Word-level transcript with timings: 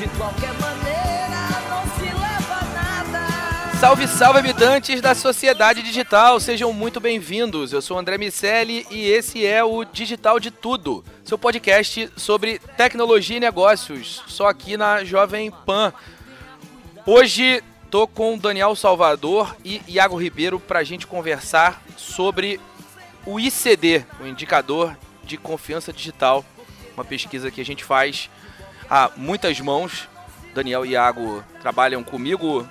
De 0.00 0.08
qualquer 0.16 0.54
maneira, 0.54 1.60
não 1.68 1.84
se 1.94 2.04
leva 2.04 2.64
nada. 2.72 3.78
Salve, 3.78 4.08
salve, 4.08 4.38
habitantes 4.38 4.98
da 5.02 5.14
sociedade 5.14 5.82
digital, 5.82 6.40
sejam 6.40 6.72
muito 6.72 6.98
bem-vindos. 6.98 7.70
Eu 7.70 7.82
sou 7.82 7.98
André 7.98 8.16
Miceli 8.16 8.86
e 8.90 9.10
esse 9.10 9.44
é 9.44 9.62
o 9.62 9.84
Digital 9.84 10.40
de 10.40 10.50
Tudo, 10.50 11.04
seu 11.22 11.36
podcast 11.36 12.10
sobre 12.16 12.58
tecnologia 12.78 13.36
e 13.36 13.40
negócios, 13.40 14.24
só 14.26 14.48
aqui 14.48 14.74
na 14.74 15.04
Jovem 15.04 15.50
Pan. 15.66 15.92
Hoje 17.04 17.62
tô 17.90 18.08
com 18.08 18.38
Daniel 18.38 18.74
Salvador 18.74 19.54
e 19.62 19.82
Iago 19.86 20.16
Ribeiro 20.16 20.58
para 20.58 20.78
a 20.78 20.84
gente 20.84 21.06
conversar 21.06 21.82
sobre 21.98 22.58
o 23.26 23.38
ICD, 23.38 24.06
o 24.18 24.26
Indicador 24.26 24.96
de 25.22 25.36
Confiança 25.36 25.92
Digital, 25.92 26.42
uma 26.94 27.04
pesquisa 27.04 27.50
que 27.50 27.60
a 27.60 27.64
gente 27.64 27.84
faz 27.84 28.30
a 28.90 29.10
muitas 29.16 29.60
mãos. 29.60 30.08
Daniel 30.52 30.84
e 30.84 30.90
Iago 30.90 31.44
trabalham 31.62 32.02
comigo 32.02 32.68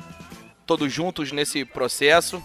todos 0.66 0.92
juntos 0.92 1.32
nesse 1.32 1.64
processo 1.64 2.44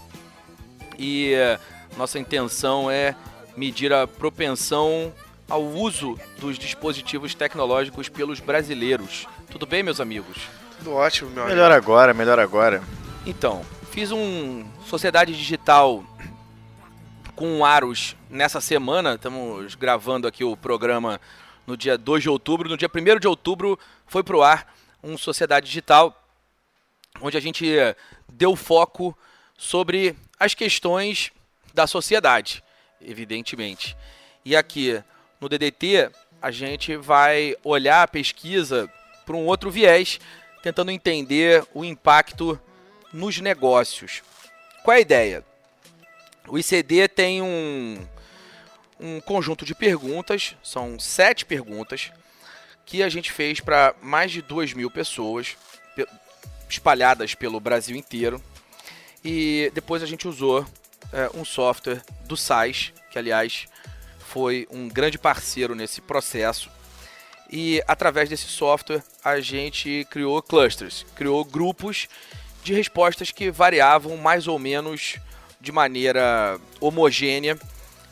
e 0.97 1.33
eh, 1.33 1.59
nossa 1.97 2.17
intenção 2.17 2.89
é 2.89 3.13
medir 3.57 3.91
a 3.91 4.07
propensão 4.07 5.13
ao 5.49 5.61
uso 5.61 6.17
dos 6.39 6.57
dispositivos 6.57 7.35
tecnológicos 7.35 8.07
pelos 8.07 8.39
brasileiros. 8.39 9.27
Tudo 9.51 9.65
bem, 9.65 9.83
meus 9.83 9.99
amigos? 9.99 10.37
Tudo 10.77 10.93
ótimo, 10.93 11.29
meu 11.31 11.43
amigo. 11.43 11.55
Melhor 11.55 11.71
agora, 11.71 12.13
melhor 12.13 12.39
agora. 12.39 12.81
Então, 13.25 13.61
fiz 13.91 14.11
um 14.11 14.65
Sociedade 14.85 15.33
Digital 15.33 16.03
com 17.35 17.59
o 17.59 17.65
Aros 17.65 18.15
nessa 18.29 18.61
semana. 18.61 19.15
Estamos 19.15 19.75
gravando 19.75 20.27
aqui 20.27 20.43
o 20.43 20.55
programa 20.55 21.19
no 21.65 21.75
dia 21.75 21.97
2 21.97 22.23
de 22.23 22.29
outubro. 22.29 22.69
No 22.69 22.77
dia 22.77 22.89
1 22.93 23.19
de 23.19 23.27
outubro 23.27 23.79
foi 24.05 24.23
pro 24.23 24.43
ar 24.43 24.75
um 25.03 25.17
Sociedade 25.17 25.67
Digital 25.67 26.21
onde 27.21 27.37
a 27.37 27.39
gente 27.39 27.65
deu 28.27 28.55
foco 28.55 29.17
sobre 29.57 30.15
as 30.39 30.53
questões 30.53 31.31
da 31.73 31.87
sociedade, 31.87 32.63
evidentemente. 33.01 33.95
E 34.43 34.55
aqui 34.55 35.01
no 35.39 35.47
DDT 35.47 36.11
a 36.41 36.51
gente 36.51 36.95
vai 36.95 37.55
olhar 37.63 38.03
a 38.03 38.07
pesquisa 38.07 38.91
por 39.25 39.35
um 39.35 39.45
outro 39.45 39.71
viés, 39.71 40.19
tentando 40.61 40.91
entender 40.91 41.65
o 41.73 41.83
impacto 41.83 42.59
nos 43.11 43.39
negócios. 43.39 44.21
Qual 44.83 44.93
é 44.93 44.97
a 44.97 45.01
ideia? 45.01 45.45
O 46.47 46.59
ICD 46.59 47.07
tem 47.07 47.41
um, 47.41 48.05
um 48.99 49.19
conjunto 49.19 49.65
de 49.65 49.75
perguntas, 49.75 50.55
são 50.63 50.99
sete 50.99 51.45
perguntas, 51.45 52.11
que 52.85 53.01
a 53.01 53.09
gente 53.09 53.31
fez 53.31 53.59
para 53.59 53.95
mais 54.01 54.31
de 54.31 54.41
duas 54.41 54.73
mil 54.73 54.91
pessoas, 54.91 55.57
pe- 55.95 56.07
espalhadas 56.69 57.33
pelo 57.33 57.59
Brasil 57.59 57.95
inteiro. 57.95 58.41
E 59.23 59.71
depois 59.73 60.03
a 60.03 60.05
gente 60.05 60.27
usou 60.27 60.65
é, 61.11 61.29
um 61.33 61.43
software 61.43 62.03
do 62.25 62.37
SAIS, 62.37 62.93
que 63.11 63.17
aliás 63.17 63.67
foi 64.19 64.67
um 64.69 64.87
grande 64.87 65.17
parceiro 65.17 65.73
nesse 65.73 65.99
processo. 66.01 66.69
E 67.51 67.81
através 67.87 68.29
desse 68.29 68.47
software 68.47 69.03
a 69.23 69.39
gente 69.39 70.05
criou 70.09 70.41
clusters, 70.41 71.05
criou 71.15 71.43
grupos 71.43 72.07
de 72.63 72.73
respostas 72.73 73.31
que 73.31 73.51
variavam 73.51 74.17
mais 74.17 74.47
ou 74.47 74.57
menos 74.57 75.17
de 75.61 75.71
maneira 75.71 76.59
homogênea. 76.79 77.57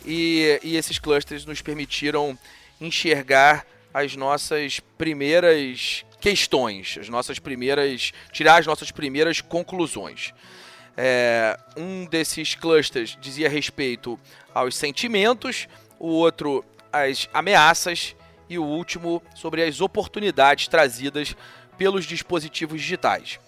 E, 0.06 0.60
e 0.64 0.76
esses 0.76 1.00
clusters 1.00 1.46
nos 1.46 1.62
permitiram 1.62 2.38
enxergar 2.80 3.66
as 3.94 4.16
nossas 4.16 4.80
primeiras 4.98 6.06
questões, 6.20 6.98
as 7.00 7.10
nossas 7.10 7.40
primeiras. 7.40 8.12
tirar 8.32 8.60
as 8.60 8.66
nossas 8.66 8.92
primeiras 8.92 9.42
conclusões. 9.42 10.34
É, 10.96 11.58
um 11.76 12.06
desses 12.06 12.54
clusters 12.54 13.18
dizia 13.20 13.50
respeito 13.50 14.20
aos 14.54 14.76
sentimentos, 14.76 15.68
o 16.00 16.08
outro 16.08 16.64
às 16.92 17.28
ameaças 17.34 18.16
e 18.48 18.60
o 18.60 18.64
último 18.64 19.22
sobre 19.34 19.64
as 19.64 19.82
oportunidades 19.82 20.68
trazidas 20.68 21.36
pelos 21.78 22.06
dispositivos 22.06 22.80
digitais. 22.80 23.40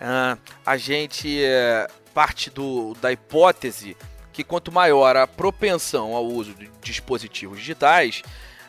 Ah, 0.00 0.36
a 0.64 0.76
gente 0.76 1.42
é, 1.42 1.88
parte 2.14 2.50
do, 2.50 2.94
da 3.00 3.12
hipótese 3.12 3.96
que 4.40 4.44
quanto 4.44 4.72
maior 4.72 5.16
a 5.16 5.26
propensão 5.26 6.14
ao 6.14 6.26
uso 6.26 6.54
de 6.54 6.70
dispositivos 6.82 7.58
digitais, 7.58 8.22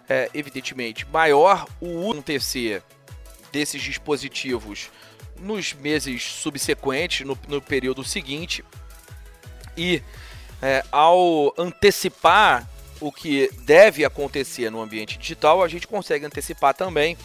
é, 0.09 0.29
evidentemente 0.33 1.07
maior 1.07 1.65
o 1.79 1.87
uso 1.87 2.11
acontecer 2.11 2.83
desses 3.53 3.81
dispositivos 3.81 4.89
nos 5.39 5.73
meses 5.73 6.23
subsequentes, 6.23 7.25
no, 7.25 7.37
no 7.47 7.61
período 7.61 8.03
seguinte, 8.03 8.65
e 9.77 10.03
é, 10.61 10.83
ao 10.91 11.53
antecipar 11.57 12.67
o 12.99 13.09
que 13.11 13.49
deve 13.61 14.03
acontecer 14.03 14.69
no 14.69 14.81
ambiente 14.81 15.17
digital, 15.17 15.63
a 15.63 15.69
gente 15.69 15.87
consegue 15.87 16.25
antecipar 16.25 16.73
também 16.73 17.17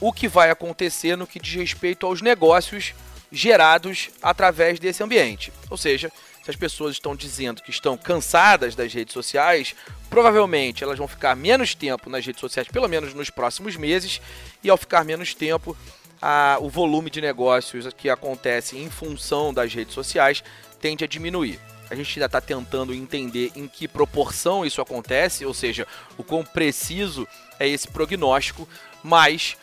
o 0.00 0.12
que 0.12 0.28
vai 0.28 0.50
acontecer 0.50 1.14
no 1.14 1.26
que 1.26 1.38
diz 1.38 1.54
respeito 1.54 2.06
aos 2.06 2.22
negócios 2.22 2.94
gerados 3.30 4.08
através 4.22 4.80
desse 4.80 5.02
ambiente. 5.02 5.52
Ou 5.68 5.76
seja, 5.76 6.10
se 6.44 6.50
as 6.50 6.56
pessoas 6.56 6.92
estão 6.92 7.16
dizendo 7.16 7.62
que 7.62 7.70
estão 7.70 7.96
cansadas 7.96 8.74
das 8.74 8.92
redes 8.92 9.14
sociais, 9.14 9.74
provavelmente 10.10 10.84
elas 10.84 10.98
vão 10.98 11.08
ficar 11.08 11.34
menos 11.34 11.74
tempo 11.74 12.10
nas 12.10 12.24
redes 12.26 12.40
sociais, 12.40 12.68
pelo 12.68 12.86
menos 12.86 13.14
nos 13.14 13.30
próximos 13.30 13.76
meses, 13.76 14.20
e 14.62 14.68
ao 14.68 14.76
ficar 14.76 15.04
menos 15.04 15.34
tempo, 15.34 15.74
a- 16.20 16.58
o 16.60 16.68
volume 16.68 17.08
de 17.08 17.20
negócios 17.22 17.86
que 17.94 18.10
acontece 18.10 18.76
em 18.76 18.90
função 18.90 19.54
das 19.54 19.72
redes 19.72 19.94
sociais 19.94 20.44
tende 20.80 21.02
a 21.02 21.06
diminuir. 21.08 21.58
A 21.90 21.94
gente 21.94 22.18
ainda 22.18 22.26
está 22.26 22.40
tentando 22.42 22.92
entender 22.94 23.50
em 23.56 23.66
que 23.66 23.88
proporção 23.88 24.66
isso 24.66 24.82
acontece, 24.82 25.46
ou 25.46 25.54
seja, 25.54 25.86
o 26.18 26.22
quão 26.24 26.44
preciso 26.44 27.26
é 27.58 27.66
esse 27.66 27.88
prognóstico, 27.88 28.68
mas 29.02 29.56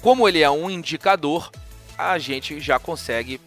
como 0.00 0.26
ele 0.26 0.40
é 0.42 0.50
um 0.50 0.70
indicador, 0.70 1.50
a 1.96 2.18
gente 2.18 2.58
já 2.58 2.78
consegue 2.78 3.38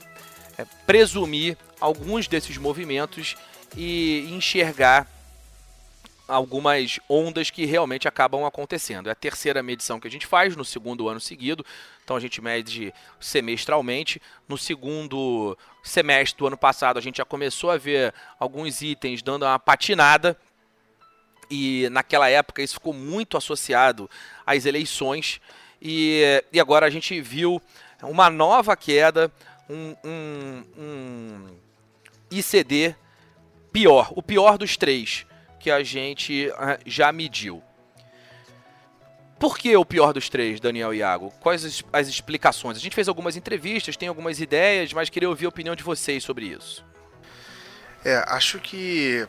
é, 0.58 0.66
presumir 0.88 1.58
alguns 1.80 2.28
desses 2.28 2.58
movimentos 2.58 3.36
e 3.76 4.28
enxergar 4.32 5.08
algumas 6.28 7.00
ondas 7.08 7.50
que 7.50 7.66
realmente 7.66 8.08
acabam 8.08 8.46
acontecendo. 8.46 9.08
É 9.08 9.12
a 9.12 9.16
terceira 9.16 9.62
medição 9.62 10.00
que 10.00 10.08
a 10.08 10.12
gente 10.12 10.26
faz 10.26 10.56
no 10.56 10.66
segundo 10.66 11.08
ano 11.08 11.20
seguido, 11.20 11.66
então 12.04 12.16
a 12.16 12.20
gente 12.20 12.42
mede 12.42 12.94
semestralmente. 13.20 14.22
No 14.48 14.58
segundo 14.58 15.58
semestre 15.84 16.38
do 16.38 16.48
ano 16.48 16.58
passado, 16.58 16.98
a 16.98 17.02
gente 17.02 17.18
já 17.18 17.26
começou 17.26 17.70
a 17.70 17.78
ver 17.78 18.14
alguns 18.40 18.82
itens 18.82 19.22
dando 19.22 19.44
uma 19.46 19.60
patinada. 19.60 20.38
E 21.50 21.88
naquela 21.92 22.28
época 22.28 22.64
isso 22.64 22.76
ficou 22.76 22.94
muito 22.94 23.38
associado 23.38 24.10
às 24.46 24.66
eleições. 24.66 25.40
E, 25.80 26.44
e 26.52 26.60
agora 26.60 26.88
a 26.88 26.90
gente 26.90 27.22
viu 27.22 27.62
uma 28.02 28.32
nova 28.32 28.76
queda, 28.76 29.32
um, 29.70 29.96
um, 30.04 30.64
um 30.78 31.65
ICD 32.40 32.96
pior, 33.72 34.12
o 34.16 34.24
pior 34.24 34.58
dos 34.58 34.78
três 34.78 35.26
que 35.60 35.70
a 35.70 35.84
gente 35.84 36.52
ah, 36.58 36.80
já 36.86 37.12
mediu. 37.12 37.62
Por 39.40 39.58
que 39.58 39.76
o 39.76 39.84
pior 39.84 40.14
dos 40.14 40.30
três, 40.30 40.60
Daniel 40.60 40.94
e 40.94 40.98
Iago? 40.98 41.32
Quais 41.42 41.66
as, 41.66 41.84
as 41.92 42.08
explicações? 42.08 42.78
A 42.78 42.80
gente 42.80 42.96
fez 42.96 43.08
algumas 43.08 43.36
entrevistas, 43.36 43.98
tem 43.98 44.08
algumas 44.08 44.40
ideias, 44.40 44.94
mas 44.94 45.10
queria 45.10 45.28
ouvir 45.28 45.46
a 45.46 45.50
opinião 45.50 45.76
de 45.76 45.84
vocês 45.84 46.24
sobre 46.24 46.46
isso. 46.46 46.86
É, 48.04 48.24
acho 48.28 48.60
que 48.60 49.28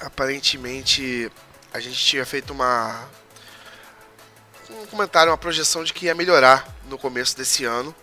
aparentemente 0.00 1.30
a 1.72 1.80
gente 1.80 1.96
tinha 1.96 2.26
feito 2.26 2.52
uma 2.52 3.08
um 4.70 4.86
comentário, 4.86 5.30
uma 5.30 5.38
projeção 5.38 5.82
de 5.82 5.92
que 5.92 6.06
ia 6.06 6.14
melhorar 6.14 6.66
no 6.88 6.98
começo 6.98 7.36
desse 7.36 7.64
ano. 7.64 7.94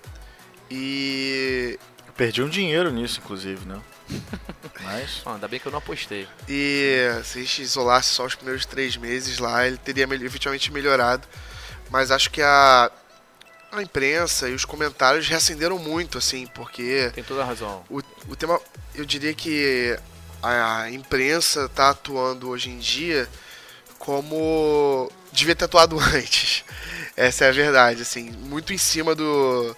E. 0.69 1.79
Perdi 2.17 2.41
um 2.41 2.49
dinheiro 2.49 2.91
nisso, 2.91 3.21
inclusive, 3.23 3.63
né? 3.65 3.79
Mas. 4.81 5.21
Ah, 5.25 5.35
ainda 5.35 5.47
bem 5.47 5.59
que 5.59 5.67
eu 5.67 5.71
não 5.71 5.79
apostei. 5.79 6.27
E 6.49 7.09
se 7.23 7.37
a 7.37 7.41
gente 7.41 7.61
isolasse 7.61 8.09
só 8.09 8.25
os 8.25 8.33
primeiros 8.33 8.65
três 8.65 8.97
meses 8.97 9.37
lá, 9.37 9.67
ele 9.67 9.77
teria 9.77 10.03
efetivamente 10.25 10.71
melhorado. 10.71 11.27
Mas 11.89 12.09
acho 12.09 12.31
que 12.31 12.41
a, 12.41 12.91
a 13.71 13.81
imprensa 13.81 14.49
e 14.49 14.53
os 14.53 14.65
comentários 14.65 15.27
reacenderam 15.27 15.77
muito, 15.77 16.17
assim, 16.17 16.47
porque 16.47 17.11
Tem 17.13 17.23
toda 17.23 17.43
a 17.43 17.45
razão. 17.45 17.83
o, 17.89 17.99
o 18.27 18.35
tema. 18.35 18.59
Eu 18.95 19.05
diria 19.05 19.33
que 19.33 19.97
a 20.41 20.89
imprensa 20.89 21.65
está 21.65 21.91
atuando 21.91 22.49
hoje 22.49 22.69
em 22.69 22.79
dia 22.79 23.29
como 23.99 25.11
devia 25.31 25.55
ter 25.55 25.65
atuado 25.65 25.99
antes. 26.13 26.63
Essa 27.15 27.45
é 27.45 27.49
a 27.49 27.51
verdade, 27.51 28.01
assim, 28.01 28.31
muito 28.31 28.73
em 28.73 28.77
cima 28.77 29.13
do 29.13 29.75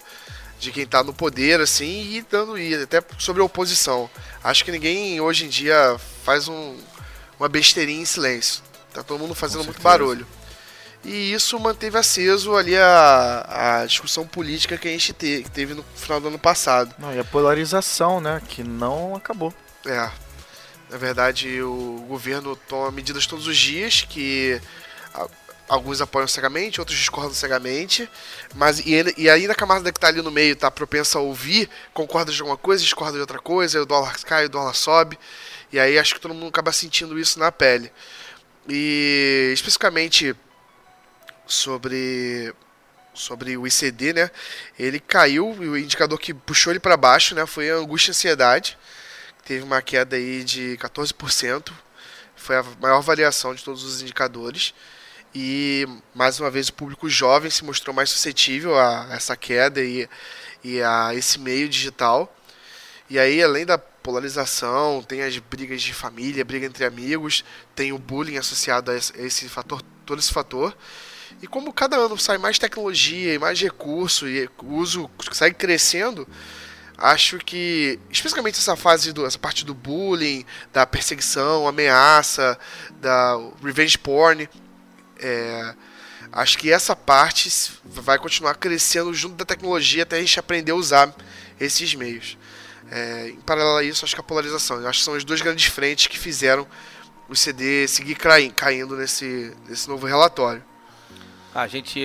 de 0.60 0.70
quem 0.70 0.86
tá 0.86 1.02
no 1.02 1.12
poder, 1.12 1.60
assim, 1.60 2.12
e 2.12 2.22
dando 2.30 2.58
e 2.58 2.74
até 2.74 3.02
sobre 3.18 3.40
a 3.42 3.44
oposição. 3.44 4.08
Acho 4.44 4.64
que 4.64 4.70
ninguém 4.70 5.20
hoje 5.20 5.46
em 5.46 5.48
dia 5.48 5.96
faz 6.22 6.46
um, 6.48 6.76
uma 7.38 7.48
besteirinha 7.48 8.02
em 8.02 8.04
silêncio. 8.04 8.62
Tá 8.92 9.02
todo 9.02 9.18
mundo 9.18 9.34
fazendo 9.34 9.64
muito 9.64 9.80
barulho. 9.80 10.26
E 11.02 11.32
isso 11.32 11.58
manteve 11.58 11.96
aceso 11.96 12.54
ali 12.54 12.76
a, 12.76 13.80
a 13.80 13.86
discussão 13.86 14.26
política 14.26 14.76
que 14.76 14.86
a 14.86 14.90
gente 14.90 15.14
te- 15.14 15.42
que 15.42 15.50
teve 15.50 15.72
no 15.72 15.82
final 15.96 16.20
do 16.20 16.28
ano 16.28 16.38
passado. 16.38 16.94
Não, 16.98 17.14
e 17.14 17.18
a 17.18 17.24
polarização, 17.24 18.20
né? 18.20 18.42
Que 18.46 18.62
não 18.62 19.14
acabou. 19.16 19.54
É. 19.86 20.10
Na 20.90 20.98
verdade, 20.98 21.62
o 21.62 22.04
governo 22.06 22.54
toma 22.54 22.90
medidas 22.90 23.24
todos 23.26 23.46
os 23.46 23.56
dias 23.56 24.02
que 24.02 24.60
alguns 25.70 26.00
apoiam 26.00 26.26
cegamente, 26.28 26.80
outros 26.80 26.98
discordam 26.98 27.32
cegamente. 27.34 28.10
Mas 28.54 28.80
e, 28.80 28.92
ele- 28.92 29.14
e 29.16 29.54
camada 29.54 29.92
que 29.92 30.00
tá 30.00 30.08
ali 30.08 30.20
no 30.22 30.30
meio 30.30 30.56
tá 30.56 30.70
propensa 30.70 31.18
a 31.18 31.22
ouvir, 31.22 31.70
concorda 31.94 32.32
de 32.32 32.40
alguma 32.40 32.56
coisa, 32.56 32.82
discorda 32.82 33.14
de 33.14 33.20
outra 33.20 33.38
coisa, 33.38 33.78
aí 33.78 33.82
o 33.82 33.86
dólar 33.86 34.18
cai, 34.24 34.46
o 34.46 34.48
dólar 34.48 34.74
sobe. 34.74 35.18
E 35.72 35.78
aí 35.78 35.98
acho 35.98 36.14
que 36.14 36.20
todo 36.20 36.34
mundo 36.34 36.48
acaba 36.48 36.72
sentindo 36.72 37.18
isso 37.18 37.38
na 37.38 37.52
pele. 37.52 37.92
E 38.68 39.50
especificamente 39.54 40.34
sobre 41.46 42.54
sobre 43.14 43.56
o 43.56 43.66
ICD, 43.66 44.12
né? 44.14 44.30
Ele 44.78 45.00
caiu 45.00 45.56
e 45.60 45.68
o 45.68 45.76
indicador 45.76 46.18
que 46.18 46.32
puxou 46.32 46.72
ele 46.72 46.80
para 46.80 46.96
baixo, 46.96 47.34
né, 47.34 47.44
foi 47.46 47.70
a 47.70 47.76
angústia 47.76 48.10
e 48.10 48.12
ansiedade 48.12 48.78
teve 49.44 49.64
uma 49.64 49.82
queda 49.82 50.16
aí 50.16 50.44
de 50.44 50.76
14%, 50.78 51.72
foi 52.36 52.56
a 52.56 52.64
maior 52.80 53.00
variação 53.02 53.54
de 53.54 53.64
todos 53.64 53.84
os 53.84 54.02
indicadores. 54.02 54.74
E 55.34 55.86
mais 56.14 56.40
uma 56.40 56.50
vez 56.50 56.68
o 56.68 56.72
público 56.72 57.08
jovem 57.08 57.50
se 57.50 57.64
mostrou 57.64 57.94
mais 57.94 58.10
suscetível 58.10 58.76
a 58.76 59.08
essa 59.12 59.36
queda 59.36 59.80
e, 59.80 60.08
e 60.64 60.82
a 60.82 61.14
esse 61.14 61.38
meio 61.38 61.68
digital. 61.68 62.34
E 63.08 63.18
aí, 63.18 63.42
além 63.42 63.64
da 63.64 63.78
polarização, 63.78 65.02
tem 65.02 65.22
as 65.22 65.36
brigas 65.38 65.82
de 65.82 65.92
família, 65.92 66.44
briga 66.44 66.66
entre 66.66 66.84
amigos, 66.84 67.44
tem 67.74 67.92
o 67.92 67.98
bullying 67.98 68.38
associado 68.38 68.90
a 68.90 68.96
esse, 68.96 69.48
fator, 69.48 69.82
todo 70.04 70.18
esse 70.18 70.32
fator. 70.32 70.76
E 71.40 71.46
como 71.46 71.72
cada 71.72 71.96
ano 71.96 72.18
sai 72.18 72.38
mais 72.38 72.58
tecnologia 72.58 73.34
e 73.34 73.38
mais 73.38 73.60
recurso 73.60 74.28
e 74.28 74.48
o 74.58 74.74
uso 74.74 75.08
segue 75.32 75.54
crescendo, 75.54 76.26
acho 76.98 77.38
que 77.38 77.98
especificamente 78.10 78.58
essa 78.58 78.76
fase 78.76 79.12
do 79.12 79.24
essa 79.24 79.38
parte 79.38 79.64
do 79.64 79.74
bullying, 79.74 80.44
da 80.72 80.84
perseguição, 80.86 81.68
ameaça, 81.68 82.58
da 83.00 83.36
revenge 83.62 83.96
porn, 83.96 84.48
é, 85.20 85.74
acho 86.32 86.58
que 86.58 86.72
essa 86.72 86.96
parte 86.96 87.50
vai 87.84 88.18
continuar 88.18 88.54
crescendo 88.56 89.12
junto 89.14 89.36
da 89.36 89.44
tecnologia 89.44 90.02
até 90.02 90.16
a 90.16 90.20
gente 90.20 90.38
aprender 90.38 90.72
a 90.72 90.76
usar 90.76 91.14
esses 91.58 91.94
meios. 91.94 92.36
É, 92.90 93.28
em 93.28 93.40
paralelo 93.42 93.76
a 93.76 93.84
isso, 93.84 94.04
acho 94.04 94.14
que 94.14 94.20
a 94.20 94.24
polarização, 94.24 94.84
acho 94.86 94.98
que 94.98 95.04
são 95.04 95.14
as 95.14 95.22
duas 95.24 95.40
grandes 95.40 95.66
frentes 95.66 96.06
que 96.08 96.18
fizeram 96.18 96.66
o 97.28 97.36
CD 97.36 97.86
seguir 97.86 98.16
cai- 98.16 98.50
caindo 98.50 98.96
nesse, 98.96 99.56
nesse 99.68 99.88
novo 99.88 100.06
relatório. 100.06 100.64
A 101.54 101.66
gente, 101.68 102.00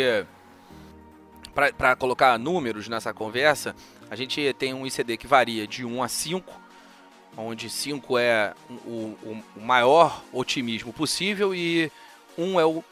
pra 1.78 1.96
colocar 1.96 2.38
números 2.38 2.88
nessa 2.88 3.14
conversa, 3.14 3.76
a 4.10 4.16
gente 4.16 4.54
tem 4.60 4.74
um 4.74 4.86
ICD 4.86 5.18
que 5.18 5.28
varia 5.28 5.66
de 5.68 5.84
1 5.86 6.04
a 6.04 6.08
5, 6.08 6.62
onde 7.38 7.70
5 7.70 8.18
é 8.18 8.54
o- 8.70 9.18
o 9.56 9.62
maior 9.62 10.24
otimismo 10.32 10.94
possível 10.94 11.56
e 11.56 11.92
1 12.38 12.60
é 12.60 12.66
o 12.66 12.84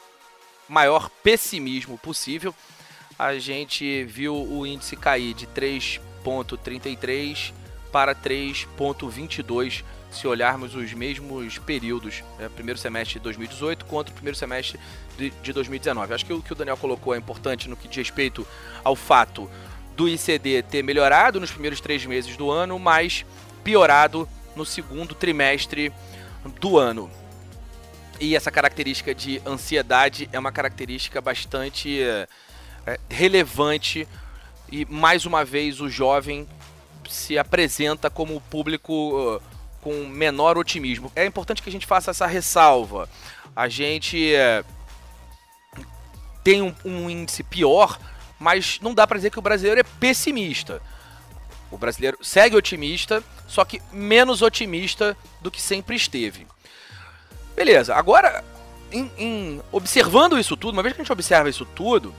maior 0.68 1.08
pessimismo 1.22 1.98
possível. 1.98 2.54
A 3.18 3.38
gente 3.38 4.04
viu 4.04 4.34
o 4.34 4.66
índice 4.66 4.96
cair 4.96 5.34
de 5.34 5.46
3,33 5.46 7.52
para 7.92 8.14
3,22 8.14 9.84
se 10.10 10.26
olharmos 10.28 10.74
os 10.74 10.92
mesmos 10.92 11.58
períodos, 11.58 12.22
né, 12.38 12.48
primeiro 12.48 12.78
semestre 12.78 13.18
de 13.18 13.24
2018 13.24 13.84
contra 13.84 14.12
o 14.12 14.14
primeiro 14.14 14.38
semestre 14.38 14.78
de, 15.18 15.30
de 15.30 15.52
2019. 15.52 16.14
Acho 16.14 16.24
que 16.24 16.32
o 16.32 16.40
que 16.40 16.52
o 16.52 16.56
Daniel 16.56 16.76
colocou 16.76 17.14
é 17.14 17.18
importante 17.18 17.68
no 17.68 17.76
que 17.76 17.88
diz 17.88 17.96
respeito 17.96 18.46
ao 18.82 18.94
fato 18.94 19.50
do 19.96 20.08
ICD 20.08 20.62
ter 20.62 20.82
melhorado 20.82 21.40
nos 21.40 21.50
primeiros 21.50 21.80
três 21.80 22.04
meses 22.06 22.36
do 22.36 22.50
ano, 22.50 22.78
mas 22.78 23.24
piorado 23.62 24.28
no 24.54 24.64
segundo 24.64 25.14
trimestre 25.14 25.92
do 26.60 26.78
ano. 26.78 27.10
E 28.20 28.36
essa 28.36 28.50
característica 28.50 29.14
de 29.14 29.40
ansiedade 29.44 30.28
é 30.32 30.38
uma 30.38 30.52
característica 30.52 31.20
bastante 31.20 32.00
é, 32.02 32.28
relevante 33.08 34.06
e 34.70 34.84
mais 34.86 35.26
uma 35.26 35.44
vez 35.44 35.80
o 35.80 35.88
jovem 35.88 36.48
se 37.08 37.38
apresenta 37.38 38.08
como 38.08 38.36
o 38.36 38.40
público 38.40 39.40
com 39.80 40.06
menor 40.06 40.56
otimismo. 40.56 41.12
É 41.14 41.26
importante 41.26 41.62
que 41.62 41.68
a 41.68 41.72
gente 41.72 41.86
faça 41.86 42.10
essa 42.10 42.26
ressalva. 42.26 43.08
A 43.54 43.68
gente 43.68 44.34
é, 44.34 44.64
tem 46.42 46.62
um, 46.62 46.74
um 46.84 47.10
índice 47.10 47.42
pior, 47.42 47.98
mas 48.38 48.78
não 48.80 48.94
dá 48.94 49.06
para 49.06 49.18
dizer 49.18 49.30
que 49.30 49.38
o 49.38 49.42
brasileiro 49.42 49.80
é 49.80 49.84
pessimista. 49.84 50.80
O 51.70 51.76
brasileiro 51.76 52.18
segue 52.22 52.56
otimista, 52.56 53.22
só 53.46 53.64
que 53.64 53.82
menos 53.92 54.42
otimista 54.42 55.16
do 55.42 55.50
que 55.50 55.60
sempre 55.60 55.96
esteve. 55.96 56.46
Beleza, 57.54 57.94
agora, 57.94 58.42
em- 58.90 59.10
em- 59.16 59.60
observando 59.70 60.38
isso 60.38 60.56
tudo, 60.56 60.74
uma 60.74 60.82
vez 60.82 60.94
que 60.94 61.00
a 61.00 61.04
gente 61.04 61.12
observa 61.12 61.48
isso 61.48 61.64
tudo, 61.64 62.14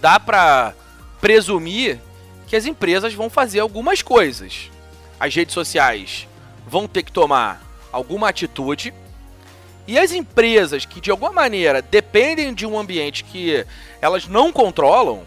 dá 0.00 0.18
pra 0.20 0.72
presumir 1.20 1.98
que 2.46 2.56
as 2.56 2.64
empresas 2.66 3.12
vão 3.14 3.28
fazer 3.28 3.60
algumas 3.60 4.02
coisas. 4.02 4.70
As 5.18 5.34
redes 5.34 5.52
sociais 5.54 6.28
vão 6.66 6.86
ter 6.86 7.02
que 7.02 7.12
tomar 7.12 7.60
alguma 7.92 8.28
atitude. 8.28 8.94
E 9.86 9.98
as 9.98 10.12
empresas 10.12 10.84
que 10.84 11.00
de 11.00 11.10
alguma 11.10 11.32
maneira 11.32 11.80
dependem 11.82 12.52
de 12.54 12.66
um 12.66 12.78
ambiente 12.78 13.24
que 13.24 13.66
elas 14.00 14.26
não 14.28 14.52
controlam, 14.52 15.22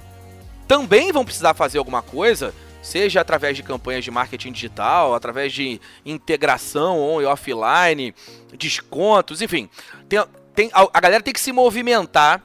também 0.67 1.11
vão 1.11 1.25
precisar 1.25 1.53
fazer 1.53 1.77
alguma 1.79 2.01
coisa, 2.01 2.53
seja 2.81 3.21
através 3.21 3.55
de 3.55 3.63
campanhas 3.63 4.03
de 4.03 4.11
marketing 4.11 4.51
digital, 4.51 5.13
através 5.13 5.53
de 5.53 5.79
integração 6.05 6.99
on 6.99 7.21
e 7.21 7.25
offline, 7.25 8.13
descontos, 8.57 9.41
enfim. 9.41 9.69
Tem, 10.09 10.23
tem- 10.55 10.69
a, 10.73 10.87
a 10.93 10.99
galera 10.99 11.23
tem 11.23 11.33
que 11.33 11.39
se 11.39 11.51
movimentar 11.51 12.41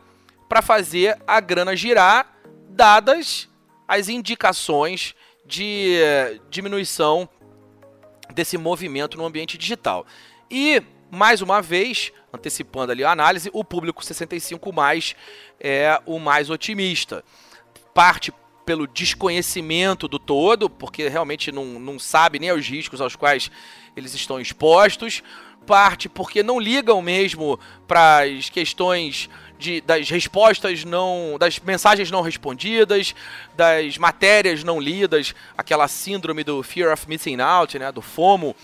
para 0.48 0.62
fazer 0.62 1.18
a 1.26 1.40
grana 1.40 1.74
girar, 1.74 2.34
dadas 2.68 3.48
as 3.88 4.08
indicações 4.08 5.14
de 5.44 5.96
eh, 6.00 6.40
diminuição 6.50 7.28
desse 8.34 8.58
movimento 8.58 9.16
no 9.16 9.24
ambiente 9.24 9.56
digital. 9.56 10.04
E, 10.50 10.82
mais 11.10 11.40
uma 11.40 11.62
vez, 11.62 12.12
antecipando 12.32 12.92
ali 12.92 13.04
a 13.04 13.10
análise, 13.12 13.48
o 13.52 13.64
público 13.64 14.04
65 14.04 14.72
mais 14.72 15.14
é 15.58 16.00
o 16.04 16.18
mais 16.18 16.50
otimista. 16.50 17.24
Parte 17.94 18.32
pelo 18.66 18.88
desconhecimento 18.88 20.08
do 20.08 20.18
todo, 20.18 20.68
porque 20.68 21.08
realmente 21.08 21.52
não, 21.52 21.64
não 21.64 22.00
sabe 22.00 22.40
nem 22.40 22.50
os 22.50 22.66
riscos 22.66 23.00
aos 23.00 23.14
quais 23.14 23.48
eles 23.96 24.12
estão 24.12 24.40
expostos. 24.40 25.22
Parte 25.64 26.08
porque 26.08 26.42
não 26.42 26.60
ligam 26.60 27.00
mesmo 27.00 27.58
para 27.86 28.24
as 28.24 28.50
questões 28.50 29.30
de, 29.56 29.80
das 29.80 30.10
respostas 30.10 30.84
não. 30.84 31.36
das 31.38 31.60
mensagens 31.60 32.10
não 32.10 32.22
respondidas, 32.22 33.14
das 33.56 33.96
matérias 33.98 34.64
não 34.64 34.80
lidas, 34.80 35.32
aquela 35.56 35.86
síndrome 35.86 36.42
do 36.42 36.62
fear 36.62 36.92
of 36.92 37.08
missing 37.08 37.40
out, 37.40 37.78
né? 37.78 37.90
Do 37.90 38.02
FOMO, 38.02 38.54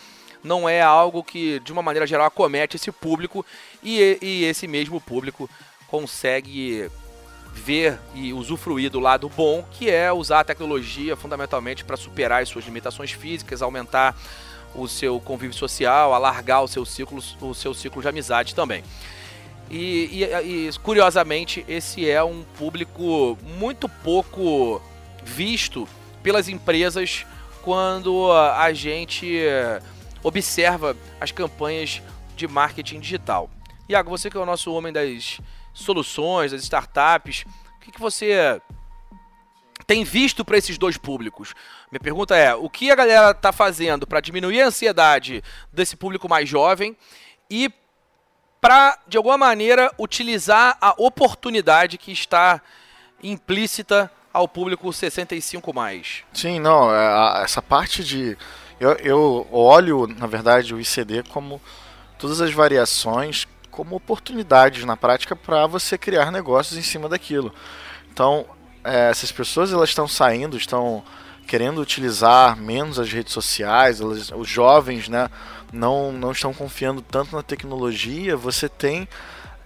não 0.42 0.68
é 0.68 0.82
algo 0.82 1.22
que, 1.22 1.60
de 1.60 1.72
uma 1.72 1.82
maneira 1.82 2.06
geral, 2.06 2.26
acomete 2.26 2.76
esse 2.76 2.90
público 2.90 3.46
e, 3.82 4.18
e 4.20 4.44
esse 4.44 4.66
mesmo 4.66 5.00
público 5.00 5.48
consegue 5.86 6.90
ver 7.52 7.98
e 8.14 8.32
usufruir 8.32 8.90
do 8.90 8.98
lado 8.98 9.28
bom, 9.28 9.64
que 9.70 9.90
é 9.90 10.12
usar 10.12 10.40
a 10.40 10.44
tecnologia 10.44 11.16
fundamentalmente 11.16 11.84
para 11.84 11.96
superar 11.96 12.42
as 12.42 12.48
suas 12.48 12.64
limitações 12.64 13.12
físicas, 13.12 13.62
aumentar 13.62 14.16
o 14.74 14.88
seu 14.88 15.20
convívio 15.20 15.54
social, 15.56 16.14
alargar 16.14 16.62
o 16.62 16.68
seu 16.68 16.84
ciclo, 16.84 17.22
o 17.40 17.54
seu 17.54 17.74
ciclo 17.74 18.00
de 18.00 18.08
amizade 18.08 18.54
também. 18.54 18.82
E, 19.70 20.22
e- 20.22 20.68
e, 20.68 20.70
curiosamente, 20.82 21.64
esse 21.68 22.08
é 22.08 22.22
um 22.22 22.42
público 22.58 23.38
muito 23.42 23.88
pouco 23.88 24.80
visto 25.22 25.86
pelas 26.22 26.48
empresas 26.48 27.24
quando 27.62 28.32
a 28.32 28.72
gente 28.72 29.38
observa 30.22 30.96
as 31.20 31.30
campanhas 31.32 32.02
de 32.36 32.46
marketing 32.48 33.00
digital. 33.00 33.48
Iago, 33.88 34.10
você 34.10 34.30
que 34.30 34.36
é 34.36 34.40
o 34.40 34.46
nosso 34.46 34.72
homem 34.72 34.92
das 34.92 35.38
soluções, 35.72 36.52
das 36.52 36.62
startups, 36.62 37.44
o 37.76 37.80
que, 37.80 37.92
que 37.92 38.00
você 38.00 38.60
tem 39.86 40.04
visto 40.04 40.44
para 40.44 40.56
esses 40.56 40.78
dois 40.78 40.96
públicos? 40.96 41.54
Minha 41.90 42.00
pergunta 42.00 42.36
é: 42.36 42.54
o 42.54 42.68
que 42.70 42.90
a 42.90 42.94
galera 42.94 43.30
está 43.30 43.52
fazendo 43.52 44.06
para 44.06 44.20
diminuir 44.20 44.62
a 44.62 44.66
ansiedade 44.66 45.42
desse 45.72 45.96
público 45.96 46.28
mais 46.28 46.48
jovem 46.48 46.96
e 47.50 47.70
para, 48.60 48.96
de 49.08 49.16
alguma 49.16 49.36
maneira, 49.36 49.92
utilizar 49.98 50.78
a 50.80 50.94
oportunidade 50.96 51.98
que 51.98 52.12
está 52.12 52.62
implícita 53.20 54.10
ao 54.32 54.46
público 54.46 54.92
65 54.92 55.74
mais? 55.74 56.22
Sim, 56.32 56.60
não, 56.60 56.94
é, 56.94 57.42
essa 57.42 57.60
parte 57.60 58.04
de. 58.04 58.38
Eu, 58.78 58.92
eu 58.94 59.48
olho, 59.50 60.06
na 60.06 60.26
verdade, 60.26 60.74
o 60.74 60.80
ICD 60.80 61.24
como 61.24 61.60
todas 62.18 62.40
as 62.40 62.52
variações 62.52 63.46
como 63.72 63.96
oportunidades 63.96 64.84
na 64.84 64.96
prática 64.96 65.34
para 65.34 65.66
você 65.66 65.98
criar 65.98 66.30
negócios 66.30 66.78
em 66.78 66.82
cima 66.82 67.08
daquilo. 67.08 67.52
Então, 68.12 68.44
é, 68.84 69.10
essas 69.10 69.32
pessoas 69.32 69.72
elas 69.72 69.88
estão 69.88 70.06
saindo, 70.06 70.56
estão 70.56 71.02
querendo 71.46 71.80
utilizar 71.80 72.56
menos 72.56 72.98
as 72.98 73.10
redes 73.10 73.32
sociais, 73.32 74.00
elas, 74.00 74.30
os 74.30 74.48
jovens, 74.48 75.08
né, 75.08 75.28
não, 75.72 76.12
não 76.12 76.30
estão 76.32 76.52
confiando 76.52 77.00
tanto 77.00 77.34
na 77.34 77.42
tecnologia. 77.42 78.36
Você 78.36 78.68
tem 78.68 79.08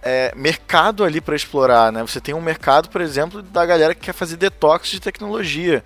é, 0.01 0.31
mercado 0.35 1.03
ali 1.03 1.19
para 1.19 1.35
explorar, 1.35 1.91
né? 1.91 2.01
Você 2.01 2.21
tem 2.21 2.33
um 2.33 2.41
mercado, 2.41 2.89
por 2.89 3.01
exemplo, 3.01 3.41
da 3.41 3.65
galera 3.65 3.93
que 3.93 4.01
quer 4.01 4.13
fazer 4.13 4.37
detox 4.37 4.89
de 4.89 5.01
tecnologia. 5.01 5.83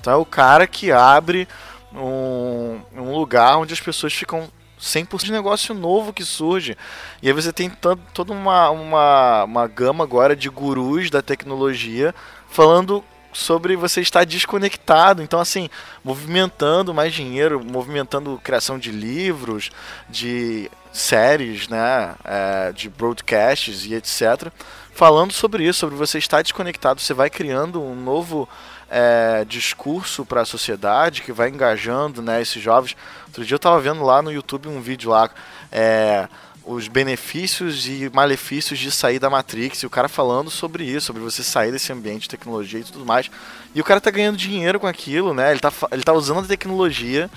Então 0.00 0.12
é 0.12 0.16
o 0.16 0.26
cara 0.26 0.66
que 0.66 0.90
abre 0.90 1.46
um, 1.94 2.80
um 2.96 3.14
lugar 3.14 3.58
onde 3.58 3.72
as 3.72 3.80
pessoas 3.80 4.12
ficam 4.12 4.50
100% 4.80 5.24
de 5.24 5.32
negócio 5.32 5.74
novo 5.74 6.12
que 6.12 6.24
surge. 6.24 6.76
E 7.22 7.28
aí 7.28 7.32
você 7.32 7.52
tem 7.52 7.68
tanto, 7.68 8.02
toda 8.14 8.32
uma, 8.32 8.70
uma, 8.70 9.44
uma 9.44 9.66
gama 9.66 10.04
agora 10.04 10.34
de 10.34 10.48
gurus 10.48 11.10
da 11.10 11.20
tecnologia 11.20 12.14
falando 12.48 13.04
sobre 13.32 13.76
você 13.76 14.00
estar 14.00 14.24
desconectado. 14.24 15.22
Então, 15.22 15.38
assim, 15.38 15.68
movimentando 16.02 16.94
mais 16.94 17.12
dinheiro, 17.12 17.64
movimentando 17.64 18.40
criação 18.42 18.78
de 18.78 18.90
livros, 18.90 19.70
de 20.08 20.70
séries, 20.92 21.68
né, 21.68 22.14
é, 22.24 22.72
de 22.72 22.88
broadcasts 22.88 23.86
e 23.86 23.94
etc. 23.94 24.50
Falando 24.92 25.32
sobre 25.32 25.64
isso, 25.64 25.78
sobre 25.78 25.96
você 25.96 26.18
estar 26.18 26.42
desconectado. 26.42 27.00
Você 27.00 27.14
vai 27.14 27.30
criando 27.30 27.80
um 27.80 27.94
novo 27.94 28.48
é, 28.90 29.44
discurso 29.48 30.26
para 30.26 30.40
a 30.40 30.44
sociedade 30.44 31.22
que 31.22 31.32
vai 31.32 31.48
engajando 31.48 32.20
né, 32.20 32.42
esses 32.42 32.60
jovens. 32.60 32.96
Outro 33.28 33.44
dia 33.44 33.54
eu 33.54 33.58
estava 33.58 33.80
vendo 33.80 34.02
lá 34.02 34.20
no 34.20 34.32
YouTube 34.32 34.68
um 34.68 34.80
vídeo 34.80 35.10
lá. 35.10 35.30
É, 35.70 36.28
os 36.64 36.88
benefícios 36.88 37.86
e 37.86 38.10
malefícios 38.12 38.78
de 38.78 38.90
sair 38.90 39.18
da 39.18 39.30
Matrix, 39.30 39.82
e 39.82 39.86
o 39.86 39.90
cara 39.90 40.08
falando 40.08 40.50
sobre 40.50 40.84
isso, 40.84 41.06
sobre 41.06 41.22
você 41.22 41.42
sair 41.42 41.72
desse 41.72 41.92
ambiente 41.92 42.22
de 42.22 42.28
tecnologia 42.28 42.80
e 42.80 42.84
tudo 42.84 43.04
mais. 43.04 43.30
E 43.74 43.80
o 43.80 43.84
cara 43.84 44.00
tá 44.00 44.10
ganhando 44.10 44.36
dinheiro 44.36 44.78
com 44.78 44.86
aquilo, 44.86 45.32
né? 45.32 45.50
Ele 45.50 45.60
tá, 45.60 45.72
ele 45.90 46.02
tá 46.02 46.12
usando 46.12 46.44
a 46.44 46.48
tecnologia 46.48 47.30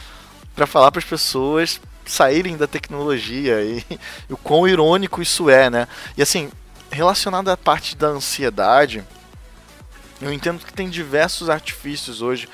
para 0.55 0.67
falar 0.67 0.91
para 0.91 0.99
as 0.99 1.05
pessoas 1.05 1.79
saírem 2.05 2.57
da 2.57 2.67
tecnologia 2.67 3.61
e, 3.61 3.83
e 4.29 4.33
o 4.33 4.37
quão 4.37 4.67
irônico 4.67 5.21
isso 5.21 5.49
é, 5.49 5.69
né? 5.69 5.87
E 6.17 6.21
assim, 6.21 6.51
relacionado 6.91 7.49
à 7.49 7.57
parte 7.57 7.95
da 7.95 8.07
ansiedade, 8.07 9.03
eu 10.23 10.31
entendo 10.31 10.65
que 10.65 10.73
tem 10.73 10.89
diversos 10.89 11.49
artifícios 11.49 12.21
hoje 12.21 12.47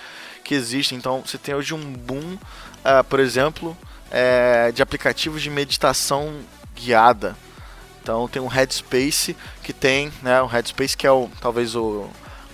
que 0.43 0.55
existem. 0.55 0.97
Então, 0.97 1.21
você 1.25 1.37
tem 1.37 1.53
hoje 1.53 1.73
um 1.73 1.93
boom, 1.93 2.37
ah, 2.83 3.03
por 3.03 3.19
exemplo, 3.19 3.77
eh, 4.09 4.71
de 4.73 4.81
aplicativos 4.81 5.41
de 5.41 5.49
meditação 5.49 6.39
guiada. 6.75 7.37
Então, 8.01 8.27
tem 8.27 8.41
um 8.41 8.47
Headspace 8.47 9.37
que 9.61 9.71
tem, 9.71 10.11
né, 10.23 10.41
o 10.41 10.47
Headspace 10.47 10.97
que 10.97 11.05
é 11.05 11.11
o 11.11 11.29
talvez 11.39 11.75
o 11.75 12.09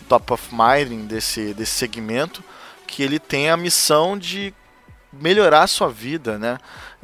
top 0.09 0.33
of 0.33 0.49
mind 0.51 1.07
desse 1.07 1.53
desse 1.53 1.71
segmento, 1.71 2.43
que 2.85 3.01
ele 3.01 3.19
tem 3.19 3.49
a 3.49 3.55
missão 3.55 4.17
de 4.17 4.53
melhorar 5.13 5.63
a 5.63 5.67
sua 5.67 5.89
vida, 5.89 6.37
né? 6.37 6.57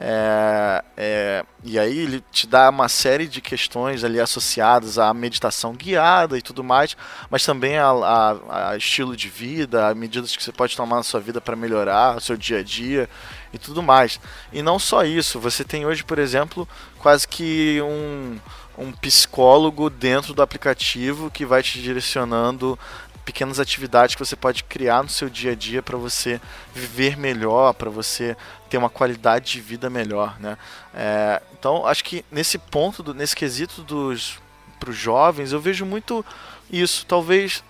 É, 0.04 0.84
é, 0.98 1.46
e 1.64 1.78
aí 1.78 1.96
ele 2.00 2.24
te 2.32 2.48
dá 2.48 2.72
uma 2.72 2.90
série 2.90 3.28
de 3.28 3.40
questões 3.40 4.04
ali 4.04 4.20
associadas 4.20 4.98
à 4.98 5.14
meditação 5.14 5.74
guiada 5.76 6.36
e 6.40 6.42
tudo 6.42 6.64
mais, 6.64 6.98
mas 7.30 7.46
também 7.46 7.78
a, 7.78 7.90
a- 7.92 8.70
a 8.72 8.78
estilo 8.78 9.16
de 9.16 9.30
vida, 9.30 9.90
a 9.90 9.94
medidas 9.94 10.36
que 10.36 10.44
você 10.44 10.52
pode 10.52 10.76
tomar 10.76 10.96
na 10.96 11.04
sua 11.04 11.20
vida 11.20 11.40
para 11.40 11.56
melhorar 11.56 12.18
o 12.18 12.20
seu 12.22 12.36
dia 12.36 12.60
a 12.60 12.64
dia 12.64 13.08
e 13.54 13.60
tudo 13.60 13.84
mais. 13.84 14.20
E 14.52 14.64
não 14.64 14.80
só 14.80 15.04
isso, 15.04 15.40
você 15.40 15.64
tem 15.64 15.86
hoje, 15.86 16.04
por 16.04 16.18
exemplo, 16.18 16.68
quase 16.98 17.28
que 17.28 17.80
um, 17.84 18.40
um 18.78 18.92
psicólogo 18.94 19.88
dentro 19.88 20.34
do 20.34 20.42
aplicativo 20.42 21.30
que 21.30 21.46
vai 21.46 21.62
te 21.62 21.80
direcionando 21.80 22.78
pequenas 23.26 23.60
atividades 23.60 24.16
que 24.16 24.24
você 24.24 24.36
pode 24.36 24.64
criar 24.64 25.04
no 25.04 25.10
seu 25.10 25.30
dia 25.30 25.52
a 25.52 25.56
dia 25.56 25.82
para 25.82 25.98
você 25.98 26.42
viver 26.74 27.18
melhor, 27.18 27.74
para 27.74 27.90
você 27.90 28.36
ter 28.70 28.78
uma 28.78 28.90
qualidade 28.90 29.52
de 29.52 29.62
vida 29.62 29.90
melhor, 29.90 30.40
né? 30.40 30.58
É, 30.94 31.42
então, 31.58 31.86
acho 31.86 32.04
que 32.04 32.26
nesse 32.32 32.58
ponto, 32.58 33.04
do- 33.04 33.14
nesse 33.14 33.36
quesito 33.36 33.84
dos 33.84 34.40
para 34.80 34.90
os 34.90 34.96
jovens, 34.98 35.52
eu 35.52 35.60
vejo 35.62 35.86
muito 35.86 36.26
isso, 36.72 37.06
talvez 37.06 37.64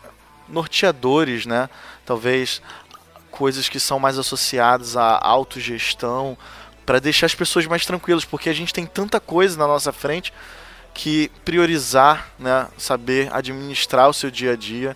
norteadores, 0.47 1.45
né? 1.45 1.69
Talvez 2.05 2.61
coisas 3.29 3.67
que 3.67 3.79
são 3.79 3.99
mais 3.99 4.17
associadas 4.17 4.95
à 4.95 5.19
autogestão, 5.21 6.37
para 6.85 6.99
deixar 6.99 7.25
as 7.25 7.35
pessoas 7.35 7.65
mais 7.67 7.85
tranquilas, 7.85 8.25
porque 8.25 8.49
a 8.49 8.53
gente 8.53 8.73
tem 8.73 8.85
tanta 8.85 9.19
coisa 9.19 9.57
na 9.57 9.67
nossa 9.67 9.91
frente 9.91 10.33
que 10.93 11.31
priorizar, 11.45 12.29
né, 12.37 12.67
saber 12.77 13.29
administrar 13.33 14.09
o 14.09 14.13
seu 14.13 14.29
dia 14.29 14.53
a 14.53 14.55
dia 14.55 14.95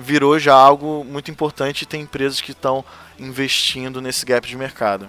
virou 0.00 0.38
já 0.38 0.54
algo 0.54 1.04
muito 1.04 1.30
importante 1.30 1.82
e 1.82 1.86
tem 1.86 2.02
empresas 2.02 2.40
que 2.40 2.52
estão 2.52 2.84
investindo 3.18 4.00
nesse 4.00 4.24
gap 4.24 4.46
de 4.46 4.56
mercado. 4.56 5.08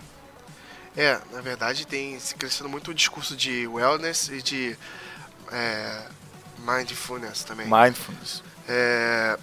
É, 0.95 1.19
na 1.31 1.39
verdade 1.39 1.88
tem 1.88 2.19
se 2.19 2.36
crescendo 2.36 2.69
muito 2.69 2.91
o 2.91 2.93
discurso 2.93 3.36
de 3.36 3.65
wellness 3.65 4.27
e 4.27 4.41
de 4.41 4.77
é, 5.51 6.03
mindfulness 6.60 7.43
também. 7.43 7.65
Mindfulness. 7.67 8.43
É, 8.67 9.39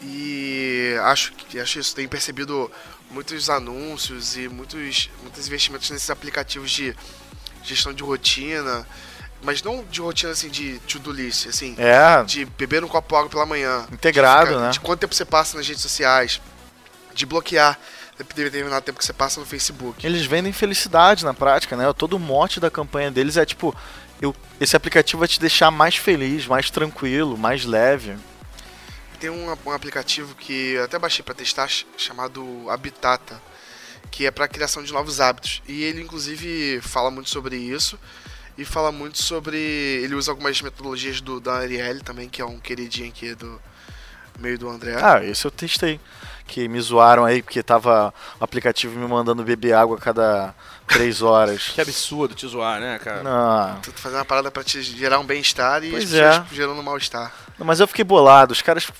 e 0.00 0.96
acho 1.02 1.32
que 1.32 1.60
acho 1.60 1.78
isso, 1.78 1.94
tem 1.94 2.08
percebido 2.08 2.70
muitos 3.10 3.50
anúncios 3.50 4.36
e 4.36 4.48
muitos, 4.48 5.10
muitos 5.22 5.46
investimentos 5.46 5.90
nesses 5.90 6.08
aplicativos 6.08 6.70
de 6.70 6.96
gestão 7.62 7.92
de 7.92 8.02
rotina, 8.02 8.86
mas 9.42 9.62
não 9.62 9.84
de 9.84 10.00
rotina 10.00 10.32
assim 10.32 10.48
de 10.48 10.78
to-do 10.80 11.12
list, 11.12 11.46
assim, 11.46 11.74
É, 11.78 12.22
de 12.24 12.44
beber 12.44 12.82
um 12.84 12.88
copo 12.88 13.14
água 13.16 13.28
pela 13.30 13.46
manhã. 13.46 13.86
Integrado, 13.92 14.46
de 14.46 14.52
ficar- 14.52 14.64
né? 14.66 14.70
De 14.70 14.80
quanto 14.80 15.00
tempo 15.00 15.14
você 15.14 15.24
passa 15.24 15.56
nas 15.56 15.66
redes 15.66 15.82
sociais, 15.82 16.40
de 17.14 17.24
bloquear 17.26 17.78
determinado 18.34 18.84
tempo 18.84 18.98
que 18.98 19.04
você 19.04 19.12
passa 19.12 19.38
no 19.38 19.46
Facebook. 19.46 20.04
eles 20.04 20.26
vendem 20.26 20.52
felicidade 20.52 21.24
na 21.24 21.32
prática, 21.32 21.76
né? 21.76 21.92
Todo 21.92 22.14
o 22.14 22.18
mote 22.18 22.58
da 22.58 22.68
campanha 22.68 23.10
deles 23.12 23.36
é 23.36 23.46
tipo, 23.46 23.72
eu, 24.20 24.34
esse 24.60 24.74
aplicativo 24.76 25.20
vai 25.20 25.28
te 25.28 25.38
deixar 25.38 25.70
mais 25.70 25.94
feliz, 25.94 26.44
mais 26.46 26.68
tranquilo, 26.68 27.38
mais 27.38 27.64
leve. 27.64 28.16
Tem 29.20 29.30
um, 29.30 29.56
um 29.66 29.70
aplicativo 29.72 30.34
que 30.34 30.72
eu 30.72 30.84
até 30.84 30.98
baixei 30.98 31.24
para 31.24 31.34
testar 31.34 31.68
ch- 31.68 31.86
chamado 31.96 32.66
Habitata, 32.68 33.40
que 34.10 34.26
é 34.26 34.30
para 34.32 34.48
criação 34.48 34.82
de 34.82 34.92
novos 34.92 35.20
hábitos. 35.20 35.62
E 35.68 35.82
ele 35.84 36.02
inclusive 36.02 36.80
fala 36.82 37.10
muito 37.12 37.30
sobre 37.30 37.56
isso 37.56 37.96
e 38.58 38.64
fala 38.64 38.90
muito 38.90 39.22
sobre 39.22 39.56
ele 39.56 40.16
usa 40.16 40.32
algumas 40.32 40.60
metodologias 40.60 41.20
do 41.20 41.40
da 41.40 41.54
Ariel 41.54 42.00
também, 42.00 42.28
que 42.28 42.42
é 42.42 42.44
um 42.44 42.58
queridinho 42.58 43.08
aqui 43.08 43.34
do 43.34 43.60
meio 44.38 44.58
do 44.58 44.68
André. 44.68 44.96
Ah, 45.00 45.24
esse 45.24 45.44
eu 45.44 45.50
testei. 45.50 46.00
Que 46.46 46.66
me 46.66 46.80
zoaram 46.80 47.24
aí 47.24 47.42
porque 47.42 47.62
tava 47.62 48.12
o 48.40 48.44
aplicativo 48.44 48.98
me 48.98 49.06
mandando 49.06 49.44
beber 49.44 49.74
água 49.74 49.96
a 49.96 50.00
cada 50.00 50.54
três 50.86 51.22
horas. 51.22 51.68
Que 51.74 51.80
absurdo 51.80 52.34
te 52.34 52.46
zoar, 52.48 52.80
né, 52.80 52.98
cara? 52.98 53.22
Não, 53.22 53.80
Tu 53.80 53.92
fazendo 53.92 54.18
uma 54.18 54.24
parada 54.24 54.50
para 54.50 54.64
te 54.64 54.82
gerar 54.82 55.20
um 55.20 55.26
bem-estar 55.26 55.84
e 55.84 55.90
Pois 55.90 56.12
é. 56.12 56.42
gerando 56.50 56.80
um 56.80 56.82
mal-estar. 56.82 57.32
Mas 57.58 57.80
eu 57.80 57.86
fiquei 57.86 58.04
bolado. 58.04 58.52
Os 58.52 58.62
caras 58.62 58.90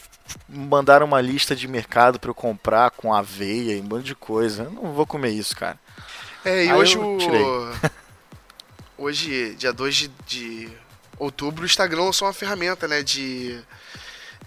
mandaram 0.49 1.07
uma 1.07 1.21
lista 1.21 1.57
de 1.57 1.67
mercado 1.67 2.21
pra 2.21 2.31
eu 2.31 2.35
comprar 2.35 2.91
com 2.91 3.15
aveia 3.15 3.77
e 3.77 3.81
um 3.81 3.85
monte 3.85 4.05
de 4.05 4.15
coisa. 4.15 4.65
Eu 4.65 4.71
não 4.71 4.93
vou 4.93 5.07
comer 5.07 5.31
isso, 5.31 5.57
cara. 5.57 5.79
É, 6.45 6.67
e 6.67 6.71
Aí 6.71 6.77
hoje 6.77 6.97
eu 6.97 7.03
o. 7.03 7.73
hoje, 8.99 9.55
dia 9.55 9.73
2 9.73 9.95
de, 9.95 10.09
de 10.27 10.69
outubro, 11.19 11.63
o 11.63 11.67
Instagram 11.67 12.03
lançou 12.03 12.27
uma 12.27 12.35
ferramenta, 12.35 12.87
né? 12.87 13.03
De. 13.03 13.59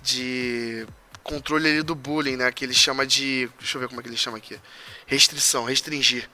De 0.04 0.88
controle 1.24 1.70
ali 1.70 1.84
do 1.84 1.94
bullying, 1.94 2.36
né? 2.36 2.52
Que 2.52 2.66
ele 2.66 2.74
chama 2.74 3.06
de. 3.06 3.50
Deixa 3.60 3.78
eu 3.78 3.82
ver 3.82 3.88
como 3.88 4.00
é 4.02 4.04
que 4.04 4.10
ele 4.10 4.18
chama 4.18 4.38
aqui. 4.38 4.60
Restrição, 5.06 5.64
restringir. 5.64 6.30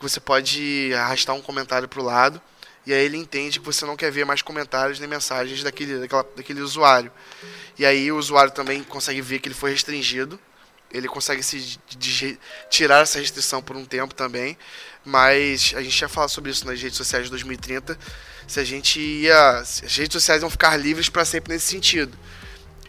Você 0.00 0.18
pode 0.18 0.92
arrastar 0.94 1.36
um 1.36 1.42
comentário 1.42 1.86
pro 1.86 2.02
lado 2.02 2.40
E 2.86 2.92
aí 2.92 3.04
ele 3.04 3.18
entende 3.18 3.60
que 3.60 3.66
você 3.66 3.84
não 3.84 3.96
quer 3.96 4.10
ver 4.10 4.24
mais 4.24 4.40
comentários 4.40 4.98
nem 4.98 5.06
mensagens 5.06 5.62
daquele, 5.62 5.98
daquela, 6.00 6.26
daquele 6.34 6.62
usuário. 6.62 7.12
E 7.78 7.84
aí 7.84 8.10
o 8.10 8.16
usuário 8.16 8.50
também 8.50 8.82
consegue 8.82 9.20
ver 9.20 9.40
que 9.40 9.48
ele 9.48 9.54
foi 9.54 9.70
restringido. 9.72 10.40
Ele 10.92 11.08
consegue 11.08 11.42
se 11.42 11.78
tirar 12.68 13.02
essa 13.02 13.18
restrição 13.18 13.62
por 13.62 13.76
um 13.76 13.84
tempo 13.84 14.14
também. 14.14 14.56
Mas 15.04 15.72
a 15.76 15.82
gente 15.82 15.98
ia 16.00 16.08
falar 16.08 16.28
sobre 16.28 16.50
isso 16.50 16.66
nas 16.66 16.80
redes 16.80 16.96
sociais 16.96 17.24
de 17.24 17.30
2030. 17.30 17.98
Se 18.46 18.60
a 18.60 18.64
gente 18.64 19.00
ia. 19.00 19.58
As 19.58 19.80
redes 19.80 20.12
sociais 20.12 20.40
vão 20.40 20.50
ficar 20.50 20.76
livres 20.76 21.08
para 21.08 21.24
sempre 21.24 21.52
nesse 21.52 21.66
sentido. 21.66 22.16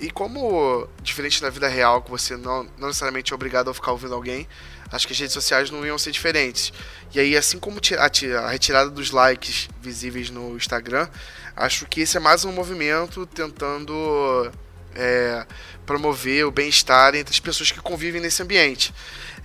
E 0.02 0.10
como, 0.10 0.88
diferente 1.04 1.40
da 1.40 1.50
vida 1.52 1.68
real, 1.68 2.02
que 2.02 2.10
você 2.10 2.36
não, 2.36 2.64
não 2.80 2.88
necessariamente 2.88 3.32
é 3.32 3.36
obrigado 3.36 3.70
a 3.70 3.74
ficar 3.74 3.92
ouvindo 3.92 4.16
alguém, 4.16 4.48
acho 4.92 5.06
que 5.06 5.14
as 5.14 5.20
redes 5.20 5.34
sociais 5.34 5.70
não 5.70 5.86
iam 5.86 5.96
ser 5.96 6.12
diferentes. 6.12 6.74
E 7.14 7.20
aí, 7.20 7.38
assim 7.38 7.60
como 7.60 7.80
a, 8.00 8.50
retirada 8.50 8.90
dos 8.90 9.12
likes 9.12 9.70
visíveis 9.80 10.32
no 10.32 10.58
Instagram, 10.58 11.08
acho 11.56 11.86
que 11.86 12.02
esse 12.02 12.18
é 12.18 12.20
mais 12.20 12.44
um 12.44 12.52
movimento 12.52 13.28
tentando 13.28 14.52
é, 14.96 15.46
promover 15.86 16.46
o 16.46 16.52
bem-estar 16.52 17.16
entre 17.16 17.34
as 17.34 17.40
pessoas 17.40 17.72
que 17.72 17.80
convivem 17.80 18.22
nesse 18.22 18.42
ambiente. 18.42 18.94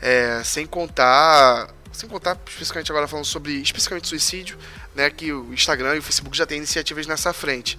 É, 0.01 0.43
sem 0.45 0.67
contar. 0.67 1.75
Sem 1.93 2.09
contar, 2.09 2.39
especificamente 2.47 2.93
agora 2.93 3.09
falando 3.09 3.25
sobre 3.25 3.55
especificamente 3.55 4.07
suicídio, 4.07 4.59
né, 4.95 5.09
que 5.09 5.33
o 5.33 5.55
Instagram 5.55 5.97
e 5.97 5.99
o 5.99 6.03
Facebook 6.03 6.37
já 6.37 6.45
têm 6.45 6.59
iniciativas 6.59 7.07
nessa 7.07 7.33
frente. 7.33 7.79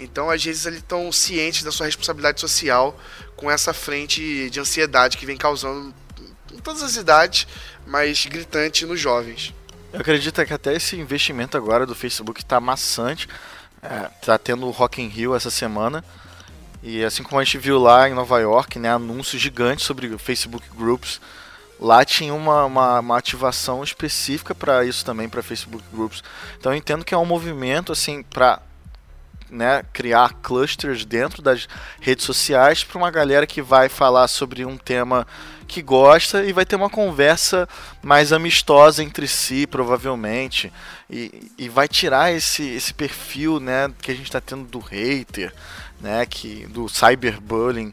Então, 0.00 0.28
às 0.30 0.42
vezes, 0.42 0.66
eles 0.66 0.80
estão 0.80 1.12
cientes 1.12 1.62
da 1.62 1.70
sua 1.70 1.86
responsabilidade 1.86 2.40
social 2.40 2.98
com 3.36 3.48
essa 3.48 3.72
frente 3.72 4.50
de 4.50 4.58
ansiedade 4.58 5.16
que 5.16 5.24
vem 5.24 5.36
causando 5.36 5.94
em 6.52 6.58
todas 6.58 6.82
as 6.82 6.96
idades, 6.96 7.46
mas 7.86 8.26
gritante 8.26 8.84
nos 8.84 8.98
jovens. 8.98 9.54
Eu 9.92 10.00
acredito 10.00 10.44
que 10.44 10.52
até 10.52 10.74
esse 10.74 10.96
investimento 10.96 11.56
agora 11.56 11.86
do 11.86 11.94
Facebook 11.94 12.40
está 12.40 12.58
maçante. 12.58 13.28
É, 13.82 14.08
tá 14.24 14.38
tendo 14.38 14.66
o 14.66 14.70
Rock 14.70 15.02
in 15.02 15.08
Rio 15.08 15.34
essa 15.34 15.50
semana. 15.50 16.04
E 16.82 17.04
assim 17.04 17.22
como 17.22 17.40
a 17.40 17.44
gente 17.44 17.58
viu 17.58 17.78
lá 17.78 18.08
em 18.08 18.14
Nova 18.14 18.40
York, 18.40 18.78
né, 18.78 18.90
anúncios 18.90 19.40
gigantes 19.40 19.84
sobre 19.84 20.16
Facebook 20.18 20.66
Groups 20.76 21.20
lá 21.82 22.04
tinha 22.04 22.32
uma, 22.32 22.64
uma, 22.64 23.00
uma 23.00 23.18
ativação 23.18 23.82
específica 23.82 24.54
para 24.54 24.84
isso 24.84 25.04
também, 25.04 25.28
para 25.28 25.42
Facebook 25.42 25.84
Groups. 25.92 26.22
Então 26.58 26.72
eu 26.72 26.78
entendo 26.78 27.04
que 27.04 27.12
é 27.12 27.18
um 27.18 27.26
movimento 27.26 27.92
assim 27.92 28.22
para 28.22 28.60
né, 29.50 29.84
criar 29.92 30.34
clusters 30.42 31.04
dentro 31.04 31.42
das 31.42 31.68
redes 32.00 32.24
sociais 32.24 32.84
para 32.84 32.96
uma 32.96 33.10
galera 33.10 33.46
que 33.46 33.60
vai 33.60 33.88
falar 33.88 34.26
sobre 34.28 34.64
um 34.64 34.78
tema 34.78 35.26
que 35.68 35.82
gosta 35.82 36.44
e 36.44 36.52
vai 36.52 36.64
ter 36.64 36.76
uma 36.76 36.88
conversa 36.88 37.68
mais 38.02 38.32
amistosa 38.32 39.02
entre 39.02 39.26
si, 39.26 39.66
provavelmente, 39.66 40.72
e, 41.10 41.50
e 41.58 41.68
vai 41.68 41.88
tirar 41.88 42.32
esse, 42.32 42.62
esse 42.62 42.94
perfil 42.94 43.60
né, 43.60 43.90
que 44.00 44.10
a 44.10 44.14
gente 44.14 44.26
está 44.26 44.40
tendo 44.40 44.64
do 44.64 44.78
hater, 44.78 45.52
né, 46.02 46.26
que, 46.26 46.66
do 46.66 46.88
cyberbullying. 46.88 47.92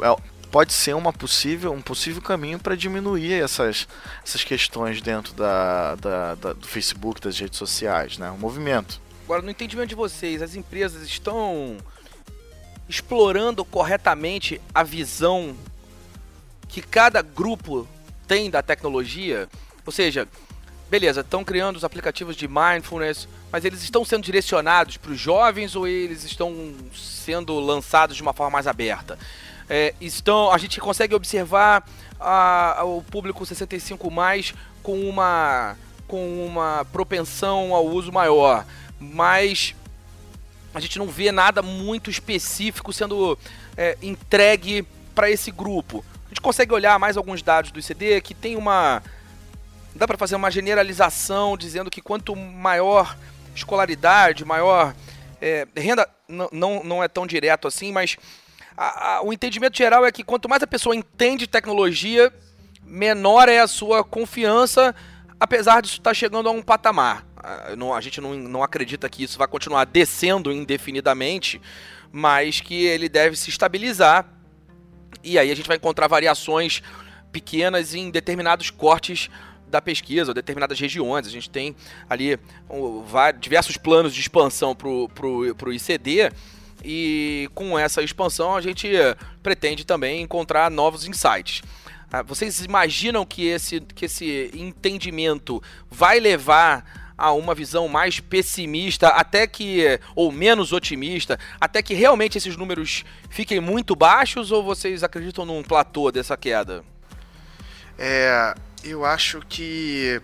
É, 0.00 0.32
pode 0.50 0.72
ser 0.72 0.94
uma 0.94 1.12
possível, 1.12 1.72
um 1.72 1.80
possível 1.80 2.20
caminho 2.20 2.58
para 2.58 2.74
diminuir 2.74 3.34
essas, 3.34 3.86
essas 4.24 4.42
questões 4.42 5.00
dentro 5.00 5.32
da, 5.34 5.94
da, 5.96 6.34
da, 6.34 6.52
do 6.52 6.66
Facebook, 6.66 7.20
das 7.20 7.38
redes 7.38 7.58
sociais, 7.58 8.18
né? 8.18 8.30
Um 8.30 8.38
movimento. 8.38 9.00
Agora, 9.24 9.42
no 9.42 9.50
entendimento 9.50 9.88
de 9.88 9.94
vocês, 9.94 10.42
as 10.42 10.54
empresas 10.54 11.02
estão 11.06 11.78
explorando 12.88 13.64
corretamente 13.64 14.60
a 14.74 14.82
visão 14.82 15.56
que 16.68 16.82
cada 16.82 17.22
grupo 17.22 17.88
tem 18.26 18.50
da 18.50 18.62
tecnologia? 18.62 19.48
Ou 19.86 19.92
seja, 19.92 20.28
beleza, 20.92 21.22
estão 21.22 21.42
criando 21.42 21.76
os 21.76 21.84
aplicativos 21.84 22.36
de 22.36 22.46
mindfulness, 22.46 23.26
mas 23.50 23.64
eles 23.64 23.82
estão 23.82 24.04
sendo 24.04 24.22
direcionados 24.22 24.96
para 24.96 25.10
os 25.10 25.18
jovens 25.18 25.74
ou 25.74 25.88
eles 25.88 26.22
estão 26.22 26.54
sendo 26.94 27.58
lançados 27.58 28.14
de 28.14 28.22
uma 28.22 28.32
forma 28.32 28.50
mais 28.50 28.66
aberta? 28.66 29.18
é, 29.72 29.94
estão, 30.02 30.50
a 30.50 30.58
gente 30.58 30.78
consegue 30.80 31.14
observar 31.14 31.82
a, 32.20 32.82
o 32.84 33.02
público 33.02 33.44
65 33.46 34.10
mais 34.10 34.52
com 34.82 35.00
uma 35.00 35.76
com 36.06 36.44
uma 36.44 36.84
propensão 36.92 37.74
ao 37.74 37.86
uso 37.86 38.12
maior, 38.12 38.66
mas 39.00 39.74
a 40.74 40.80
gente 40.80 40.98
não 40.98 41.06
vê 41.06 41.32
nada 41.32 41.62
muito 41.62 42.10
específico 42.10 42.92
sendo 42.92 43.38
é, 43.78 43.96
entregue 44.02 44.86
para 45.14 45.30
esse 45.30 45.50
grupo. 45.50 46.04
A 46.26 46.28
gente 46.28 46.42
consegue 46.42 46.74
olhar 46.74 46.98
mais 46.98 47.16
alguns 47.16 47.40
dados 47.40 47.70
do 47.70 47.80
ICD 47.80 48.20
que 48.20 48.34
tem 48.34 48.56
uma 48.56 49.02
dá 49.94 50.06
para 50.06 50.18
fazer 50.18 50.36
uma 50.36 50.50
generalização 50.50 51.56
dizendo 51.56 51.90
que 51.90 52.00
quanto 52.00 52.34
maior 52.34 53.16
escolaridade, 53.54 54.44
maior 54.44 54.94
é, 55.40 55.66
renda, 55.76 56.08
não, 56.28 56.82
não 56.82 57.02
é 57.02 57.08
tão 57.08 57.26
direto 57.26 57.68
assim, 57.68 57.92
mas 57.92 58.16
a, 58.76 59.16
a, 59.16 59.22
o 59.22 59.32
entendimento 59.32 59.76
geral 59.76 60.06
é 60.06 60.12
que 60.12 60.24
quanto 60.24 60.48
mais 60.48 60.62
a 60.62 60.66
pessoa 60.66 60.96
entende 60.96 61.46
tecnologia, 61.46 62.32
menor 62.82 63.48
é 63.48 63.60
a 63.60 63.66
sua 63.66 64.02
confiança, 64.02 64.94
apesar 65.38 65.82
disso 65.82 65.94
estar 65.94 66.10
tá 66.10 66.14
chegando 66.14 66.48
a 66.48 66.52
um 66.52 66.62
patamar. 66.62 67.26
A, 67.36 67.76
não, 67.76 67.94
a 67.94 68.00
gente 68.00 68.20
não, 68.20 68.34
não 68.34 68.62
acredita 68.62 69.08
que 69.08 69.24
isso 69.24 69.38
vai 69.38 69.48
continuar 69.48 69.84
descendo 69.84 70.52
indefinidamente, 70.52 71.60
mas 72.10 72.60
que 72.60 72.84
ele 72.84 73.08
deve 73.08 73.36
se 73.36 73.50
estabilizar. 73.50 74.26
E 75.22 75.38
aí 75.38 75.50
a 75.50 75.54
gente 75.54 75.68
vai 75.68 75.76
encontrar 75.76 76.08
variações 76.08 76.82
pequenas 77.30 77.94
em 77.94 78.10
determinados 78.10 78.70
cortes 78.70 79.30
da 79.72 79.82
pesquisa, 79.82 80.30
ou 80.30 80.34
determinadas 80.34 80.78
regiões. 80.78 81.26
A 81.26 81.30
gente 81.30 81.50
tem 81.50 81.74
ali 82.08 82.38
um, 82.70 83.02
diversos 83.40 83.76
planos 83.76 84.14
de 84.14 84.20
expansão 84.20 84.76
para 84.76 84.88
o 84.88 85.72
ICD 85.72 86.30
e 86.84 87.48
com 87.54 87.78
essa 87.78 88.02
expansão 88.02 88.54
a 88.54 88.60
gente 88.60 88.88
pretende 89.42 89.84
também 89.84 90.22
encontrar 90.22 90.70
novos 90.70 91.06
insights. 91.06 91.62
Ah, 92.12 92.22
vocês 92.22 92.60
imaginam 92.60 93.24
que 93.24 93.46
esse, 93.46 93.80
que 93.80 94.04
esse 94.04 94.50
entendimento 94.54 95.62
vai 95.90 96.20
levar 96.20 96.84
a 97.16 97.32
uma 97.32 97.54
visão 97.54 97.88
mais 97.88 98.20
pessimista, 98.20 99.08
até 99.08 99.46
que 99.46 99.98
ou 100.14 100.32
menos 100.32 100.72
otimista, 100.72 101.38
até 101.60 101.80
que 101.82 101.94
realmente 101.94 102.36
esses 102.36 102.56
números 102.56 103.04
fiquem 103.30 103.60
muito 103.60 103.94
baixos 103.94 104.50
ou 104.50 104.62
vocês 104.62 105.02
acreditam 105.02 105.46
num 105.46 105.62
platô 105.62 106.10
dessa 106.10 106.36
queda? 106.36 106.84
É, 107.98 108.54
eu 108.84 109.04
acho 109.04 109.40
que 109.48 110.20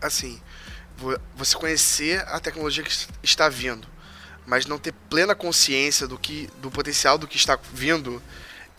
assim, 0.00 0.40
você 1.34 1.56
conhecer 1.56 2.20
a 2.28 2.38
tecnologia 2.38 2.84
que 2.84 3.06
está 3.22 3.48
vindo 3.48 3.94
mas 4.46 4.66
não 4.66 4.78
ter 4.78 4.92
plena 5.08 5.34
consciência 5.34 6.06
do 6.06 6.18
que 6.18 6.48
do 6.60 6.70
potencial 6.70 7.16
do 7.16 7.26
que 7.26 7.36
está 7.36 7.58
vindo 7.72 8.22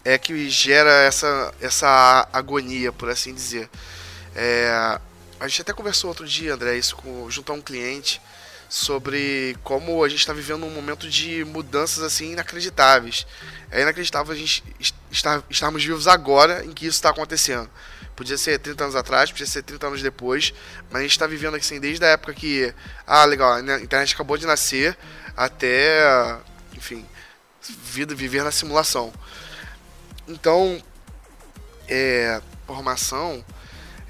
é 0.04 0.18
que 0.18 0.50
gera 0.50 0.92
essa, 1.02 1.54
essa 1.60 2.28
agonia, 2.32 2.92
por 2.92 3.10
assim 3.10 3.34
dizer. 3.34 3.68
É, 4.36 5.00
a 5.40 5.48
gente 5.48 5.64
até 5.64 5.74
conversou 5.74 6.10
outro 6.10 6.28
dia, 6.28 6.54
André, 6.54 6.78
isso 6.78 6.96
com, 6.96 7.28
junto 7.32 7.52
a 7.52 7.56
um 7.56 7.62
cliente, 7.62 8.22
sobre 8.70 9.58
como 9.64 10.04
a 10.04 10.10
gente 10.10 10.20
está 10.20 10.32
vivendo 10.32 10.64
um 10.64 10.70
momento 10.70 11.10
de 11.10 11.44
mudanças 11.44 12.04
assim 12.04 12.34
inacreditáveis. 12.34 13.26
É 13.72 13.82
inacreditável 13.82 14.32
a 14.32 14.38
gente 14.38 14.64
estar, 15.10 15.44
estarmos 15.50 15.84
vivos 15.84 16.08
agora 16.08 16.64
em 16.64 16.72
que 16.72 16.86
isso 16.86 16.98
está 16.98 17.10
acontecendo. 17.10 17.68
Podia 18.16 18.38
ser 18.38 18.60
30 18.60 18.84
anos 18.84 18.96
atrás, 18.96 19.32
podia 19.32 19.46
ser 19.46 19.62
30 19.64 19.88
anos 19.88 20.02
depois, 20.02 20.54
mas 20.90 21.00
a 21.00 21.02
gente 21.02 21.12
está 21.12 21.28
vivendo 21.28 21.56
assim 21.56 21.80
desde 21.80 22.04
a 22.06 22.10
época 22.10 22.34
que, 22.34 22.74
ah, 23.06 23.26
legal, 23.26 23.54
a 23.54 23.60
internet 23.60 24.14
acabou 24.14 24.38
de 24.38 24.46
nascer, 24.46 24.98
até, 25.36 26.40
enfim, 26.74 27.06
vida, 27.84 28.16
viver 28.16 28.44
na 28.44 28.52
simulação. 28.52 29.14
Então, 30.28 30.82
é, 31.88 32.42
formação, 32.66 33.44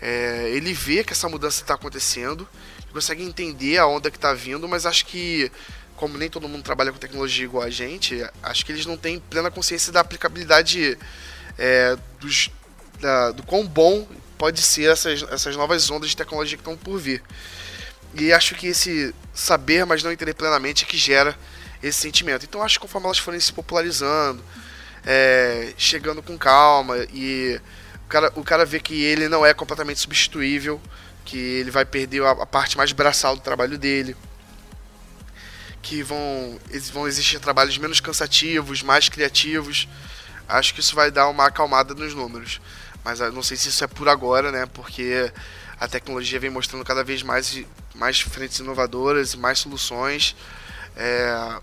é, 0.02 0.50
ele 0.52 0.74
vê 0.74 1.04
que 1.04 1.13
essa 1.13 1.28
mudança 1.28 1.62
está 1.62 1.74
acontecendo, 1.74 2.48
consegue 2.91 3.24
entender 3.24 3.78
a 3.78 3.88
onda 3.88 4.10
que 4.10 4.18
está 4.18 4.34
vindo, 4.34 4.68
mas 4.68 4.86
acho 4.86 5.06
que, 5.06 5.52
como 5.96 6.18
nem 6.18 6.30
todo 6.30 6.48
mundo 6.48 6.63
trabalha 6.63 6.91
com 6.91 6.98
tecnologia 6.98 7.44
igual 7.44 7.63
a 7.63 7.70
gente, 7.70 8.26
acho 8.41 8.65
que 8.65 8.72
eles 8.72 8.86
não 8.86 8.96
têm 8.96 9.20
plena 9.20 9.52
consciência 9.52 9.91
da 9.91 10.00
aplicabilidade 10.00 10.98
é, 11.58 11.98
dos, 12.20 12.50
da, 13.06 13.32
do 13.32 13.44
quão 13.44 13.65
bom 13.65 14.08
pode 14.36 14.62
ser 14.62 14.91
essas, 14.91 15.24
essas 15.32 15.56
novas 15.56 15.89
ondas 15.91 16.10
de 16.10 16.18
tecnologia 16.18 16.58
que 16.58 16.62
estão 16.62 16.76
por 16.76 17.00
vir. 17.00 17.22
E 18.15 18.34
acho 18.34 18.56
que 18.56 18.68
esse 18.68 19.13
saber, 19.34 19.86
mas 19.86 20.02
não 20.04 20.12
entender 20.12 20.34
plenamente, 20.34 20.84
é 20.84 20.88
que 20.88 20.98
gera 20.98 21.38
esse 21.84 22.00
sentimento. 22.00 22.46
Então 22.46 22.63
acho 22.63 22.80
que 22.80 22.82
conforme 22.82 23.06
elas 23.06 23.20
forem 23.20 23.39
se 23.39 23.54
popularizando, 23.54 24.44
é, 25.06 25.74
chegando 25.78 26.24
com 26.24 26.38
calma 26.38 26.98
e 27.13 27.60
o 28.06 28.08
cara, 28.08 28.34
o 28.36 28.44
cara 28.44 28.65
vê 28.65 28.80
que 28.80 29.04
ele 29.04 29.30
não 29.30 29.46
é 29.46 29.54
completamente 29.54 30.00
substituível, 30.00 30.82
que 31.24 31.38
ele 31.38 31.70
vai 31.70 31.86
perder 31.86 32.24
a, 32.24 32.32
a 32.32 32.46
parte 32.46 32.76
mais 32.76 32.91
braçal 32.91 33.36
do 33.36 33.41
trabalho 33.41 33.78
dele, 33.78 34.15
que 35.82 36.02
vão, 36.02 36.60
vão 36.91 37.08
existir 37.08 37.39
trabalhos 37.39 37.78
menos 37.78 38.00
cansativos, 38.00 38.82
mais 38.82 39.10
criativos. 39.10 39.88
Acho 40.48 40.74
que 40.74 40.80
isso 40.80 40.96
vai 40.96 41.12
dar 41.12 41.28
uma 41.28 41.46
acalmada 41.46 41.94
nos 41.94 42.15
números. 42.15 42.60
Mas 43.06 43.20
não 43.20 43.44
sei 43.44 43.56
se 43.56 43.70
isso 43.70 43.84
é 43.84 43.88
por 43.88 44.10
agora, 44.10 44.52
né? 44.52 44.65
Porque 44.65 45.32
a 45.80 45.88
tecnologia 45.88 46.39
vem 46.39 46.50
mostrando 46.50 46.84
cada 46.84 47.04
vez 47.04 47.22
mais 47.22 47.63
mais 47.94 48.20
frentes 48.20 48.60
inovadoras, 48.60 49.36
mais 49.36 49.60
soluções. 49.60 50.36
É, 50.98 51.60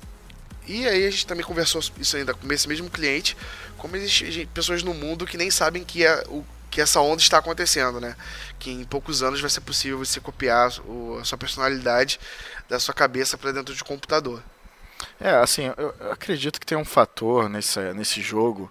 e 0.66 0.86
aí 0.86 1.06
a 1.06 1.10
gente 1.10 1.26
também 1.26 1.44
conversou 1.44 1.82
isso 1.98 2.16
ainda 2.16 2.32
com 2.32 2.50
esse 2.52 2.68
mesmo 2.68 2.88
cliente, 2.88 3.36
como 3.76 3.96
existem 3.96 4.46
pessoas 4.46 4.82
no 4.82 4.94
mundo 4.94 5.26
que 5.26 5.36
nem 5.36 5.50
sabem 5.50 5.82
que, 5.82 6.06
é, 6.06 6.22
o, 6.28 6.44
que 6.70 6.80
essa 6.80 7.00
onda 7.00 7.20
está 7.20 7.38
acontecendo, 7.38 8.00
né? 8.00 8.14
Que 8.58 8.70
em 8.70 8.84
poucos 8.84 9.22
anos 9.22 9.40
vai 9.40 9.50
ser 9.50 9.60
possível 9.62 9.98
você 9.98 10.20
copiar 10.20 10.70
o, 10.86 11.18
a 11.18 11.24
sua 11.24 11.36
personalidade 11.36 12.20
da 12.68 12.78
sua 12.78 12.94
cabeça 12.94 13.36
para 13.36 13.50
dentro 13.52 13.74
de 13.74 13.82
um 13.82 13.86
computador. 13.86 14.42
É, 15.20 15.30
assim, 15.30 15.72
eu, 15.76 16.12
acredito 16.12 16.60
que 16.60 16.66
tem 16.66 16.78
um 16.78 16.84
fator 16.84 17.48
nesse, 17.48 17.80
nesse 17.92 18.22
jogo. 18.22 18.70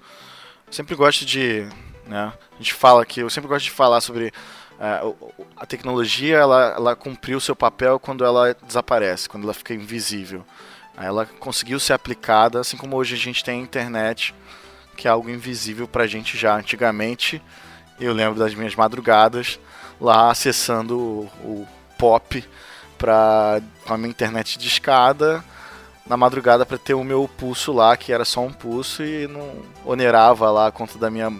Eu 0.68 0.74
sempre 0.74 0.96
gosto 0.96 1.26
de. 1.26 1.68
Né, 2.06 2.34
a 2.54 2.58
gente 2.58 2.74
fala 2.74 3.04
aqui, 3.04 3.22
eu 3.22 3.30
sempre 3.30 3.48
gosto 3.48 3.66
de 3.66 3.72
falar 3.72 4.02
sobre 4.02 4.34
é, 4.80 5.02
a 5.56 5.66
tecnologia 5.66 6.38
ela, 6.38 6.74
ela 6.76 6.96
cumpriu 6.96 7.40
seu 7.40 7.56
papel 7.56 8.00
quando 8.00 8.26
ela 8.26 8.56
desaparece, 8.66 9.30
quando 9.30 9.44
ela 9.44 9.54
fica 9.54 9.74
invisível. 9.74 10.44
Ela 10.98 11.26
conseguiu 11.40 11.80
ser 11.80 11.94
aplicada, 11.94 12.60
assim 12.60 12.76
como 12.76 12.98
hoje 12.98 13.16
a 13.16 13.18
gente 13.18 13.44
tem 13.44 13.60
a 13.60 13.64
internet, 13.64 14.34
que 14.98 15.08
é 15.08 15.12
algo 15.12 15.30
invisível 15.30 15.88
para 15.88 16.04
a 16.04 16.08
gente 16.08 16.38
já. 16.38 16.56
Antigamente, 16.58 17.42
eu 18.00 18.14
lembro 18.14 18.40
das 18.40 18.54
minhas 18.54 18.76
madrugadas 18.76 19.60
lá 20.00 20.32
acessando 20.32 20.98
o, 20.98 21.30
o 21.44 21.68
pop 21.98 22.44
pra, 22.98 23.62
com 23.86 23.94
a 23.94 23.98
minha 23.98 24.10
internet 24.10 24.58
de 24.58 24.68
escada 24.68 25.44
na 26.06 26.18
madrugada 26.18 26.66
para 26.66 26.78
ter 26.78 26.94
o 26.94 27.04
meu 27.04 27.30
pulso 27.38 27.72
lá, 27.72 27.96
que 27.96 28.12
era 28.12 28.26
só 28.26 28.42
um 28.42 28.52
pulso 28.52 29.04
e 29.04 29.28
não 29.28 29.62
onerava 29.86 30.50
lá 30.52 30.68
a 30.68 30.72
conta 30.72 30.98
da 30.98 31.10
minha 31.10 31.32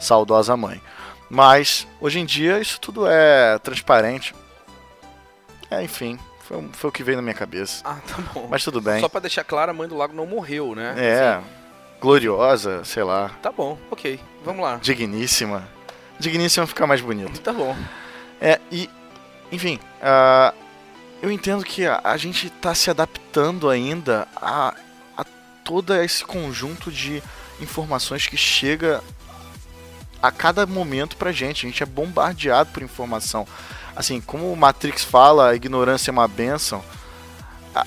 saudosa 0.00 0.56
mãe. 0.56 0.80
Mas 1.28 1.86
hoje 2.00 2.18
em 2.18 2.24
dia 2.24 2.58
isso 2.58 2.80
tudo 2.80 3.06
é 3.06 3.58
transparente. 3.58 4.34
É, 5.70 5.82
enfim, 5.82 6.18
foi, 6.40 6.68
foi 6.72 6.90
o 6.90 6.92
que 6.92 7.04
veio 7.04 7.16
na 7.18 7.22
minha 7.22 7.34
cabeça. 7.34 7.82
Ah, 7.84 7.98
tá 8.06 8.16
bom. 8.34 8.48
Mas 8.50 8.64
tudo 8.64 8.80
bem. 8.80 9.00
Só 9.00 9.08
pra 9.08 9.20
deixar 9.20 9.44
claro, 9.44 9.70
a 9.70 9.74
mãe 9.74 9.86
do 9.86 9.96
lago 9.96 10.12
não 10.14 10.26
morreu, 10.26 10.74
né? 10.74 10.94
É, 10.96 11.34
Assim, 11.34 11.46
gloriosa, 12.00 12.82
sei 12.84 13.04
lá, 13.04 13.30
tá 13.40 13.52
bom, 13.52 13.78
ok. 13.90 14.18
Vamos 14.44 14.62
lá. 14.62 14.78
digníssima. 14.82 15.68
Digníssima 16.18 16.66
fica 16.66 16.86
mais 16.86 17.00
bonito. 17.00 17.40
Tá 17.40 17.52
bom. 17.52 17.76
É, 18.40 18.58
e, 18.72 18.90
enfim, 19.52 19.78
ah, 20.02 20.52
eu 21.22 21.30
entendo 21.30 21.64
que 21.64 21.86
a, 21.86 22.00
a 22.02 22.16
gente 22.16 22.48
está 22.48 22.74
se 22.74 22.90
adaptando 22.90 23.68
ainda 23.70 24.26
a, 24.34 24.74
a 25.16 25.24
todo 25.64 25.94
esse 25.94 26.24
conjunto 26.24 26.90
de 26.90 27.22
informações 27.60 28.26
que 28.26 28.36
chega 28.36 29.02
a 30.22 30.30
cada 30.30 30.66
momento 30.66 31.16
pra 31.16 31.32
gente. 31.32 31.66
A 31.66 31.68
gente 31.68 31.82
é 31.82 31.86
bombardeado 31.86 32.70
por 32.70 32.82
informação. 32.82 33.46
Assim, 33.94 34.20
como 34.20 34.52
o 34.52 34.56
Matrix 34.56 35.04
fala, 35.04 35.50
a 35.50 35.54
ignorância 35.54 36.10
é 36.10 36.12
uma 36.12 36.28
benção. 36.28 36.82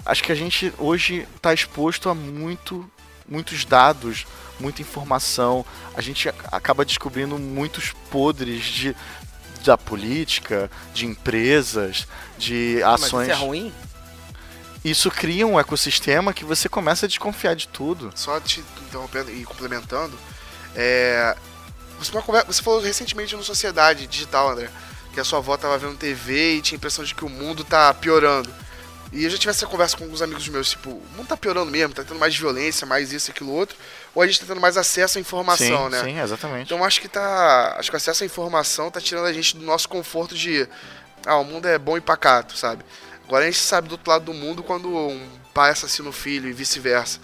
Acho 0.06 0.24
que 0.24 0.32
a 0.32 0.36
gente 0.36 0.74
hoje 0.78 1.28
está 1.36 1.54
exposto 1.54 2.10
a 2.10 2.16
muito, 2.16 2.90
muitos 3.28 3.66
dados, 3.66 4.26
muita 4.60 4.82
informação. 4.82 5.66
A 5.96 6.02
gente 6.02 6.30
acaba 6.52 6.86
descobrindo 6.86 7.38
muitos 7.38 7.92
podres 8.10 8.64
de, 8.64 8.96
da 9.66 9.78
política, 9.78 10.72
de 10.94 11.06
empresas, 11.06 12.08
de 12.38 12.80
Mas 12.82 13.04
ações. 13.04 13.28
isso 13.28 13.38
é 13.38 13.46
ruim? 13.46 13.74
Isso 14.84 15.10
cria 15.10 15.48
um 15.48 15.60
ecossistema 15.60 16.34
que 16.34 16.44
você 16.44 16.68
começa 16.68 17.06
a 17.06 17.10
desconfiar 17.10 17.56
de 17.56 17.68
tudo. 17.68 18.12
Só 18.16 18.40
te 18.40 18.64
interrompendo 18.86 19.32
e 19.32 19.46
complementando, 19.46 20.18
é, 20.76 21.36
você 22.12 22.62
falou 22.62 22.80
recentemente 22.80 23.36
no 23.36 23.44
Sociedade 23.44 24.08
Digital, 24.08 24.50
André, 24.50 24.70
que 25.14 25.20
a 25.20 25.24
sua 25.24 25.40
avó 25.40 25.56
estava 25.56 25.78
vendo 25.78 25.98
TV 25.98 26.56
e 26.56 26.62
tinha 26.62 26.76
a 26.76 26.80
impressão 26.80 27.04
de 27.04 27.14
que 27.14 27.24
o 27.24 27.30
mundo 27.30 27.64
tá 27.64 27.94
piorando. 27.94 28.50
E 29.14 29.26
eu 29.26 29.30
já 29.30 29.38
tive 29.38 29.52
essa 29.52 29.68
conversa 29.68 29.96
com 29.96 30.06
alguns 30.06 30.24
amigos 30.24 30.48
meus, 30.50 30.72
tipo, 30.72 30.90
o 30.90 31.06
mundo 31.16 31.28
tá 31.28 31.38
piorando 31.38 31.70
mesmo, 31.70 31.94
tá 31.94 32.04
tendo 32.04 32.20
mais 32.20 32.36
violência, 32.36 32.88
mais 32.88 33.14
isso, 33.14 33.30
aquilo, 33.30 33.52
outro, 33.52 33.78
ou 34.16 34.24
a 34.24 34.28
gente 34.28 34.40
tá 34.40 34.48
tendo 34.48 34.60
mais 34.60 34.76
acesso 34.76 35.20
à 35.20 35.22
informação, 35.22 35.86
sim, 35.86 35.92
né? 35.92 36.04
sim, 36.04 36.20
exatamente. 36.20 36.66
Então 36.66 36.84
acho 36.84 37.00
que 37.00 37.08
tá. 37.08 37.76
Acho 37.78 37.92
que 37.92 37.96
o 37.96 37.98
acesso 37.98 38.24
à 38.24 38.26
informação 38.26 38.90
tá 38.90 39.00
tirando 39.00 39.26
a 39.26 39.34
gente 39.34 39.56
do 39.56 39.64
nosso 39.64 39.88
conforto 39.88 40.34
de. 40.34 40.68
Ah, 41.28 41.38
o 41.38 41.44
mundo 41.44 41.68
é 41.68 41.78
bom 41.78 41.96
e 41.96 42.02
pacato, 42.02 42.58
sabe? 42.58 42.84
Agora 43.28 43.44
a 43.44 43.46
gente 43.46 43.60
sabe 43.60 43.88
do 43.88 43.94
outro 43.94 44.10
lado 44.10 44.26
do 44.26 44.34
mundo 44.34 44.64
quando 44.64 44.90
um 44.90 45.30
pai 45.54 45.70
assassina 45.70 46.10
o 46.10 46.12
filho 46.12 46.50
e 46.50 46.54
vice-versa. 46.54 47.20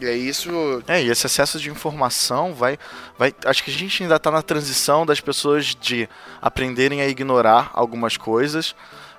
E 0.00 0.06
é 0.06 0.16
isso. 0.16 0.50
É, 0.88 1.02
e 1.02 1.10
esse 1.10 1.26
excesso 1.26 1.60
de 1.60 1.70
informação 1.70 2.54
vai, 2.54 2.78
vai. 3.18 3.34
Acho 3.44 3.62
que 3.62 3.70
a 3.70 3.74
gente 3.74 4.02
ainda 4.02 4.16
está 4.16 4.30
na 4.30 4.40
transição 4.40 5.04
das 5.04 5.20
pessoas 5.20 5.76
de 5.78 6.08
aprenderem 6.40 7.02
a 7.02 7.06
ignorar 7.06 7.70
algumas 7.74 8.16
coisas 8.16 8.74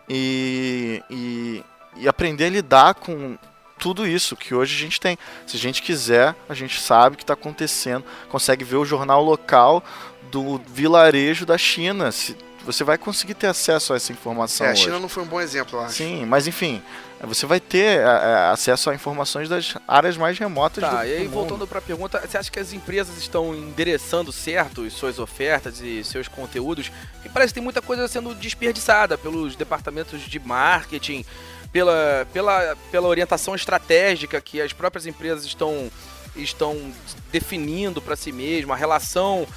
e, 0.10 1.04
e, 1.10 1.63
e 1.98 2.08
aprender 2.08 2.46
a 2.46 2.50
lidar 2.50 2.96
com 2.96 3.38
tudo 3.78 4.08
isso 4.08 4.36
que 4.36 4.56
hoje 4.56 4.76
a 4.76 4.80
gente 4.80 5.00
tem. 5.00 5.17
Se 5.46 5.56
a 5.56 5.60
gente 5.60 5.82
quiser, 5.82 6.36
a 6.50 6.54
gente 6.54 6.80
sabe 6.82 7.13
o 7.13 7.17
que 7.17 7.24
está 7.24 7.34
acontecendo, 7.34 8.04
consegue 8.30 8.63
ver 8.63 8.78
o 8.78 8.86
jornal 8.86 9.24
local 9.24 9.84
do 10.32 10.60
vilarejo 10.67 11.46
da 11.46 11.58
China. 11.58 12.12
Se, 12.12 12.36
você 12.65 12.84
vai 12.84 12.97
conseguir 12.97 13.34
ter 13.34 13.47
acesso 13.47 13.93
a 13.93 13.95
essa 13.95 14.12
informação 14.12 14.65
É, 14.65 14.69
a 14.69 14.74
hoje. 14.74 14.84
China 14.84 15.00
não 15.00 15.10
foi 15.10 15.24
um 15.24 15.28
bom 15.28 15.41
exemplo, 15.41 15.80
eu 15.80 15.84
acho. 15.86 15.95
Sim, 15.95 16.26
mas 16.26 16.47
enfim, 16.47 16.82
você 17.24 17.45
vai 17.45 17.60
ter 17.60 18.00
é, 18.00 18.02
é, 18.02 18.50
acesso 18.52 18.89
a 18.89 18.95
informações 18.95 19.47
das 19.50 19.76
áreas 19.88 20.17
mais 20.17 20.38
remotas 20.38 20.84
do, 20.84 20.89
Tá, 20.89 21.06
e 21.06 21.13
aí 21.13 21.24
mundo. 21.24 21.32
voltando 21.34 21.67
pra 21.67 21.82
pergunta, 21.82 22.19
você 22.26 22.38
acha 22.38 22.52
que 22.52 22.60
as 22.60 22.74
empresas 22.74 23.17
estão 23.17 23.56
endereçando 23.56 24.32
certo 24.32 24.84
as 24.84 24.93
suas 24.93 25.19
ofertas 25.19 25.82
e 25.82 26.04
seus 26.04 26.28
conteúdos? 26.28 26.91
Porque 27.13 27.30
parece 27.30 27.52
que 27.54 27.56
tem 27.56 27.63
muita 27.63 27.82
coisa 27.82 28.08
sendo 28.08 28.34
desperdiçada 28.36 29.17
pelos 29.17 29.56
departamentos 29.56 30.21
de 30.21 30.39
marketing, 30.39 31.26
pela, 31.71 32.28
pela, 32.34 32.76
pela 32.91 33.08
orientação 33.08 33.56
estratégica 33.56 34.41
que 34.41 34.62
as 34.62 34.74
próprias 34.74 35.06
empresas 35.06 35.45
estão, 35.45 35.89
estão 36.36 36.91
definindo 37.32 38.02
para 38.02 38.15
si 38.15 38.32
mesmas, 38.32 38.76
a 38.76 38.80
relação 38.80 39.47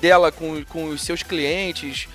dela 0.00 0.30
com, 0.30 0.64
com 0.64 0.88
os 0.88 1.02
seus 1.02 1.22
clientes. 1.22 2.08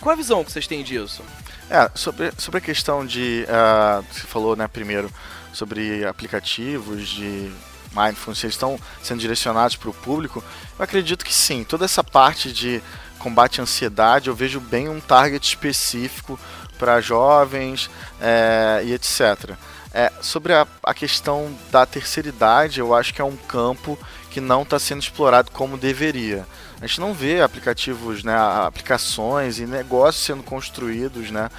Qual 0.00 0.12
a 0.12 0.16
visão 0.16 0.44
que 0.44 0.52
vocês 0.52 0.66
têm 0.66 0.82
disso? 0.82 1.22
É, 1.70 1.90
sobre, 1.94 2.32
sobre 2.38 2.58
a 2.58 2.60
questão 2.60 3.04
de. 3.04 3.44
ah, 3.48 4.02
você 4.10 4.20
falou, 4.20 4.56
né, 4.56 4.66
primeiro, 4.66 5.10
sobre 5.52 6.04
aplicativos 6.06 7.08
de 7.08 7.52
mindfulness, 7.94 8.44
eles 8.44 8.54
estão 8.54 8.78
sendo 9.02 9.20
direcionados 9.20 9.76
para 9.76 9.90
o 9.90 9.94
público. 9.94 10.42
Eu 10.78 10.84
acredito 10.84 11.24
que 11.24 11.34
sim. 11.34 11.64
Toda 11.64 11.84
essa 11.84 12.02
parte 12.02 12.52
de 12.52 12.82
combate 13.18 13.60
à 13.60 13.64
ansiedade, 13.64 14.28
eu 14.28 14.34
vejo 14.34 14.60
bem 14.60 14.88
um 14.88 15.00
target 15.00 15.46
específico 15.46 16.38
para 16.78 17.00
jovens 17.00 17.90
é, 18.20 18.82
e 18.84 18.94
etc. 18.94 19.56
É, 19.92 20.12
sobre 20.20 20.52
a, 20.52 20.66
a 20.82 20.94
questão 20.94 21.52
da 21.70 21.84
terceira 21.84 22.28
idade, 22.28 22.78
eu 22.78 22.94
acho 22.94 23.12
que 23.12 23.20
é 23.20 23.24
um 23.24 23.36
campo 23.36 23.98
que 24.30 24.40
não 24.40 24.62
está 24.62 24.78
sendo 24.78 25.02
explorado 25.02 25.50
como 25.50 25.76
deveria. 25.76 26.46
A 26.80 26.86
gente 26.86 27.00
não 27.00 27.12
vê 27.12 27.40
aplicativos, 27.40 28.22
né, 28.22 28.36
aplicações 28.36 29.58
e 29.58 29.66
negócios 29.66 30.24
sendo 30.24 30.42
construídos, 30.42 31.30
né? 31.30 31.50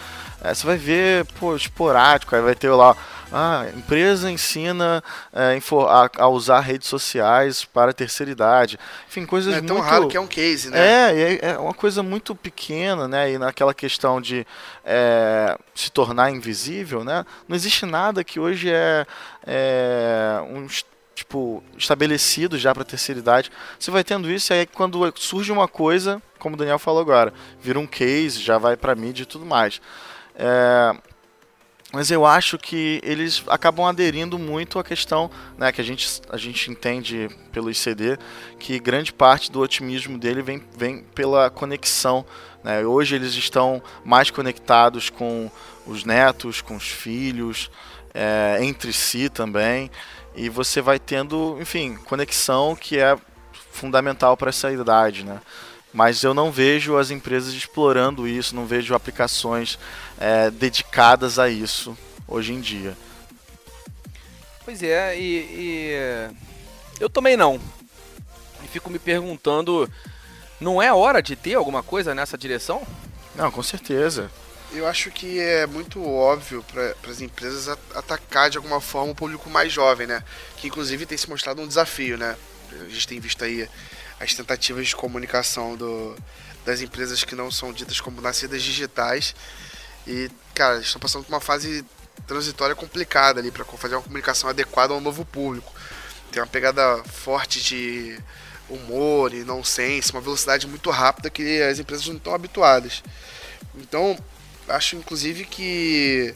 É, 0.42 0.54
você 0.54 0.66
vai 0.66 0.78
ver, 0.78 1.26
pô, 1.38 1.54
esporádico, 1.54 2.34
aí 2.34 2.42
vai 2.42 2.56
ter 2.56 2.70
lá, 2.70 2.96
ah, 3.32 3.66
empresa 3.76 4.32
ensina 4.32 5.04
é, 5.34 5.60
a, 5.88 6.24
a 6.24 6.28
usar 6.30 6.62
redes 6.62 6.88
sociais 6.88 7.66
para 7.66 7.92
a 7.92 7.94
terceira 7.94 8.32
idade. 8.32 8.80
Enfim, 9.08 9.26
coisas 9.26 9.54
Não 9.56 9.60
é 9.60 9.66
tão 9.66 9.78
muito... 9.78 9.90
raro 9.90 10.08
que 10.08 10.16
é 10.16 10.20
um 10.20 10.28
case, 10.28 10.70
né? 10.70 10.80
É, 10.80 11.40
é, 11.50 11.58
uma 11.58 11.74
coisa 11.74 12.02
muito 12.02 12.34
pequena, 12.34 13.08
né? 13.08 13.34
E 13.34 13.38
naquela 13.38 13.74
questão 13.74 14.22
de 14.22 14.48
é, 14.86 15.58
se 15.76 15.92
tornar 15.92 16.32
invisível, 16.32 17.04
né? 17.04 17.26
Não 17.48 17.56
existe 17.56 17.86
nada 17.86 18.24
que 18.24 18.40
hoje 18.40 18.72
é, 18.72 19.06
é 19.46 20.40
um 20.50 20.66
tipo 21.20 21.64
estabelecido 21.78 22.58
já 22.58 22.74
para 22.74 22.84
terceira 22.84 23.20
idade. 23.20 23.52
Você 23.78 23.92
vai 23.92 24.04
tendo 24.04 24.32
isso 24.32 24.52
e 24.54 24.60
aí 24.60 24.66
quando 24.66 25.14
surge 25.16 25.52
uma 25.52 25.68
coisa, 25.68 26.22
como 26.38 26.56
o 26.56 26.58
Daniel 26.58 26.80
falou 26.80 27.02
agora, 27.02 27.34
vira 27.62 27.80
um 27.80 27.88
case, 27.88 28.42
já 28.42 28.58
vai 28.58 28.76
para 28.76 28.96
mídia 28.96 29.24
e 29.24 29.26
tudo 29.26 29.46
mais. 29.46 29.82
É, 30.36 30.96
mas 31.92 32.12
eu 32.12 32.26
acho 32.26 32.58
que 32.58 33.02
eles 33.04 33.44
acabam 33.48 33.86
aderindo 33.86 34.38
muito 34.38 34.80
à 34.80 34.84
questão 34.84 35.30
né, 35.58 35.72
que 35.72 35.82
a 35.82 35.84
gente, 35.84 36.22
a 36.30 36.38
gente 36.38 36.72
entende 36.72 37.30
pelo 37.52 37.70
ICD, 37.70 38.18
que 38.60 38.80
grande 38.80 39.12
parte 39.12 39.52
do 39.52 39.60
otimismo 39.60 40.18
dele 40.18 40.42
vem, 40.42 40.64
vem 40.78 41.04
pela 41.16 41.50
conexão. 41.50 42.26
né? 42.64 42.86
Hoje 42.86 43.16
eles 43.16 43.34
estão 43.34 43.82
mais 44.06 44.30
conectados 44.30 45.10
com 45.10 45.52
os 45.86 46.06
netos, 46.06 46.62
com 46.62 46.76
os 46.76 46.88
filhos, 46.88 47.72
é, 48.14 48.60
entre 48.62 48.94
si 48.94 49.30
também, 49.30 49.90
e 50.36 50.50
você 50.50 50.82
vai 50.82 51.00
tendo, 51.00 51.58
enfim, 51.60 51.96
conexão 52.06 52.76
que 52.76 52.98
é 53.00 53.18
fundamental 53.72 54.36
para 54.36 54.50
essa 54.50 54.72
idade, 54.72 55.24
né? 55.24 55.42
Mas 55.92 56.24
eu 56.24 56.34
não 56.34 56.52
vejo 56.52 56.98
as 56.98 57.10
empresas 57.10 57.54
explorando 57.54 58.28
isso, 58.28 58.56
não 58.56 58.66
vejo 58.66 58.94
aplicações 58.94 59.80
é, 60.20 60.52
dedicadas 60.52 61.40
a 61.40 61.50
isso 61.50 61.98
hoje 62.28 62.54
em 62.54 62.62
dia. 62.62 62.96
Pois 64.64 64.84
é, 64.84 65.20
e, 65.20 65.38
e 65.50 66.32
eu 67.00 67.10
também 67.10 67.36
não. 67.36 67.60
E 68.64 68.68
fico 68.68 68.90
me 68.90 69.00
perguntando, 69.00 69.90
não 70.60 70.80
é 70.80 70.94
hora 70.94 71.24
de 71.24 71.36
ter 71.36 71.56
alguma 71.56 71.82
coisa 71.82 72.14
nessa 72.14 72.38
direção? 72.38 72.86
Não, 73.36 73.50
com 73.50 73.64
certeza. 73.64 74.30
Eu 74.72 74.88
acho 74.88 75.10
que 75.10 75.40
é 75.40 75.66
muito 75.66 76.04
óbvio 76.06 76.64
para 76.64 76.96
as 77.10 77.22
empresas 77.22 77.68
atacar 77.96 78.52
de 78.52 78.58
alguma 78.58 78.80
forma 78.80 79.14
o 79.14 79.16
público 79.16 79.50
mais 79.50 79.74
jovem, 79.74 80.06
né? 80.06 80.24
Que 80.58 80.68
inclusive 80.68 81.08
tem 81.08 81.18
se 81.18 81.28
mostrado 81.28 81.60
um 81.62 81.68
desafio, 81.68 82.18
né? 82.18 82.38
A 82.72 82.90
gente 82.90 83.08
tem 83.08 83.20
visto 83.20 83.44
aí 83.44 83.68
as 84.20 84.34
tentativas 84.36 84.88
de 84.88 84.96
comunicação 84.96 85.76
do, 85.76 86.16
das 86.64 86.82
empresas 86.82 87.24
que 87.24 87.34
não 87.34 87.50
são 87.50 87.74
ditas 87.74 88.00
como 88.00 88.22
nascidas 88.22 88.62
digitais. 88.62 89.34
E, 90.06 90.30
cara, 90.54 90.80
estão 90.80 91.00
passando 91.00 91.24
por 91.24 91.34
uma 91.34 91.42
fase 91.42 91.84
transitória 92.28 92.76
complicada 92.76 93.40
ali 93.40 93.50
para 93.50 93.66
fazer 93.66 93.96
uma 93.96 94.04
comunicação 94.04 94.50
adequada 94.50 94.94
ao 94.94 95.02
novo 95.02 95.26
público. 95.26 95.74
Tem 96.32 96.44
uma 96.44 96.48
pegada 96.48 97.04
forte 97.06 97.60
de 97.60 98.20
humor 98.70 99.34
e 99.34 99.44
nonsense, 99.44 100.12
uma 100.12 100.22
velocidade 100.22 100.68
muito 100.68 100.92
rápida 100.92 101.28
que 101.28 101.60
as 101.64 101.80
empresas 101.80 102.08
não 102.08 102.18
estão 102.18 102.36
habituadas. 102.36 103.02
Então, 103.76 104.16
acho 104.70 104.96
inclusive 104.96 105.46
que 105.46 106.34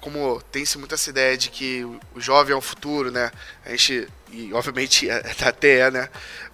como 0.00 0.40
tem-se 0.52 0.78
muito 0.78 0.94
essa 0.94 1.10
ideia 1.10 1.36
de 1.36 1.50
que 1.50 1.84
o- 1.84 2.20
jovem 2.20 2.54
é 2.54 2.56
o 2.56 2.60
futuro, 2.60 3.10
né? 3.10 3.30
A 3.64 3.70
gente, 3.70 4.08
e 4.32 4.52
obviamente 4.54 5.08
até 5.10 5.78
é, 5.88 5.90
né? 5.90 6.08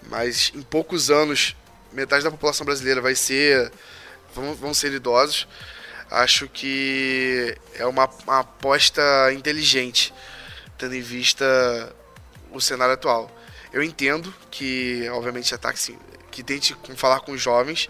Mas 0.09 0.53
em 0.55 0.62
poucos 0.62 1.11
anos, 1.11 1.57
metade 1.92 2.25
da 2.25 2.31
população 2.31 2.64
brasileira 2.64 3.01
vai 3.01 3.14
ser, 3.14 3.70
vão, 4.35 4.55
vão 4.55 4.75
ser 4.75 4.92
idosos. 4.92 5.46
Acho 6.11 6.48
que 6.48 7.57
é 7.75 7.87
uma, 7.87 8.09
uma 8.25 8.40
aposta 8.40 9.03
inteligente, 9.33 10.12
tendo 10.79 10.94
em 10.94 11.01
vista 11.03 11.44
o 12.51 12.61
cenário 12.61 12.94
atual. 12.94 13.31
Eu 13.72 13.83
entendo 13.83 14.33
que, 14.51 15.09
obviamente, 15.11 15.55
ataque 15.55 15.96
que 16.31 16.42
tente 16.42 16.77
falar 16.96 17.20
com 17.20 17.33
os 17.33 17.40
jovens, 17.40 17.88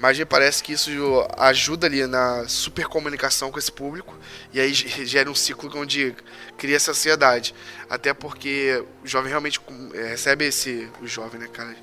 mas 0.00 0.18
me 0.18 0.24
parece 0.24 0.62
que 0.62 0.72
isso 0.72 0.90
ajuda 1.36 1.86
ali 1.86 2.06
na 2.06 2.48
super 2.48 2.86
comunicação 2.86 3.50
com 3.52 3.58
esse 3.58 3.70
público 3.70 4.18
e 4.52 4.58
aí 4.60 4.72
ge- 4.72 5.04
gera 5.04 5.30
um 5.30 5.34
ciclo 5.34 5.70
onde 5.78 6.14
cria 6.56 6.76
essa 6.76 6.92
ansiedade. 6.92 7.54
Até 7.88 8.14
porque 8.14 8.82
o 9.04 9.06
jovem 9.06 9.28
realmente 9.28 9.60
é, 9.94 10.08
recebe 10.08 10.46
esse. 10.46 10.88
O 11.02 11.06
jovem, 11.06 11.40
né, 11.40 11.48
cara? 11.52 11.76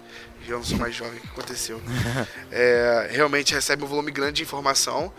Eu 0.47 0.57
não 0.57 0.63
sou 0.63 0.77
mais 0.77 0.95
jovem, 0.95 1.17
o 1.19 1.21
que 1.21 1.27
aconteceu? 1.27 1.81
É, 2.51 3.07
realmente 3.11 3.53
recebe 3.53 3.83
um 3.83 3.87
volume 3.87 4.11
grande 4.11 4.37
de 4.37 4.43
informação. 4.43 5.13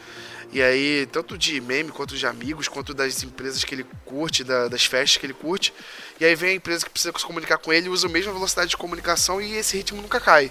E 0.50 0.62
aí, 0.62 1.06
tanto 1.12 1.36
de 1.36 1.60
meme, 1.60 1.90
quanto 1.92 2.16
de 2.16 2.26
amigos, 2.26 2.68
quanto 2.68 2.94
das 2.94 3.22
empresas 3.22 3.62
que 3.64 3.74
ele 3.74 3.86
curte, 4.06 4.42
da- 4.42 4.66
das 4.66 4.84
festas 4.86 5.18
que 5.18 5.26
ele 5.26 5.34
curte. 5.34 5.74
E 6.18 6.24
aí 6.24 6.34
vem 6.34 6.50
a 6.50 6.54
empresa 6.54 6.84
que 6.86 6.90
precisa 6.90 7.12
se 7.16 7.24
comunicar 7.24 7.58
com 7.58 7.70
ele 7.72 7.88
usa 7.90 8.06
a 8.06 8.10
mesma 8.10 8.32
velocidade 8.32 8.70
de 8.70 8.76
comunicação 8.76 9.40
e 9.42 9.56
esse 9.56 9.76
ritmo 9.76 10.00
nunca 10.00 10.18
cai. 10.18 10.50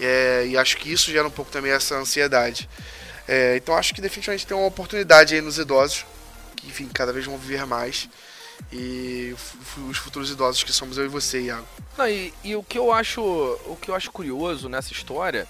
É, 0.00 0.46
e 0.46 0.56
acho 0.56 0.76
que 0.76 0.92
isso 0.92 1.10
gera 1.10 1.26
um 1.26 1.30
pouco 1.30 1.50
também 1.50 1.72
essa 1.72 1.96
ansiedade. 1.96 2.68
É, 3.26 3.56
então 3.56 3.76
acho 3.76 3.94
que 3.94 4.00
definitivamente 4.00 4.46
tem 4.46 4.56
uma 4.56 4.66
oportunidade 4.66 5.34
aí 5.34 5.40
nos 5.40 5.58
idosos, 5.58 6.04
que 6.56 6.66
enfim, 6.66 6.88
cada 6.88 7.12
vez 7.12 7.24
vão 7.24 7.38
viver 7.38 7.66
mais. 7.66 8.08
E 8.72 9.34
os 9.90 9.98
futuros 9.98 10.30
idosos 10.30 10.62
que 10.62 10.72
somos 10.72 10.96
eu 10.96 11.04
e 11.04 11.08
você, 11.08 11.40
Iago. 11.40 11.66
Não, 11.96 12.08
e, 12.08 12.32
e 12.44 12.56
o 12.56 12.62
que 12.62 12.78
eu 12.78 12.92
acho 12.92 13.20
o 13.20 13.76
que 13.80 13.90
eu 13.90 13.94
acho 13.94 14.10
curioso 14.10 14.68
nessa 14.68 14.92
história 14.92 15.46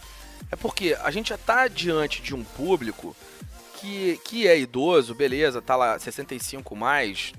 é 0.51 0.57
porque 0.57 0.97
a 1.03 1.11
gente 1.11 1.29
já 1.29 1.39
tá 1.39 1.69
diante 1.69 2.21
de 2.21 2.35
um 2.35 2.43
público 2.43 3.15
que, 3.81 4.21
que 4.25 4.47
é 4.47 4.59
idoso, 4.59 5.15
beleza, 5.15 5.61
tá 5.61 5.77
lá 5.77 5.99
65 5.99 6.75
mais. 6.77 7.33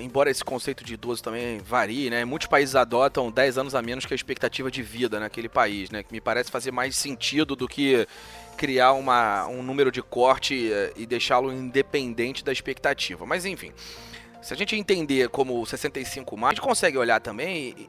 Embora 0.00 0.30
esse 0.30 0.44
conceito 0.44 0.84
de 0.84 0.94
idoso 0.94 1.22
também 1.22 1.58
varie, 1.58 2.10
né? 2.10 2.24
Muitos 2.24 2.48
países 2.48 2.74
adotam 2.74 3.30
10 3.30 3.58
anos 3.58 3.74
a 3.74 3.82
menos 3.82 4.04
que 4.06 4.14
a 4.14 4.16
expectativa 4.16 4.70
de 4.70 4.82
vida 4.82 5.20
naquele 5.20 5.48
país, 5.48 5.90
né? 5.90 6.02
Que 6.02 6.12
me 6.12 6.20
parece 6.20 6.50
fazer 6.50 6.70
mais 6.70 6.96
sentido 6.96 7.56
do 7.56 7.68
que 7.68 8.06
criar 8.56 8.92
uma, 8.92 9.46
um 9.46 9.62
número 9.62 9.90
de 9.92 10.02
corte 10.02 10.72
eh, 10.72 10.92
e 10.96 11.06
deixá-lo 11.06 11.52
independente 11.52 12.44
da 12.44 12.52
expectativa. 12.52 13.26
Mas 13.26 13.44
enfim, 13.44 13.72
se 14.42 14.52
a 14.54 14.56
gente 14.56 14.76
entender 14.76 15.28
como 15.28 15.64
65 15.64 16.36
mais, 16.36 16.52
a 16.52 16.54
gente 16.54 16.64
consegue 16.64 16.96
olhar 16.96 17.20
também 17.20 17.88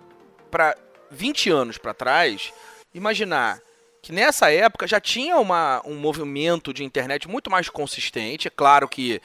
para 0.52 0.76
20 1.12 1.50
anos 1.50 1.78
para 1.78 1.94
trás, 1.94 2.52
imaginar 2.94 3.62
que 4.02 4.12
nessa 4.12 4.52
época 4.52 4.88
já 4.88 5.00
tinha 5.00 5.38
uma, 5.38 5.82
um 5.86 5.96
movimento 5.96 6.74
de 6.74 6.84
internet 6.84 7.28
muito 7.28 7.50
mais 7.50 7.70
consistente. 7.70 8.48
É 8.48 8.52
claro 8.52 8.88
que 8.88 9.22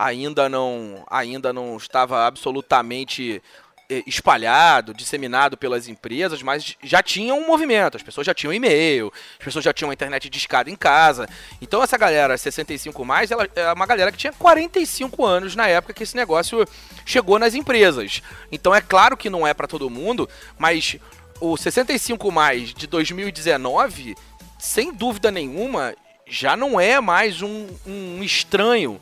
ainda 0.00 0.48
não, 0.48 1.04
ainda 1.10 1.52
não 1.52 1.76
estava 1.76 2.26
absolutamente 2.26 3.42
eh, 3.90 4.02
espalhado, 4.06 4.94
disseminado 4.94 5.58
pelas 5.58 5.88
empresas, 5.88 6.42
mas 6.42 6.74
já 6.82 7.02
tinha 7.02 7.34
um 7.34 7.46
movimento. 7.46 7.98
As 7.98 8.02
pessoas 8.02 8.26
já 8.26 8.32
tinham 8.32 8.54
e-mail, 8.54 9.12
as 9.38 9.44
pessoas 9.44 9.62
já 9.62 9.74
tinham 9.74 9.90
a 9.90 9.92
internet 9.92 10.30
discada 10.30 10.70
em 10.70 10.76
casa. 10.76 11.28
Então 11.60 11.82
essa 11.82 11.98
galera 11.98 12.38
65 12.38 13.04
mais, 13.04 13.30
ela 13.30 13.46
é 13.54 13.70
uma 13.74 13.84
galera 13.84 14.10
que 14.10 14.16
tinha 14.16 14.32
45 14.32 15.22
anos 15.24 15.54
na 15.54 15.68
época 15.68 15.92
que 15.92 16.02
esse 16.02 16.16
negócio 16.16 16.66
chegou 17.04 17.38
nas 17.38 17.54
empresas. 17.54 18.22
Então 18.50 18.74
é 18.74 18.80
claro 18.80 19.18
que 19.18 19.28
não 19.28 19.46
é 19.46 19.52
para 19.52 19.68
todo 19.68 19.90
mundo, 19.90 20.26
mas 20.58 20.96
o 21.38 21.58
65 21.58 22.32
mais 22.32 22.72
de 22.72 22.86
2019, 22.86 24.16
sem 24.58 24.94
dúvida 24.94 25.30
nenhuma, 25.30 25.94
já 26.26 26.56
não 26.56 26.80
é 26.80 26.98
mais 27.02 27.42
um, 27.42 27.66
um 27.86 28.22
estranho 28.22 28.98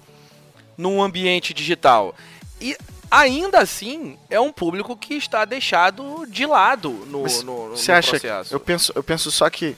num 0.78 1.02
ambiente 1.02 1.52
digital. 1.52 2.14
E 2.60 2.76
ainda 3.10 3.58
assim 3.58 4.16
é 4.30 4.40
um 4.40 4.52
público 4.52 4.96
que 4.96 5.14
está 5.14 5.44
deixado 5.44 6.24
de 6.28 6.46
lado 6.46 6.90
no, 7.06 7.22
Mas 7.22 7.42
no, 7.42 7.70
no 7.70 7.76
Você 7.76 7.90
acha 7.90 8.12
processo. 8.12 8.48
que. 8.50 8.54
Eu 8.54 8.60
penso, 8.60 8.92
eu 8.94 9.02
penso 9.02 9.30
só 9.30 9.50
que 9.50 9.76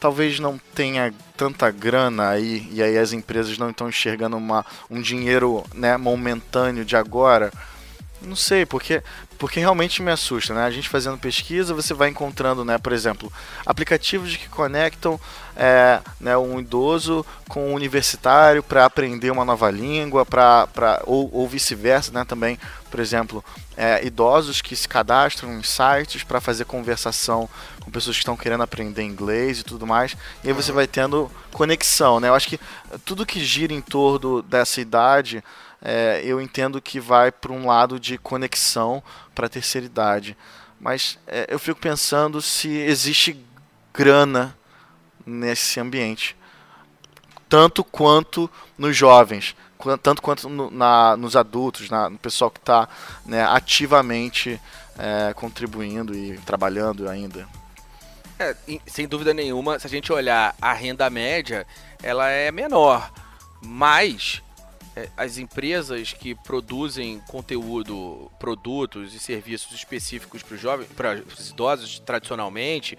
talvez 0.00 0.40
não 0.40 0.58
tenha 0.74 1.14
tanta 1.36 1.70
grana 1.70 2.30
aí, 2.30 2.68
e 2.72 2.82
aí 2.82 2.98
as 2.98 3.12
empresas 3.12 3.56
não 3.56 3.70
estão 3.70 3.88
enxergando 3.88 4.36
uma, 4.36 4.66
um 4.90 5.00
dinheiro 5.00 5.64
né, 5.72 5.96
momentâneo 5.96 6.84
de 6.84 6.96
agora. 6.96 7.52
Não 8.24 8.36
sei, 8.36 8.64
porque, 8.64 9.02
porque 9.38 9.58
realmente 9.58 10.00
me 10.02 10.10
assusta, 10.10 10.54
né? 10.54 10.64
A 10.64 10.70
gente 10.70 10.88
fazendo 10.88 11.18
pesquisa, 11.18 11.74
você 11.74 11.92
vai 11.92 12.08
encontrando, 12.08 12.64
né, 12.64 12.78
por 12.78 12.92
exemplo, 12.92 13.32
aplicativos 13.66 14.36
que 14.36 14.48
conectam 14.48 15.20
é, 15.56 16.00
né, 16.20 16.36
um 16.36 16.60
idoso 16.60 17.26
com 17.48 17.70
um 17.70 17.74
universitário 17.74 18.62
para 18.62 18.84
aprender 18.84 19.30
uma 19.30 19.44
nova 19.44 19.70
língua, 19.70 20.24
pra, 20.24 20.66
pra, 20.68 21.02
ou, 21.04 21.28
ou 21.32 21.48
vice-versa, 21.48 22.12
né? 22.12 22.24
Também, 22.24 22.58
por 22.90 23.00
exemplo, 23.00 23.44
é, 23.76 24.04
idosos 24.06 24.60
que 24.62 24.76
se 24.76 24.88
cadastram 24.88 25.52
em 25.52 25.62
sites 25.62 26.22
para 26.22 26.40
fazer 26.40 26.64
conversação 26.64 27.48
com 27.80 27.90
pessoas 27.90 28.16
que 28.16 28.22
estão 28.22 28.36
querendo 28.36 28.62
aprender 28.62 29.02
inglês 29.02 29.60
e 29.60 29.64
tudo 29.64 29.86
mais. 29.86 30.16
E 30.44 30.48
aí 30.48 30.52
você 30.54 30.72
vai 30.72 30.86
tendo 30.86 31.30
conexão, 31.52 32.20
né? 32.20 32.28
Eu 32.28 32.34
acho 32.34 32.48
que 32.48 32.60
tudo 33.04 33.26
que 33.26 33.44
gira 33.44 33.72
em 33.72 33.80
torno 33.80 34.42
dessa 34.42 34.80
idade, 34.80 35.42
é, 35.82 36.22
eu 36.24 36.40
entendo 36.40 36.80
que 36.80 37.00
vai 37.00 37.30
para 37.32 37.52
um 37.52 37.66
lado 37.66 37.98
de 37.98 38.16
conexão 38.18 39.02
para 39.34 39.46
a 39.46 39.50
terceira 39.50 39.84
idade. 39.86 40.36
Mas 40.80 41.18
é, 41.26 41.46
eu 41.48 41.58
fico 41.58 41.80
pensando 41.80 42.40
se 42.40 42.68
existe 42.68 43.44
grana 43.92 44.56
nesse 45.26 45.78
ambiente. 45.80 46.36
Tanto 47.48 47.84
quanto 47.84 48.50
nos 48.78 48.96
jovens, 48.96 49.54
tanto 50.02 50.22
quanto 50.22 50.48
no- 50.48 50.70
na, 50.70 51.16
nos 51.16 51.36
adultos, 51.36 51.90
na- 51.90 52.08
no 52.08 52.18
pessoal 52.18 52.50
que 52.50 52.58
está 52.58 52.88
né, 53.26 53.44
ativamente 53.44 54.60
é, 54.98 55.32
contribuindo 55.34 56.14
e 56.14 56.36
trabalhando 56.38 57.08
ainda. 57.08 57.48
É, 58.38 58.54
em- 58.68 58.80
sem 58.86 59.06
dúvida 59.08 59.32
nenhuma, 59.32 59.78
se 59.78 59.86
a 59.86 59.90
gente 59.90 60.12
olhar 60.12 60.54
a 60.60 60.72
renda 60.72 61.08
média, 61.08 61.66
ela 62.02 62.28
é 62.28 62.50
menor. 62.52 63.10
Mas 63.60 64.42
as 65.16 65.38
empresas 65.38 66.12
que 66.12 66.34
produzem 66.34 67.20
conteúdo, 67.28 68.30
produtos 68.38 69.14
e 69.14 69.18
serviços 69.18 69.72
específicos 69.72 70.42
para 70.42 70.54
os 70.54 70.60
jovens, 70.60 70.88
para 70.94 71.14
os 71.14 71.50
idosos 71.50 71.98
tradicionalmente, 71.98 72.98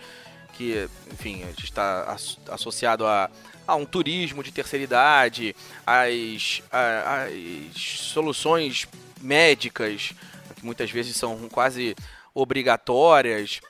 que, 0.53 0.87
enfim, 1.11 1.43
está 1.63 2.03
as- 2.03 2.39
associado 2.49 3.05
a, 3.05 3.29
a 3.67 3.75
um 3.75 3.85
turismo 3.85 4.43
de 4.43 4.51
terceira 4.51 4.83
idade, 4.83 5.55
as, 5.85 6.61
as 6.71 7.73
soluções 7.73 8.87
médicas, 9.21 10.13
que 10.55 10.65
muitas 10.65 10.89
vezes 10.91 11.15
são 11.15 11.47
quase 11.49 11.95
obrigatórias, 12.33 13.61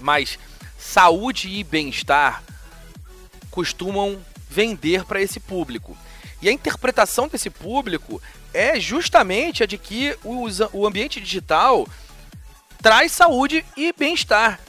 mas 0.00 0.38
saúde 0.78 1.48
e 1.48 1.64
bem-estar 1.64 2.42
costumam 3.50 4.18
vender 4.48 5.04
para 5.04 5.20
esse 5.20 5.40
público. 5.40 5.96
E 6.40 6.48
a 6.48 6.52
interpretação 6.52 7.28
desse 7.28 7.50
público 7.50 8.22
é 8.54 8.78
justamente 8.78 9.62
a 9.62 9.66
de 9.66 9.76
que 9.76 10.16
o 10.24 10.86
ambiente 10.86 11.20
digital 11.20 11.86
traz 12.80 13.12
saúde 13.12 13.64
e 13.76 13.92
bem-estar. 13.92 14.60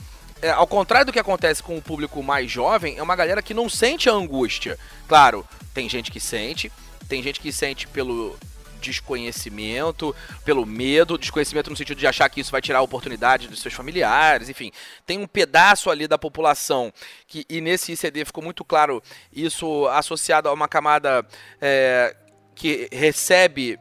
É, 0.41 0.51
ao 0.51 0.65
contrário 0.65 1.05
do 1.05 1.13
que 1.13 1.19
acontece 1.19 1.61
com 1.61 1.77
o 1.77 1.81
público 1.81 2.23
mais 2.23 2.49
jovem, 2.49 2.97
é 2.97 3.03
uma 3.03 3.15
galera 3.15 3.41
que 3.41 3.53
não 3.53 3.69
sente 3.69 4.09
a 4.09 4.13
angústia. 4.13 4.79
Claro, 5.07 5.45
tem 5.73 5.89
gente 5.89 6.11
que 6.11 6.19
sente, 6.19 6.71
tem 7.07 7.21
gente 7.21 7.39
que 7.39 7.51
sente 7.51 7.87
pelo 7.87 8.37
desconhecimento, 8.79 10.15
pelo 10.43 10.65
medo, 10.65 11.17
desconhecimento 11.17 11.69
no 11.69 11.75
sentido 11.75 11.97
de 11.97 12.07
achar 12.07 12.29
que 12.29 12.39
isso 12.39 12.51
vai 12.51 12.61
tirar 12.61 12.79
a 12.79 12.81
oportunidade 12.81 13.47
dos 13.47 13.61
seus 13.61 13.73
familiares, 13.73 14.49
enfim. 14.49 14.71
Tem 15.05 15.17
um 15.17 15.27
pedaço 15.27 15.89
ali 15.89 16.07
da 16.07 16.17
população 16.17 16.91
que, 17.27 17.45
e 17.49 17.61
nesse 17.61 17.91
ICD 17.91 18.25
ficou 18.25 18.43
muito 18.43 18.63
claro 18.65 19.03
isso 19.31 19.87
associado 19.87 20.49
a 20.49 20.53
uma 20.53 20.67
camada 20.67 21.25
é, 21.61 22.15
que 22.55 22.89
recebe, 22.91 23.79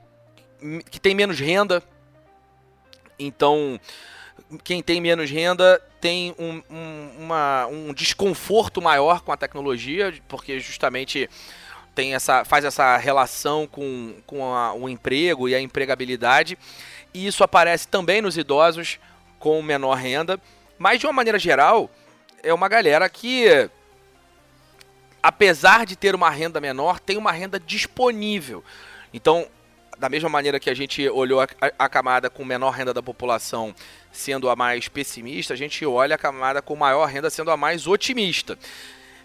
que 0.90 1.00
tem 1.00 1.14
menos 1.14 1.38
renda. 1.38 1.82
Então, 3.18 3.80
quem 4.62 4.82
tem 4.82 5.00
menos 5.00 5.30
renda 5.30 5.82
tem 6.00 6.34
um, 6.38 6.62
um, 6.70 7.10
uma, 7.18 7.66
um 7.66 7.92
desconforto 7.92 8.80
maior 8.80 9.20
com 9.20 9.32
a 9.32 9.36
tecnologia, 9.36 10.14
porque 10.28 10.60
justamente 10.60 11.28
tem 11.98 12.14
essa, 12.14 12.44
faz 12.44 12.64
essa 12.64 12.96
relação 12.96 13.66
com, 13.66 14.14
com 14.24 14.54
a, 14.54 14.72
o 14.72 14.88
emprego 14.88 15.48
e 15.48 15.54
a 15.56 15.60
empregabilidade. 15.60 16.56
E 17.12 17.26
isso 17.26 17.42
aparece 17.42 17.88
também 17.88 18.22
nos 18.22 18.38
idosos 18.38 19.00
com 19.40 19.60
menor 19.60 19.96
renda. 19.96 20.40
Mas, 20.78 21.00
de 21.00 21.06
uma 21.06 21.12
maneira 21.12 21.40
geral, 21.40 21.90
é 22.40 22.54
uma 22.54 22.68
galera 22.68 23.08
que, 23.08 23.68
apesar 25.20 25.84
de 25.84 25.96
ter 25.96 26.14
uma 26.14 26.30
renda 26.30 26.60
menor, 26.60 27.00
tem 27.00 27.16
uma 27.16 27.32
renda 27.32 27.58
disponível. 27.58 28.62
Então, 29.12 29.48
da 29.98 30.08
mesma 30.08 30.28
maneira 30.28 30.60
que 30.60 30.70
a 30.70 30.74
gente 30.74 31.08
olhou 31.08 31.40
a, 31.40 31.48
a, 31.76 31.88
camada 31.88 32.30
com 32.30 32.44
menor 32.44 32.70
renda 32.70 32.94
da 32.94 33.02
população 33.02 33.74
sendo 34.12 34.48
a 34.48 34.54
mais 34.54 34.86
pessimista, 34.86 35.52
a 35.52 35.56
gente 35.56 35.84
olha 35.84 36.14
a 36.14 36.18
camada 36.18 36.62
com 36.62 36.76
maior 36.76 37.06
renda 37.06 37.28
sendo 37.28 37.50
a 37.50 37.56
mais 37.56 37.88
otimista. 37.88 38.56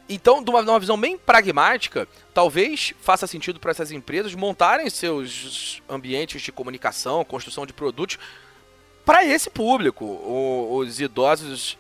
Então, 0.08 0.44
de 0.44 0.50
uma, 0.50 0.64
de 0.64 0.70
uma 0.70 0.80
visão 0.80 1.00
bem 1.00 1.18
pragmática, 1.18 2.08
talvez 2.34 2.94
faça 3.02 3.26
sentido 3.26 3.60
para 3.60 3.72
essas 3.72 3.92
empresas 3.92 4.36
montarem 4.36 4.90
seus 4.90 5.82
ambientes 5.90 6.42
de 6.42 6.52
comunicação, 6.52 7.24
construção 7.24 7.66
de 7.66 7.74
produtos 7.74 8.20
para 9.06 9.24
esse 9.24 9.50
público. 9.50 10.06
O, 10.06 10.78
os 10.78 11.00
idosos 11.00 11.78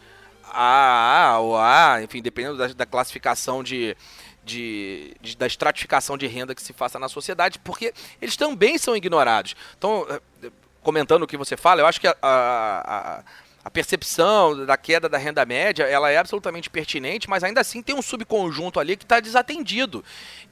AA 0.53 1.39
ou 1.39 1.57
A, 1.57 2.01
enfim, 2.01 2.21
dependendo 2.21 2.57
da, 2.57 2.67
da 2.67 2.85
classificação 2.85 3.63
de, 3.63 3.95
de, 4.43 5.15
de, 5.19 5.35
da 5.35 5.47
estratificação 5.47 6.17
de 6.17 6.27
renda 6.27 6.53
que 6.55 6.61
se 6.61 6.73
faça 6.73 6.99
na 6.99 7.09
sociedade, 7.09 7.59
porque 7.59 7.93
eles 8.21 8.37
também 8.37 8.77
são 8.77 8.95
ignorados. 8.95 9.55
Então, 9.77 10.05
eh, 10.09 10.49
comentando 10.81 11.23
o 11.23 11.27
que 11.27 11.37
você 11.37 11.57
fala, 11.57 11.81
eu 11.81 11.87
acho 11.87 11.99
que 11.99 12.07
a, 12.07 12.15
a, 12.21 13.23
a 13.63 13.69
percepção 13.69 14.65
da 14.65 14.75
queda 14.75 15.07
da 15.07 15.17
renda 15.17 15.45
média 15.45 15.83
ela 15.85 16.09
é 16.09 16.17
absolutamente 16.17 16.69
pertinente, 16.69 17.29
mas 17.29 17.43
ainda 17.43 17.61
assim 17.61 17.81
tem 17.81 17.95
um 17.95 18.01
subconjunto 18.01 18.79
ali 18.79 18.97
que 18.97 19.05
está 19.05 19.19
desatendido. 19.19 20.03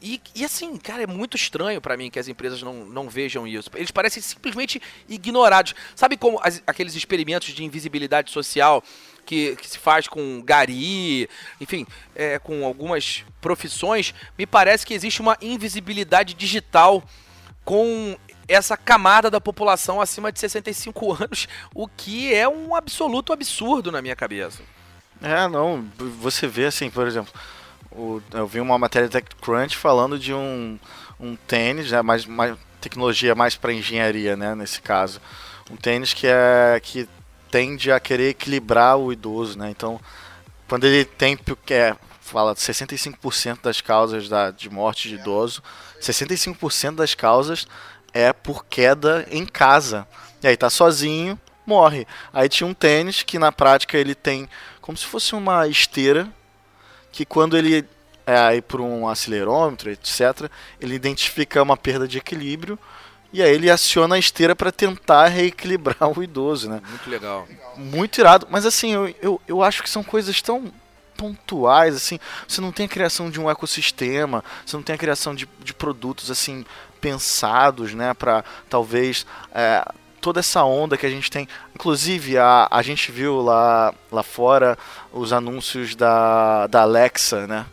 E, 0.01 0.21
e 0.33 0.45
assim, 0.45 0.77
cara, 0.77 1.03
é 1.03 1.07
muito 1.07 1.35
estranho 1.35 1.81
para 1.81 1.97
mim 1.97 2.09
que 2.09 2.19
as 2.19 2.29
empresas 2.29 2.61
não, 2.61 2.85
não 2.85 3.09
vejam 3.09 3.45
isso. 3.45 3.69
Eles 3.75 3.91
parecem 3.91 4.23
simplesmente 4.23 4.81
ignorados. 5.09 5.75
Sabe 5.93 6.15
como 6.15 6.39
as, 6.41 6.63
aqueles 6.65 6.95
experimentos 6.95 7.49
de 7.49 7.63
invisibilidade 7.65 8.31
social 8.31 8.81
que, 9.25 9.57
que, 9.57 9.67
se 9.67 9.77
faz 9.77 10.07
com 10.07 10.41
gari, 10.41 11.29
enfim, 11.59 11.85
é, 12.15 12.39
com 12.39 12.65
algumas 12.65 13.25
profissões, 13.41 14.13
me 14.37 14.45
parece 14.45 14.85
que 14.85 14.93
existe 14.93 15.21
uma 15.21 15.37
invisibilidade 15.41 16.33
digital 16.33 17.03
com 17.63 18.17
essa 18.53 18.75
camada 18.75 19.29
da 19.29 19.39
população 19.39 20.01
acima 20.01 20.31
de 20.31 20.39
65 20.39 21.13
anos, 21.23 21.47
o 21.73 21.87
que 21.87 22.33
é 22.33 22.47
um 22.47 22.75
absoluto 22.75 23.31
absurdo 23.31 23.91
na 23.91 24.01
minha 24.01 24.15
cabeça. 24.15 24.61
É, 25.21 25.47
não, 25.47 25.87
você 26.19 26.47
vê 26.47 26.65
assim, 26.65 26.89
por 26.89 27.07
exemplo, 27.07 27.31
o, 27.91 28.21
eu 28.33 28.47
vi 28.47 28.59
uma 28.59 28.77
matéria 28.77 29.07
da 29.07 29.21
TechCrunch 29.21 29.77
falando 29.77 30.17
de 30.17 30.33
um, 30.33 30.79
um 31.19 31.35
tênis, 31.35 31.91
né, 31.91 32.01
mais, 32.01 32.25
mais 32.25 32.57
tecnologia 32.79 33.35
mais 33.35 33.55
para 33.55 33.71
engenharia, 33.71 34.35
né, 34.35 34.55
nesse 34.55 34.81
caso. 34.81 35.21
Um 35.69 35.75
tênis 35.75 36.13
que 36.13 36.27
é 36.27 36.79
que 36.81 37.07
tende 37.51 37.91
a 37.91 37.99
querer 37.99 38.29
equilibrar 38.29 38.97
o 38.97 39.11
idoso, 39.11 39.59
né? 39.59 39.69
Então, 39.69 39.99
quando 40.67 40.85
ele 40.85 41.03
tem 41.03 41.37
que 41.37 41.73
é, 41.73 41.95
fala 42.21 42.55
65% 42.55 43.61
das 43.61 43.81
causas 43.81 44.29
da, 44.29 44.51
de 44.51 44.69
morte 44.69 45.09
de 45.09 45.15
idoso, 45.15 45.61
65% 45.99 46.95
das 46.95 47.13
causas 47.13 47.67
é 48.13 48.33
por 48.33 48.65
queda 48.65 49.25
em 49.29 49.45
casa. 49.45 50.07
E 50.43 50.47
aí 50.47 50.57
tá 50.57 50.69
sozinho, 50.69 51.39
morre. 51.65 52.07
Aí 52.33 52.49
tinha 52.49 52.67
um 52.67 52.73
tênis 52.73 53.23
que 53.23 53.37
na 53.39 53.51
prática 53.51 53.97
ele 53.97 54.15
tem 54.15 54.49
como 54.81 54.97
se 54.97 55.05
fosse 55.05 55.35
uma 55.35 55.67
esteira 55.67 56.27
que 57.11 57.25
quando 57.25 57.57
ele 57.57 57.85
é 58.25 58.37
aí 58.37 58.61
por 58.61 58.81
um 58.81 59.07
acelerômetro, 59.07 59.89
etc, 59.91 60.49
ele 60.79 60.95
identifica 60.95 61.61
uma 61.61 61.77
perda 61.77 62.07
de 62.07 62.17
equilíbrio 62.17 62.77
e 63.33 63.41
aí 63.41 63.53
ele 63.53 63.69
aciona 63.69 64.15
a 64.15 64.19
esteira 64.19 64.55
para 64.55 64.71
tentar 64.71 65.27
reequilibrar 65.27 66.17
o 66.17 66.21
idoso, 66.21 66.69
né? 66.69 66.81
Muito 66.87 67.09
legal. 67.09 67.47
Muito 67.77 68.19
irado. 68.19 68.47
Mas 68.49 68.65
assim, 68.65 68.91
eu, 68.93 69.15
eu, 69.21 69.41
eu 69.47 69.63
acho 69.63 69.81
que 69.81 69.89
são 69.89 70.03
coisas 70.03 70.41
tão 70.41 70.71
pontuais, 71.15 71.95
assim, 71.95 72.19
você 72.47 72.59
não 72.59 72.71
tem 72.71 72.87
a 72.87 72.89
criação 72.89 73.29
de 73.29 73.39
um 73.39 73.49
ecossistema, 73.49 74.43
você 74.65 74.75
não 74.75 74.81
tem 74.81 74.95
a 74.95 74.97
criação 74.97 75.35
de, 75.35 75.47
de 75.59 75.71
produtos 75.71 76.31
assim 76.31 76.65
pensados, 77.01 77.93
né, 77.93 78.13
para 78.13 78.45
talvez 78.69 79.25
é, 79.53 79.83
toda 80.21 80.39
essa 80.39 80.63
onda 80.63 80.95
que 80.95 81.05
a 81.05 81.09
gente 81.09 81.29
tem. 81.29 81.47
Inclusive, 81.73 82.37
a, 82.37 82.67
a 82.69 82.81
gente 82.81 83.11
viu 83.11 83.41
lá, 83.41 83.93
lá 84.11 84.23
fora 84.23 84.77
os 85.11 85.33
anúncios 85.33 85.95
da, 85.95 86.67
da 86.67 86.83
Alexa, 86.83 87.47
né? 87.47 87.65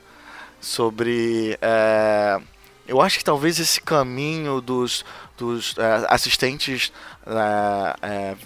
Sobre. 0.60 1.56
É, 1.60 2.40
eu 2.88 3.00
acho 3.00 3.18
que 3.18 3.24
talvez 3.24 3.60
esse 3.60 3.80
caminho 3.80 4.60
dos, 4.60 5.04
dos 5.36 5.76
é, 5.78 6.06
assistentes. 6.08 6.90
É, 7.26 7.96
é, 8.02 8.36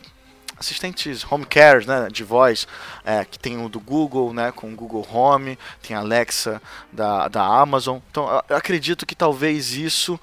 assistentes 0.58 1.24
home 1.28 1.44
care, 1.44 1.84
né, 1.84 2.06
de 2.08 2.22
voz, 2.22 2.68
é, 3.04 3.24
que 3.24 3.36
tem 3.36 3.60
o 3.64 3.68
do 3.68 3.80
Google, 3.80 4.32
né, 4.32 4.52
com 4.52 4.72
o 4.72 4.76
Google 4.76 5.04
Home, 5.12 5.58
tem 5.82 5.96
a 5.96 5.98
Alexa 5.98 6.62
da, 6.92 7.26
da 7.26 7.44
Amazon. 7.44 7.98
Então, 8.08 8.28
acredito 8.48 9.04
que 9.04 9.16
talvez 9.16 9.72
isso 9.72 10.20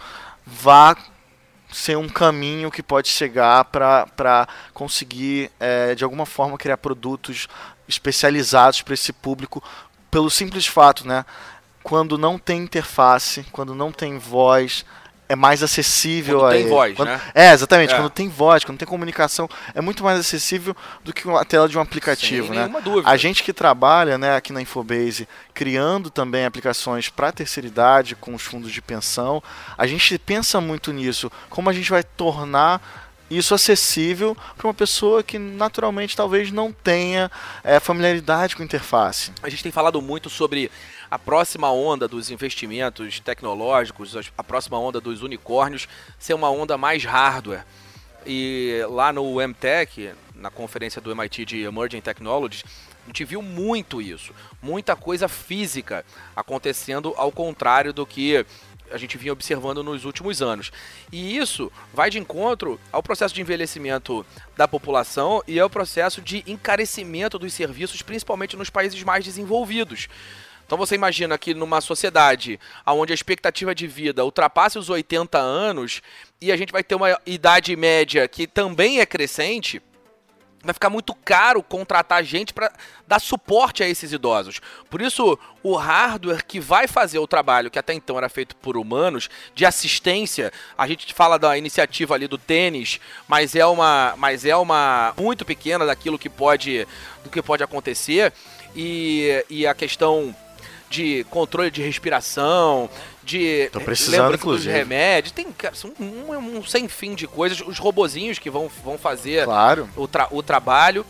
vá 0.51 0.95
ser 1.71 1.97
um 1.97 2.09
caminho 2.09 2.71
que 2.71 2.81
pode 2.81 3.07
chegar 3.07 3.65
para 3.65 4.47
conseguir, 4.73 5.51
é, 5.59 5.93
de 5.93 6.03
alguma 6.03 6.25
forma, 6.25 6.57
criar 6.57 6.77
produtos 6.77 7.47
especializados 7.87 8.81
para 8.81 8.93
esse 8.93 9.13
público, 9.13 9.63
pelo 10.09 10.29
simples 10.29 10.65
fato, 10.65 11.07
né? 11.07 11.25
Quando 11.83 12.17
não 12.17 12.37
tem 12.37 12.61
interface, 12.61 13.45
quando 13.51 13.73
não 13.75 13.91
tem 13.91 14.17
voz, 14.17 14.85
é 15.29 15.35
mais 15.35 15.61
acessível 15.61 16.39
quando 16.39 16.51
tem 16.51 16.67
voz, 16.67 16.95
quando, 16.95 17.07
né? 17.07 17.21
É, 17.35 17.53
exatamente. 17.53 17.93
É. 17.93 17.95
Quando 17.95 18.09
tem 18.09 18.27
voz, 18.27 18.63
quando 18.63 18.79
tem 18.79 18.87
comunicação, 18.87 19.47
é 19.75 19.79
muito 19.79 20.03
mais 20.03 20.19
acessível 20.19 20.75
do 21.03 21.13
que 21.13 21.29
a 21.29 21.45
tela 21.45 21.69
de 21.69 21.77
um 21.77 21.81
aplicativo, 21.81 22.47
Sem 22.47 22.55
né? 22.55 22.61
nenhuma 22.63 22.81
dúvida. 22.81 23.07
A 23.07 23.15
gente 23.15 23.43
que 23.43 23.53
trabalha, 23.53 24.17
né, 24.17 24.35
aqui 24.35 24.51
na 24.51 24.59
Infobase, 24.59 25.27
criando 25.53 26.09
também 26.09 26.45
aplicações 26.45 27.09
para 27.09 27.31
terceira 27.31 27.67
idade 27.67 28.15
com 28.15 28.33
os 28.33 28.41
fundos 28.41 28.71
de 28.71 28.81
pensão, 28.81 29.41
a 29.77 29.85
gente 29.85 30.17
pensa 30.17 30.59
muito 30.59 30.91
nisso, 30.91 31.31
como 31.47 31.69
a 31.69 31.73
gente 31.73 31.91
vai 31.91 32.03
tornar 32.03 32.81
isso 33.29 33.53
acessível 33.53 34.35
para 34.57 34.67
uma 34.67 34.73
pessoa 34.73 35.21
que 35.21 35.37
naturalmente 35.37 36.15
talvez 36.15 36.51
não 36.51 36.71
tenha 36.71 37.29
é, 37.63 37.79
familiaridade 37.79 38.55
com 38.55 38.63
interface. 38.63 39.31
A 39.43 39.49
gente 39.49 39.61
tem 39.61 39.71
falado 39.71 40.01
muito 40.01 40.29
sobre 40.29 40.71
a 41.09 41.17
próxima 41.17 41.71
onda 41.71 42.07
dos 42.07 42.29
investimentos 42.29 43.19
tecnológicos, 43.19 44.15
a 44.37 44.43
próxima 44.43 44.77
onda 44.77 45.01
dos 45.01 45.21
unicórnios, 45.21 45.87
ser 46.17 46.33
uma 46.33 46.49
onda 46.49 46.77
mais 46.77 47.03
hardware. 47.03 47.65
E 48.25 48.81
lá 48.89 49.11
no 49.11 49.41
MTech, 49.41 50.13
na 50.35 50.49
conferência 50.49 51.01
do 51.01 51.11
MIT 51.11 51.45
de 51.45 51.63
Emerging 51.63 52.01
Technologies, 52.01 52.63
a 53.03 53.07
gente 53.07 53.25
viu 53.25 53.41
muito 53.41 54.01
isso, 54.01 54.33
muita 54.61 54.95
coisa 54.95 55.27
física 55.27 56.05
acontecendo 56.35 57.13
ao 57.17 57.31
contrário 57.31 57.91
do 57.91 58.05
que 58.05 58.45
a 58.91 58.97
gente 58.97 59.17
vinha 59.17 59.33
observando 59.33 59.83
nos 59.83 60.05
últimos 60.05 60.41
anos. 60.41 60.71
E 61.11 61.37
isso 61.37 61.71
vai 61.93 62.09
de 62.09 62.19
encontro 62.19 62.79
ao 62.91 63.01
processo 63.01 63.33
de 63.33 63.41
envelhecimento 63.41 64.25
da 64.57 64.67
população 64.67 65.43
e 65.47 65.59
ao 65.59 65.69
processo 65.69 66.21
de 66.21 66.43
encarecimento 66.45 67.39
dos 67.39 67.53
serviços, 67.53 68.01
principalmente 68.01 68.57
nos 68.57 68.69
países 68.69 69.01
mais 69.03 69.23
desenvolvidos. 69.23 70.07
Então 70.69 70.77
você 70.77 70.93
imagina 70.93 71.35
que 71.35 71.55
numa 71.55 71.81
sociedade 71.81 72.59
onde 72.85 73.11
a 73.11 73.15
expectativa 73.15 73.73
de 73.73 73.87
vida 73.87 74.23
ultrapasse 74.23 74.77
os 74.77 74.87
80 74.87 75.35
anos 75.35 75.99
e 76.39 76.51
a 76.51 76.55
gente 76.55 76.71
vai 76.71 76.83
ter 76.83 76.93
uma 76.93 77.19
idade 77.25 77.75
média 77.75 78.27
que 78.27 78.45
também 78.45 78.99
é 78.99 79.05
crescente, 79.07 79.81
vai 80.63 80.71
ficar 80.71 80.91
muito 80.91 81.15
caro 81.15 81.63
contratar 81.63 82.23
gente 82.23 82.53
para 82.53 82.71
dar 83.07 83.17
suporte 83.17 83.81
a 83.81 83.89
esses 83.89 84.13
idosos. 84.13 84.61
Por 84.91 85.01
isso, 85.01 85.39
o 85.63 85.75
hardware 85.75 86.45
que 86.45 86.59
vai 86.59 86.87
fazer 86.87 87.17
o 87.17 87.25
trabalho 87.25 87.71
que 87.71 87.79
até 87.79 87.95
então 87.95 88.15
era 88.15 88.29
feito 88.29 88.55
por 88.55 88.77
humanos, 88.77 89.27
de 89.55 89.65
assistência, 89.65 90.53
a 90.77 90.85
gente 90.85 91.11
fala 91.15 91.39
da 91.39 91.57
iniciativa 91.57 92.13
ali 92.13 92.27
do 92.27 92.37
tênis, 92.37 92.99
mas 93.27 93.55
é 93.55 93.65
uma, 93.65 94.13
mas 94.19 94.45
é 94.45 94.55
uma 94.55 95.15
muito 95.17 95.43
pequena 95.43 95.83
daquilo 95.83 96.19
que 96.19 96.29
pode, 96.29 96.87
do 97.23 97.29
que 97.31 97.41
pode 97.41 97.63
acontecer 97.63 98.31
e, 98.75 99.43
e 99.49 99.65
a 99.65 99.73
questão 99.73 100.35
de 100.89 101.23
controle 101.29 101.69
de 101.69 101.81
respiração, 101.81 102.89
de 103.23 103.69
Tô 103.71 103.79
precisando, 103.81 104.11
lembrança 104.13 104.31
dos 104.37 104.41
inclusive. 104.41 104.71
remédios. 104.73 105.31
Tem 105.31 105.51
cara, 105.51 105.73
um, 105.99 106.57
um 106.57 106.65
sem 106.65 106.87
fim 106.87 107.13
de 107.13 107.27
coisas. 107.27 107.61
Os 107.61 107.77
robozinhos 107.77 108.39
que 108.39 108.49
vão, 108.49 108.69
vão 108.83 108.97
fazer 108.97 109.45
Claro. 109.45 109.87
o, 109.95 110.07
tra- 110.07 110.27
o 110.31 110.41
trabalho. 110.41 111.05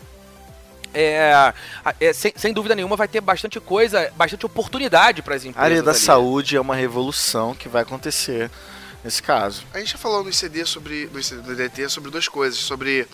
É, 0.93 1.31
a- 1.33 1.53
é, 1.99 2.11
sem, 2.13 2.33
sem 2.35 2.51
dúvida 2.51 2.73
nenhuma 2.75 2.95
vai 2.95 3.07
ter 3.07 3.21
bastante 3.21 3.59
coisa, 3.59 4.11
bastante 4.17 4.45
oportunidade 4.45 5.21
para 5.21 5.35
as 5.35 5.43
A 5.43 5.47
empresas. 5.47 5.63
área 5.71 5.83
da 5.83 5.91
ali. 5.91 5.99
saúde 5.99 6.55
é 6.55 6.61
uma 6.61 6.75
revolução 6.75 7.53
que 7.53 7.69
vai 7.69 7.83
acontecer 7.83 8.49
nesse 9.03 9.21
caso. 9.21 9.63
A 9.73 9.77
gente 9.79 9.91
já 9.91 9.97
falou 9.99 10.23
no 10.23 10.29
ICD 10.29 10.65
sobre. 10.65 11.07
No 11.13 11.19
ICD, 11.19 11.35
no 11.47 11.55
DDT 11.55 11.89
sobre 11.89 12.09
duas 12.09 12.27
coisas, 12.27 12.59
sobre 12.59 13.07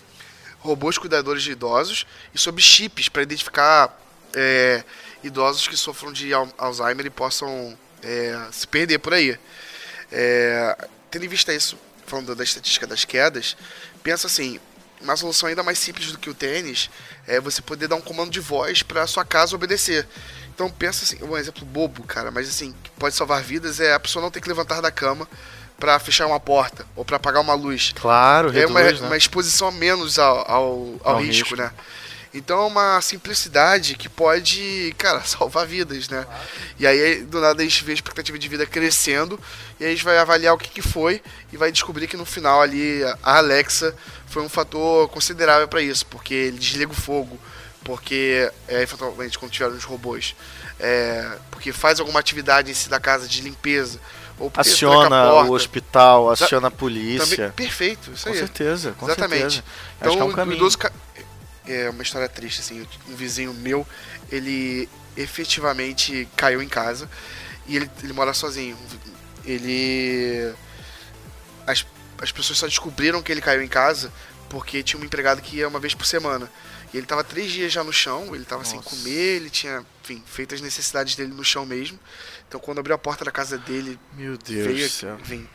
robôs 0.60 0.96
cuidadores 0.98 1.42
de 1.42 1.52
idosos 1.52 2.06
e 2.34 2.38
sobre 2.38 2.62
chips 2.62 3.08
para 3.10 3.22
identificar 3.22 3.94
é, 4.34 4.82
idosos 5.26 5.66
que 5.68 5.76
sofram 5.76 6.12
de 6.12 6.32
al- 6.32 6.48
Alzheimer 6.58 7.06
e 7.06 7.10
possam 7.10 7.76
é, 8.02 8.38
se 8.52 8.66
perder 8.66 8.98
por 8.98 9.14
aí. 9.14 9.38
É, 10.12 10.76
tendo 11.10 11.24
em 11.24 11.28
vista 11.28 11.52
isso, 11.52 11.76
falando 12.06 12.34
da 12.34 12.44
estatística 12.44 12.86
das 12.86 13.04
quedas, 13.04 13.56
pensa 14.02 14.26
assim, 14.26 14.60
uma 15.00 15.16
solução 15.16 15.48
ainda 15.48 15.62
mais 15.62 15.78
simples 15.78 16.10
do 16.12 16.18
que 16.18 16.30
o 16.30 16.34
tênis 16.34 16.88
é 17.26 17.40
você 17.40 17.60
poder 17.60 17.88
dar 17.88 17.96
um 17.96 18.00
comando 18.00 18.30
de 18.30 18.40
voz 18.40 18.82
para 18.82 19.06
sua 19.06 19.24
casa 19.24 19.54
obedecer. 19.54 20.06
Então 20.54 20.70
pensa 20.70 21.04
assim, 21.04 21.22
um 21.22 21.36
exemplo 21.36 21.64
bobo, 21.66 22.02
cara, 22.04 22.30
mas 22.30 22.48
assim, 22.48 22.74
que 22.82 22.90
pode 22.92 23.14
salvar 23.14 23.42
vidas 23.42 23.78
é 23.80 23.92
a 23.92 24.00
pessoa 24.00 24.22
não 24.22 24.30
ter 24.30 24.40
que 24.40 24.48
levantar 24.48 24.80
da 24.80 24.90
cama 24.90 25.28
para 25.78 25.98
fechar 25.98 26.26
uma 26.26 26.40
porta 26.40 26.86
ou 26.96 27.04
para 27.04 27.16
apagar 27.18 27.42
uma 27.42 27.52
luz. 27.52 27.92
Claro, 27.94 28.56
É 28.56 28.64
uma, 28.66 28.80
reduz, 28.80 29.00
né? 29.02 29.06
uma 29.08 29.16
exposição 29.16 29.68
a 29.68 29.72
menos 29.72 30.18
ao, 30.18 30.38
ao, 30.50 31.00
ao 31.04 31.14
Ao 31.16 31.18
risco, 31.20 31.50
risco. 31.50 31.56
né? 31.56 31.70
Então 32.36 32.58
é 32.62 32.66
uma 32.66 33.00
simplicidade 33.00 33.94
que 33.96 34.08
pode, 34.08 34.94
cara, 34.98 35.20
salvar 35.24 35.66
vidas, 35.66 36.08
né? 36.08 36.26
E 36.78 36.86
aí, 36.86 37.22
do 37.22 37.40
nada, 37.40 37.62
a 37.62 37.64
gente 37.64 37.82
vê 37.84 37.92
a 37.92 37.94
expectativa 37.94 38.38
de 38.38 38.48
vida 38.48 38.66
crescendo 38.66 39.40
e 39.80 39.84
a 39.84 39.88
gente 39.88 40.04
vai 40.04 40.18
avaliar 40.18 40.54
o 40.54 40.58
que, 40.58 40.68
que 40.68 40.82
foi 40.82 41.22
e 41.52 41.56
vai 41.56 41.72
descobrir 41.72 42.06
que 42.06 42.16
no 42.16 42.24
final 42.26 42.60
ali 42.60 43.02
a 43.22 43.38
Alexa 43.38 43.94
foi 44.26 44.42
um 44.42 44.48
fator 44.48 45.08
considerável 45.08 45.66
para 45.66 45.80
isso, 45.80 46.04
porque 46.06 46.34
ele 46.34 46.58
desliga 46.58 46.92
o 46.92 46.94
fogo, 46.94 47.38
porque, 47.84 48.50
é, 48.68 48.82
eventualmente, 48.82 49.38
quando 49.38 49.50
tiveram 49.52 49.74
os 49.74 49.84
robôs, 49.84 50.34
é, 50.78 51.38
porque 51.50 51.72
faz 51.72 52.00
alguma 52.00 52.20
atividade 52.20 52.70
em 52.70 52.74
si 52.74 52.88
da 52.88 53.00
casa 53.00 53.26
de 53.26 53.40
limpeza, 53.40 53.98
ou 54.38 54.52
Aciona 54.54 55.08
porta. 55.08 55.50
o 55.50 55.54
hospital, 55.54 56.30
aciona 56.30 56.68
a 56.68 56.70
polícia. 56.70 57.36
Também, 57.36 57.50
perfeito, 57.52 58.10
isso 58.12 58.24
Com 58.24 58.32
aí. 58.32 58.38
certeza, 58.38 58.92
com 58.98 59.06
Exatamente. 59.06 59.40
certeza. 59.54 59.64
Então, 59.98 60.08
Acho 60.08 60.16
que 60.18 60.22
é 60.22 60.26
um 60.26 60.30
o 60.30 60.34
caminho. 60.34 60.56
idoso 60.58 60.76
é 61.66 61.90
uma 61.90 62.02
história 62.02 62.28
triste, 62.28 62.60
assim. 62.60 62.86
Um 63.08 63.16
vizinho 63.16 63.52
meu, 63.54 63.86
ele 64.30 64.88
efetivamente 65.16 66.28
caiu 66.36 66.62
em 66.62 66.68
casa 66.68 67.08
e 67.66 67.76
ele, 67.76 67.90
ele 68.02 68.12
mora 68.12 68.32
sozinho. 68.32 68.76
Ele. 69.44 70.52
As, 71.66 71.84
as 72.20 72.32
pessoas 72.32 72.58
só 72.58 72.66
descobriram 72.66 73.22
que 73.22 73.32
ele 73.32 73.40
caiu 73.40 73.62
em 73.62 73.68
casa 73.68 74.12
porque 74.48 74.82
tinha 74.82 75.00
um 75.00 75.04
empregado 75.04 75.42
que 75.42 75.56
ia 75.56 75.68
uma 75.68 75.80
vez 75.80 75.94
por 75.94 76.06
semana. 76.06 76.50
E 76.94 76.96
ele 76.96 77.06
tava 77.06 77.24
três 77.24 77.50
dias 77.50 77.72
já 77.72 77.82
no 77.82 77.92
chão, 77.92 78.34
ele 78.34 78.44
tava 78.44 78.64
sem 78.64 78.76
Nossa. 78.76 78.88
comer, 78.88 79.36
ele 79.36 79.50
tinha, 79.50 79.84
enfim, 80.04 80.22
feito 80.24 80.54
as 80.54 80.60
necessidades 80.60 81.16
dele 81.16 81.34
no 81.34 81.44
chão 81.44 81.66
mesmo. 81.66 81.98
Então 82.48 82.60
quando 82.60 82.78
abriu 82.78 82.94
a 82.94 82.98
porta 82.98 83.24
da 83.24 83.32
casa 83.32 83.58
dele, 83.58 83.98
Meu 84.12 84.38
Deus 84.38 84.66
veio, 84.66 84.86
do 84.86 84.92
céu. 84.92 85.18
enfim. 85.20 85.48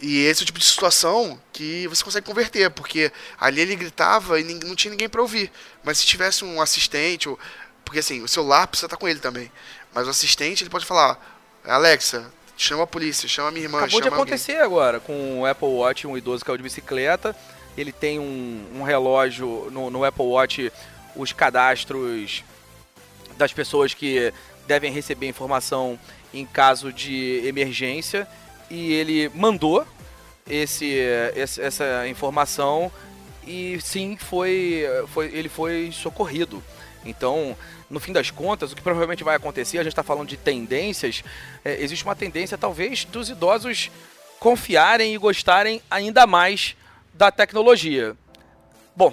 E 0.00 0.24
esse 0.24 0.40
é 0.40 0.44
o 0.44 0.46
tipo 0.46 0.58
de 0.58 0.64
situação 0.64 1.38
que 1.52 1.86
você 1.86 2.02
consegue 2.02 2.26
converter, 2.26 2.70
porque 2.70 3.12
ali 3.38 3.60
ele 3.60 3.76
gritava 3.76 4.40
e 4.40 4.44
não 4.44 4.74
tinha 4.74 4.90
ninguém 4.90 5.08
para 5.08 5.20
ouvir. 5.20 5.52
Mas 5.84 5.98
se 5.98 6.06
tivesse 6.06 6.42
um 6.42 6.60
assistente, 6.60 7.28
ou, 7.28 7.38
porque 7.84 7.98
assim, 7.98 8.22
o 8.22 8.28
celular 8.28 8.66
precisa 8.66 8.86
estar 8.86 8.96
com 8.96 9.06
ele 9.06 9.20
também. 9.20 9.52
Mas 9.92 10.06
o 10.06 10.10
assistente 10.10 10.62
ele 10.62 10.70
pode 10.70 10.86
falar: 10.86 11.20
Alexa, 11.64 12.32
chama 12.56 12.84
a 12.84 12.86
polícia, 12.86 13.28
chama 13.28 13.48
a 13.48 13.50
minha 13.50 13.64
irmã, 13.64 13.78
Acabou 13.78 14.00
de 14.00 14.04
chama 14.04 14.16
alguém." 14.16 14.34
acontecer 14.34 14.62
agora 14.62 15.00
com 15.00 15.40
o 15.40 15.46
Apple 15.46 15.68
Watch, 15.68 16.06
um 16.06 16.16
idoso 16.16 16.44
caiu 16.44 16.56
de 16.56 16.62
bicicleta. 16.62 17.36
Ele 17.76 17.92
tem 17.92 18.18
um, 18.18 18.66
um 18.74 18.82
relógio 18.82 19.68
no, 19.70 19.90
no 19.90 20.04
Apple 20.04 20.24
Watch, 20.24 20.72
os 21.14 21.32
cadastros 21.32 22.42
das 23.36 23.52
pessoas 23.52 23.92
que 23.92 24.32
devem 24.66 24.92
receber 24.92 25.28
informação 25.28 25.98
em 26.32 26.46
caso 26.46 26.92
de 26.92 27.42
emergência. 27.44 28.26
E 28.70 28.92
ele 28.92 29.28
mandou 29.34 29.84
esse, 30.48 30.94
esse- 31.34 31.60
essa 31.60 32.06
informação 32.08 32.90
e 33.46 33.78
sim 33.80 34.16
foi, 34.16 34.84
foi 35.08 35.26
ele 35.26 35.48
foi 35.48 35.90
socorrido. 35.92 36.62
Então, 37.04 37.56
no 37.88 37.98
fim 37.98 38.12
das 38.12 38.30
contas, 38.30 38.70
o 38.72 38.76
que 38.76 38.82
provavelmente 38.82 39.24
vai 39.24 39.34
acontecer, 39.36 39.78
a 39.78 39.82
gente 39.82 39.92
está 39.92 40.02
falando 40.02 40.28
de 40.28 40.36
tendências, 40.36 41.24
é, 41.64 41.82
existe 41.82 42.04
uma 42.04 42.14
tendência 42.14 42.56
talvez 42.58 43.04
dos 43.04 43.28
idosos 43.30 43.90
confiarem 44.38 45.14
e 45.14 45.18
gostarem 45.18 45.82
ainda 45.90 46.26
mais 46.26 46.76
da 47.14 47.30
tecnologia. 47.30 48.16
Bom, 48.94 49.12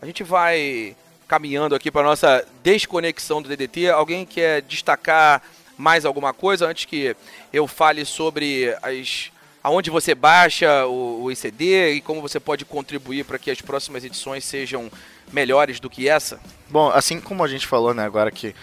a 0.00 0.06
gente 0.06 0.22
vai 0.24 0.96
caminhando 1.28 1.74
aqui 1.74 1.90
para 1.90 2.02
nossa 2.02 2.46
desconexão 2.62 3.42
do 3.42 3.48
DDT. 3.48 3.88
Alguém 3.90 4.24
quer 4.24 4.62
destacar 4.62 5.42
mais 5.76 6.04
alguma 6.04 6.32
coisa 6.32 6.66
antes 6.66 6.84
que 6.84 7.16
eu 7.52 7.66
fale 7.66 8.04
sobre 8.04 8.74
as 8.82 9.30
aonde 9.62 9.90
você 9.90 10.14
baixa 10.14 10.86
o, 10.86 11.24
o 11.24 11.32
ICD 11.32 11.94
e 11.94 12.00
como 12.00 12.22
você 12.22 12.38
pode 12.38 12.64
contribuir 12.64 13.24
para 13.24 13.36
que 13.36 13.50
as 13.50 13.60
próximas 13.60 14.04
edições 14.04 14.44
sejam 14.44 14.88
melhores 15.32 15.80
do 15.80 15.90
que 15.90 16.08
essa? 16.08 16.38
Bom, 16.70 16.88
assim 16.90 17.20
como 17.20 17.42
a 17.42 17.48
gente 17.48 17.66
falou, 17.66 17.92
né, 17.92 18.04
agora 18.04 18.30
que 18.30 18.54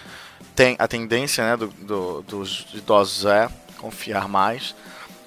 tem 0.56 0.76
a 0.78 0.88
tendência, 0.88 1.44
né, 1.44 1.56
do, 1.58 1.66
do- 1.68 2.22
dos 2.22 2.66
idosos 2.72 3.26
é 3.26 3.50
confiar 3.76 4.26
mais. 4.28 4.74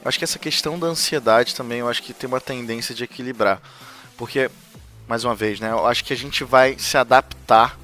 Eu 0.04 0.10
acho 0.10 0.18
que 0.18 0.24
essa 0.24 0.40
questão 0.40 0.80
da 0.80 0.88
ansiedade 0.88 1.54
também, 1.54 1.80
eu 1.80 1.88
acho 1.88 2.02
que 2.02 2.12
tem 2.12 2.28
uma 2.28 2.42
tendência 2.42 2.96
de 2.96 3.04
equilibrar. 3.04 3.62
Porque, 4.18 4.50
mais 5.08 5.24
uma 5.24 5.36
vez, 5.36 5.60
né, 5.60 5.70
eu 5.70 5.86
acho 5.86 6.04
que 6.04 6.12
a 6.12 6.18
gente 6.18 6.44
vai 6.44 6.76
se 6.80 6.98
adaptar, 6.98 7.78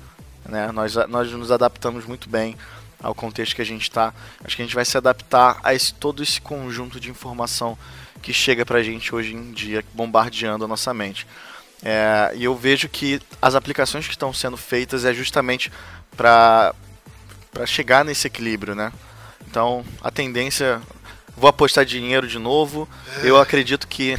né, 0.49 0.71
nós, 0.71 0.95
nós 1.09 1.31
nos 1.31 1.51
adaptamos 1.51 2.05
muito 2.05 2.27
bem 2.27 2.57
ao 3.03 3.13
contexto 3.13 3.55
que 3.55 3.61
a 3.61 3.65
gente 3.65 3.83
está. 3.83 4.13
Acho 4.43 4.55
que 4.55 4.61
a 4.61 4.65
gente 4.65 4.73
vai 4.73 4.85
se 4.85 4.97
adaptar 4.97 5.59
a 5.63 5.75
esse, 5.75 5.93
todo 5.93 6.23
esse 6.23 6.41
conjunto 6.41 6.99
de 6.99 7.11
informação 7.11 7.77
que 8.21 8.33
chega 8.33 8.65
pra 8.65 8.81
gente 8.81 9.13
hoje 9.13 9.35
em 9.35 9.51
dia, 9.51 9.83
bombardeando 9.93 10.63
a 10.63 10.67
nossa 10.67 10.93
mente. 10.93 11.27
É, 11.83 12.31
e 12.35 12.45
eu 12.45 12.55
vejo 12.55 12.87
que 12.87 13.21
as 13.41 13.53
aplicações 13.53 14.07
que 14.07 14.13
estão 14.13 14.33
sendo 14.33 14.55
feitas 14.55 15.03
é 15.03 15.13
justamente 15.13 15.69
para 16.15 16.73
para 17.51 17.67
chegar 17.67 18.03
nesse 18.03 18.25
equilíbrio, 18.25 18.73
né? 18.73 18.91
Então, 19.47 19.85
a 20.01 20.09
tendência 20.09 20.81
vou 21.37 21.47
apostar 21.47 21.85
dinheiro 21.85 22.27
de 22.27 22.39
novo. 22.39 22.89
Eu 23.21 23.39
acredito 23.39 23.87
que 23.87 24.17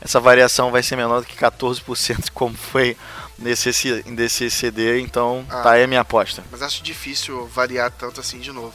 essa 0.00 0.20
variação 0.20 0.70
vai 0.70 0.84
ser 0.84 0.94
menor 0.94 1.20
do 1.20 1.26
que 1.26 1.36
14%, 1.36 2.30
como 2.34 2.54
foi 2.54 2.96
nesse 3.38 4.02
nesse 4.06 4.50
CD, 4.50 5.00
então 5.00 5.46
Ah. 5.50 5.62
tá 5.62 5.70
aí 5.72 5.82
a 5.84 5.86
minha 5.86 6.00
aposta. 6.00 6.42
Mas 6.50 6.62
acho 6.62 6.82
difícil 6.82 7.46
variar 7.46 7.90
tanto 7.90 8.20
assim 8.20 8.38
de 8.38 8.52
novo. 8.52 8.74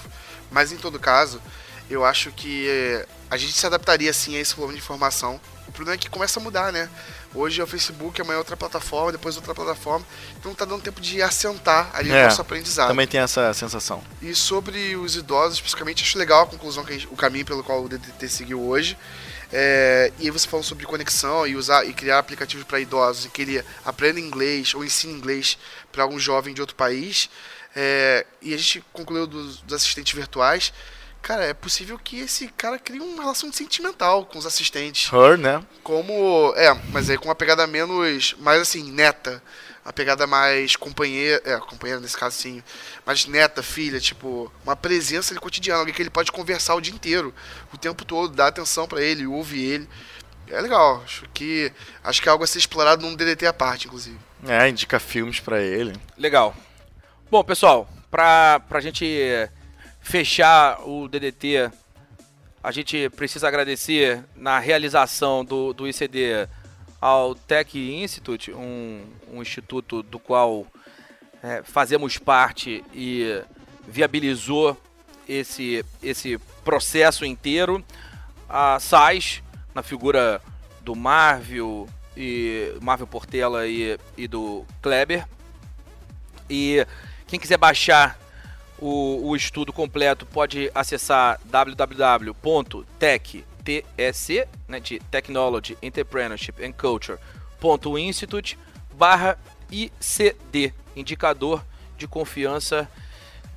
Mas 0.52 0.72
em 0.72 0.78
todo 0.78 1.00
caso, 1.00 1.42
eu 1.90 2.06
acho 2.06 2.32
que 2.32 2.68
eh, 2.70 3.06
a 3.30 3.38
gente 3.38 3.54
se 3.54 3.66
adaptaria 3.66 4.12
sim 4.14 4.36
a 4.36 4.40
esse 4.40 4.56
volume 4.56 4.74
de 4.76 4.80
informação. 4.82 5.40
O 5.68 5.72
problema 5.72 5.96
é 5.96 5.98
que 5.98 6.10
começa 6.10 6.38
a 6.38 6.44
mudar, 6.44 6.74
né? 6.74 6.90
Hoje 7.34 7.62
é 7.62 7.64
o 7.64 7.68
Facebook, 7.68 8.20
amanhã 8.20 8.36
é 8.36 8.40
outra 8.40 8.58
plataforma, 8.58 9.10
depois 9.14 9.38
outra 9.38 9.56
plataforma. 9.56 10.06
Então 10.38 10.54
tá 10.54 10.66
dando 10.66 10.82
tempo 10.82 11.00
de 11.00 11.22
assentar 11.22 11.90
ali 11.94 12.12
É, 12.12 12.24
o 12.24 12.26
nosso 12.26 12.42
aprendizado. 12.42 12.90
Também 12.90 13.08
tem 13.08 13.22
essa 13.22 13.54
sensação. 13.54 14.04
E 14.22 14.36
sobre 14.36 14.98
os 14.98 15.16
idosos, 15.16 15.54
especificamente, 15.56 16.04
acho 16.04 16.18
legal 16.18 16.44
a 16.44 16.48
conclusão 16.48 16.84
que 16.84 16.92
a 16.92 16.96
gente- 16.98 17.08
o 17.10 17.16
caminho 17.16 17.46
pelo 17.46 17.64
qual 17.64 17.82
o 17.84 17.88
DDT 17.88 18.28
seguiu 18.28 18.62
hoje. 18.62 18.98
É, 19.54 20.12
e 20.20 20.24
aí 20.24 20.30
você 20.30 20.48
falou 20.48 20.64
sobre 20.64 20.86
conexão 20.86 21.46
e 21.46 21.56
usar 21.56 21.86
e 21.86 21.94
criar 21.94 22.20
aplicativos 22.20 22.66
para 22.66 22.80
idosos 22.80 23.26
em 23.26 23.30
que 23.30 23.42
ele 23.42 23.64
aprenda 23.84 24.20
inglês 24.20 24.74
ou 24.74 24.84
ensine 24.84 25.14
inglês 25.14 25.58
para 25.92 26.04
algum 26.04 26.20
jovem 26.20 26.54
de 26.54 26.62
outro 26.62 26.76
país. 26.76 27.30
É, 27.76 28.26
e 28.42 28.54
a 28.54 28.58
gente 28.58 28.84
concluiu 28.94 29.28
dos, 29.28 29.62
dos 29.62 29.76
assistentes 29.76 30.14
virtuais. 30.14 30.74
Cara, 31.22 31.46
é 31.46 31.54
possível 31.54 32.00
que 32.00 32.20
esse 32.20 32.48
cara 32.48 32.80
crie 32.80 33.00
uma 33.00 33.22
relação 33.22 33.54
sentimental 33.54 34.26
com 34.26 34.40
os 34.40 34.46
assistentes. 34.46 35.12
Her, 35.14 35.38
né? 35.38 35.64
Como. 35.84 36.52
É, 36.56 36.74
mas 36.92 37.10
aí 37.10 37.18
com 37.18 37.26
uma 37.26 37.36
pegada 37.36 37.68
menos. 37.68 38.36
Mais 38.40 38.60
assim, 38.62 38.92
neta. 38.92 39.42
Uma 39.84 39.92
pegada 39.92 40.28
mais 40.28 40.76
companheira. 40.76 41.42
É, 41.44 41.58
companheira 41.58 42.00
nesse 42.00 42.18
caso 42.18 42.38
sim. 42.38 42.64
Mais 43.06 43.26
neta, 43.26 43.64
filha, 43.64 44.00
tipo. 44.00 44.52
Uma 44.64 44.76
presença 44.76 45.34
ali 45.34 45.40
cotidiana. 45.40 45.80
Alguém 45.80 45.94
que 45.94 46.02
ele 46.02 46.10
pode 46.10 46.32
conversar 46.32 46.76
o 46.76 46.82
dia 46.82 46.94
inteiro. 46.94 47.34
O 47.74 47.78
tempo 47.78 48.06
todo, 48.06 48.36
dar 48.36 48.48
atenção 48.48 48.88
pra 48.88 49.02
ele, 49.02 49.26
ouvir 49.26 49.64
ele. 49.64 49.90
É 50.48 50.62
legal. 50.62 51.02
Acho 51.04 51.26
que. 51.34 51.72
Acho 52.04 52.22
que 52.22 52.30
é 52.30 52.32
algo 52.32 52.44
a 52.44 52.48
ser 52.48 52.60
explorado 52.60 53.02
num 53.02 53.16
DDT 53.16 53.48
à 53.48 53.54
parte, 53.54 53.88
inclusive. 53.88 54.20
É, 54.48 54.70
indica 54.70 55.00
filmes 55.00 55.40
pra 55.40 55.62
ele. 55.62 55.94
Legal. 56.18 56.56
Bom, 57.30 57.44
pessoal, 57.44 57.90
pra, 58.10 58.60
pra 58.60 58.82
gente 58.82 59.06
fechar 60.02 60.82
o 60.82 61.08
DDT, 61.08 61.72
a 62.64 62.72
gente 62.72 63.10
precisa 63.12 63.48
agradecer 63.48 64.24
na 64.36 64.60
realização 64.60 65.46
do, 65.46 65.74
do 65.74 65.88
ICD 65.88 66.48
ao 67.02 67.34
Tech 67.34 67.78
Institute, 67.78 68.54
um, 68.54 69.04
um 69.34 69.42
instituto 69.42 70.04
do 70.04 70.20
qual 70.20 70.68
é, 71.42 71.64
fazemos 71.64 72.20
parte 72.20 72.84
e 72.94 73.42
viabilizou 73.88 74.78
esse, 75.28 75.84
esse 76.04 76.38
processo 76.64 77.26
inteiro. 77.26 77.84
A 78.48 78.80
SAIS, 78.80 79.42
na 79.74 79.82
figura 79.82 80.40
do 80.82 80.96
Marvel, 80.96 81.90
e 82.16 82.78
Marvel 82.82 83.08
Portela 83.08 83.68
e, 83.68 83.98
e 84.18 84.28
do 84.28 84.66
Kleber. 84.82 85.28
E 86.50 86.86
quem 87.28 87.40
quiser 87.40 87.58
baixar 87.58 88.20
o, 88.78 89.30
o 89.30 89.36
estudo 89.36 89.72
completo 89.72 90.26
pode 90.26 90.70
acessar 90.74 91.40
www.tech, 91.46 93.46
TEC, 93.64 94.48
né, 94.68 94.80
de 94.80 95.00
Technology, 95.00 95.78
Entrepreneurship 95.82 96.64
and 96.64 96.74
Culture.institute 96.74 98.58
barra 98.94 99.38
ICD, 99.72 100.74
indicador 100.96 101.66
de 101.98 102.08
confiança 102.08 102.90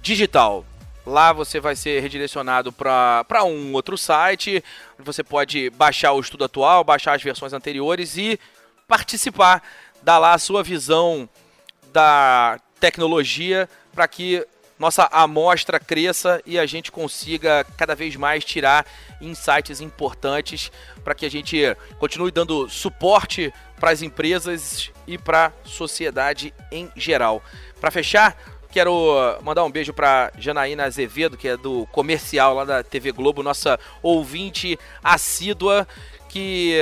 digital. 0.00 0.64
Lá 1.06 1.32
você 1.32 1.60
vai 1.60 1.76
ser 1.76 2.00
redirecionado 2.00 2.72
para 2.72 3.44
um 3.44 3.74
outro 3.74 3.98
site. 3.98 4.64
Você 4.98 5.22
pode 5.22 5.68
baixar 5.70 6.12
o 6.12 6.20
estudo 6.20 6.44
atual, 6.44 6.82
baixar 6.82 7.14
as 7.14 7.22
versões 7.22 7.52
anteriores 7.52 8.16
e 8.16 8.40
participar. 8.88 9.62
Dar 10.02 10.18
lá 10.18 10.32
a 10.32 10.38
sua 10.38 10.62
visão 10.62 11.28
da 11.92 12.58
tecnologia 12.80 13.68
para 13.92 14.08
que 14.08 14.46
nossa 14.78 15.08
amostra 15.12 15.78
cresça 15.78 16.42
e 16.44 16.58
a 16.58 16.66
gente 16.66 16.90
consiga 16.90 17.64
cada 17.76 17.94
vez 17.94 18.16
mais 18.16 18.44
tirar 18.44 18.84
insights 19.20 19.80
importantes 19.80 20.70
para 21.02 21.14
que 21.14 21.24
a 21.24 21.30
gente 21.30 21.62
continue 21.98 22.30
dando 22.30 22.68
suporte 22.68 23.52
para 23.78 23.90
as 23.90 24.02
empresas 24.02 24.90
e 25.06 25.16
para 25.16 25.46
a 25.46 25.52
sociedade 25.68 26.52
em 26.72 26.90
geral. 26.96 27.42
Para 27.80 27.90
fechar, 27.90 28.36
quero 28.70 29.38
mandar 29.42 29.64
um 29.64 29.70
beijo 29.70 29.92
para 29.92 30.32
Janaína 30.36 30.84
Azevedo, 30.84 31.36
que 31.36 31.48
é 31.48 31.56
do 31.56 31.86
comercial 31.92 32.54
lá 32.54 32.64
da 32.64 32.82
TV 32.82 33.12
Globo, 33.12 33.42
nossa 33.42 33.78
ouvinte 34.02 34.78
assídua 35.02 35.86
que 36.28 36.74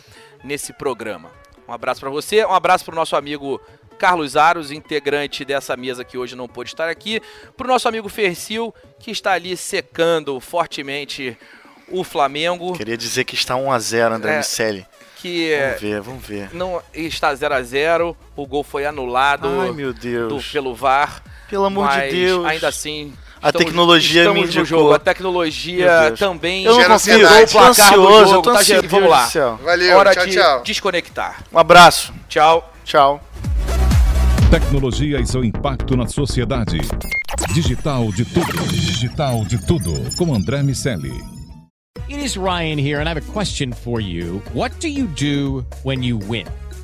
nesse 0.43 0.73
programa. 0.73 1.31
Um 1.69 1.75
abraço 1.75 2.01
para 2.01 2.09
você, 2.09 2.43
um 2.47 2.55
abraço 2.55 2.87
para 2.87 2.93
o 2.93 2.97
nosso 2.97 3.15
amigo 3.15 3.61
Carlos 3.99 4.37
Aros, 4.37 4.71
integrante 4.71 5.45
dessa 5.45 5.77
mesa 5.77 6.05
que 6.05 6.17
hoje 6.17 6.35
não 6.37 6.47
pôde 6.49 6.71
estar 6.71 6.89
aqui, 6.89 7.21
para 7.57 7.67
o 7.67 7.69
nosso 7.69 7.89
amigo 7.89 8.09
Fercil, 8.09 8.73
que 9.01 9.11
está 9.11 9.33
ali 9.33 9.57
secando 9.57 10.39
fortemente 10.41 11.37
o 11.89 12.05
Flamengo. 12.05 12.73
Queria 12.75 12.97
dizer 12.97 13.25
que 13.25 13.35
está 13.35 13.57
1 13.57 13.73
a 13.73 13.79
0 13.79 14.15
André 14.15 14.35
É. 14.35 14.39
Miceli. 14.39 14.87
Que 15.17 15.53
Vamos 15.61 15.81
ver, 15.81 16.01
vamos 16.01 16.25
ver. 16.27 16.55
não 16.55 16.81
está 16.95 17.35
0 17.35 17.53
a 17.55 17.61
0 17.63 18.17
o 18.37 18.47
gol 18.47 18.63
foi 18.63 18.87
anulado 18.87 19.49
Ai, 19.63 19.73
meu 19.73 19.93
do, 19.93 19.99
Deus. 19.99 20.47
pelo 20.53 20.75
VAR. 20.77 21.21
Pelo 21.51 21.65
amor 21.65 21.87
mas 21.87 22.05
de 22.13 22.21
Deus. 22.25 22.47
Ainda 22.47 22.69
assim. 22.69 23.13
A 23.43 23.51
tecnologia 23.53 24.23
me 24.33 24.41
estamos 24.43 24.55
no 24.55 24.61
indicou. 24.63 24.65
jogo. 24.65 24.95
A 24.95 24.99
tecnologia 24.99 26.15
também 26.19 26.65
Eu 26.65 26.77
não 26.77 26.85
confio, 26.89 27.19
eu 27.21 27.47
tô 27.47 27.53
placar 27.53 27.95
do 27.95 28.01
ansioso, 28.01 28.19
jogo, 28.25 28.35
eu 28.35 28.43
tô 28.43 28.53
tá, 28.53 28.59
ansioso. 28.61 28.89
Vamos 28.89 29.11
lá. 29.11 29.27
Do. 29.27 29.57
Valeu, 29.65 29.97
Hora 29.99 30.13
tchau, 30.13 30.27
de 30.27 30.33
tchau. 30.35 30.63
desconectar. 30.63 31.45
Um 31.53 31.59
abraço. 31.59 32.13
Tchau. 32.29 32.73
Tchau. 32.85 33.21
Tecnologia 34.51 35.21
e 35.21 35.27
seu 35.27 35.45
impacto 35.45 35.95
na 35.95 36.07
sociedade. 36.07 36.79
Digital 37.53 38.11
de 38.11 38.25
tudo. 38.25 38.67
Digital 38.71 39.45
de 39.45 39.59
tudo. 39.67 39.93
Com 40.17 40.35
André 40.35 40.63
Miceli. 40.63 41.13
It 42.09 42.25
is 42.25 42.39
Ryan 42.39 42.79
here, 42.79 42.99
and 42.99 43.07
I 43.07 43.11
have 43.11 43.19
a 43.19 43.33
question 43.33 43.75
for 43.75 44.01
you. 44.01 44.41
What 44.55 44.73
do 44.81 44.89
you 44.89 45.07
do 45.09 45.67
when 45.85 46.03
you 46.03 46.17
win? 46.17 46.47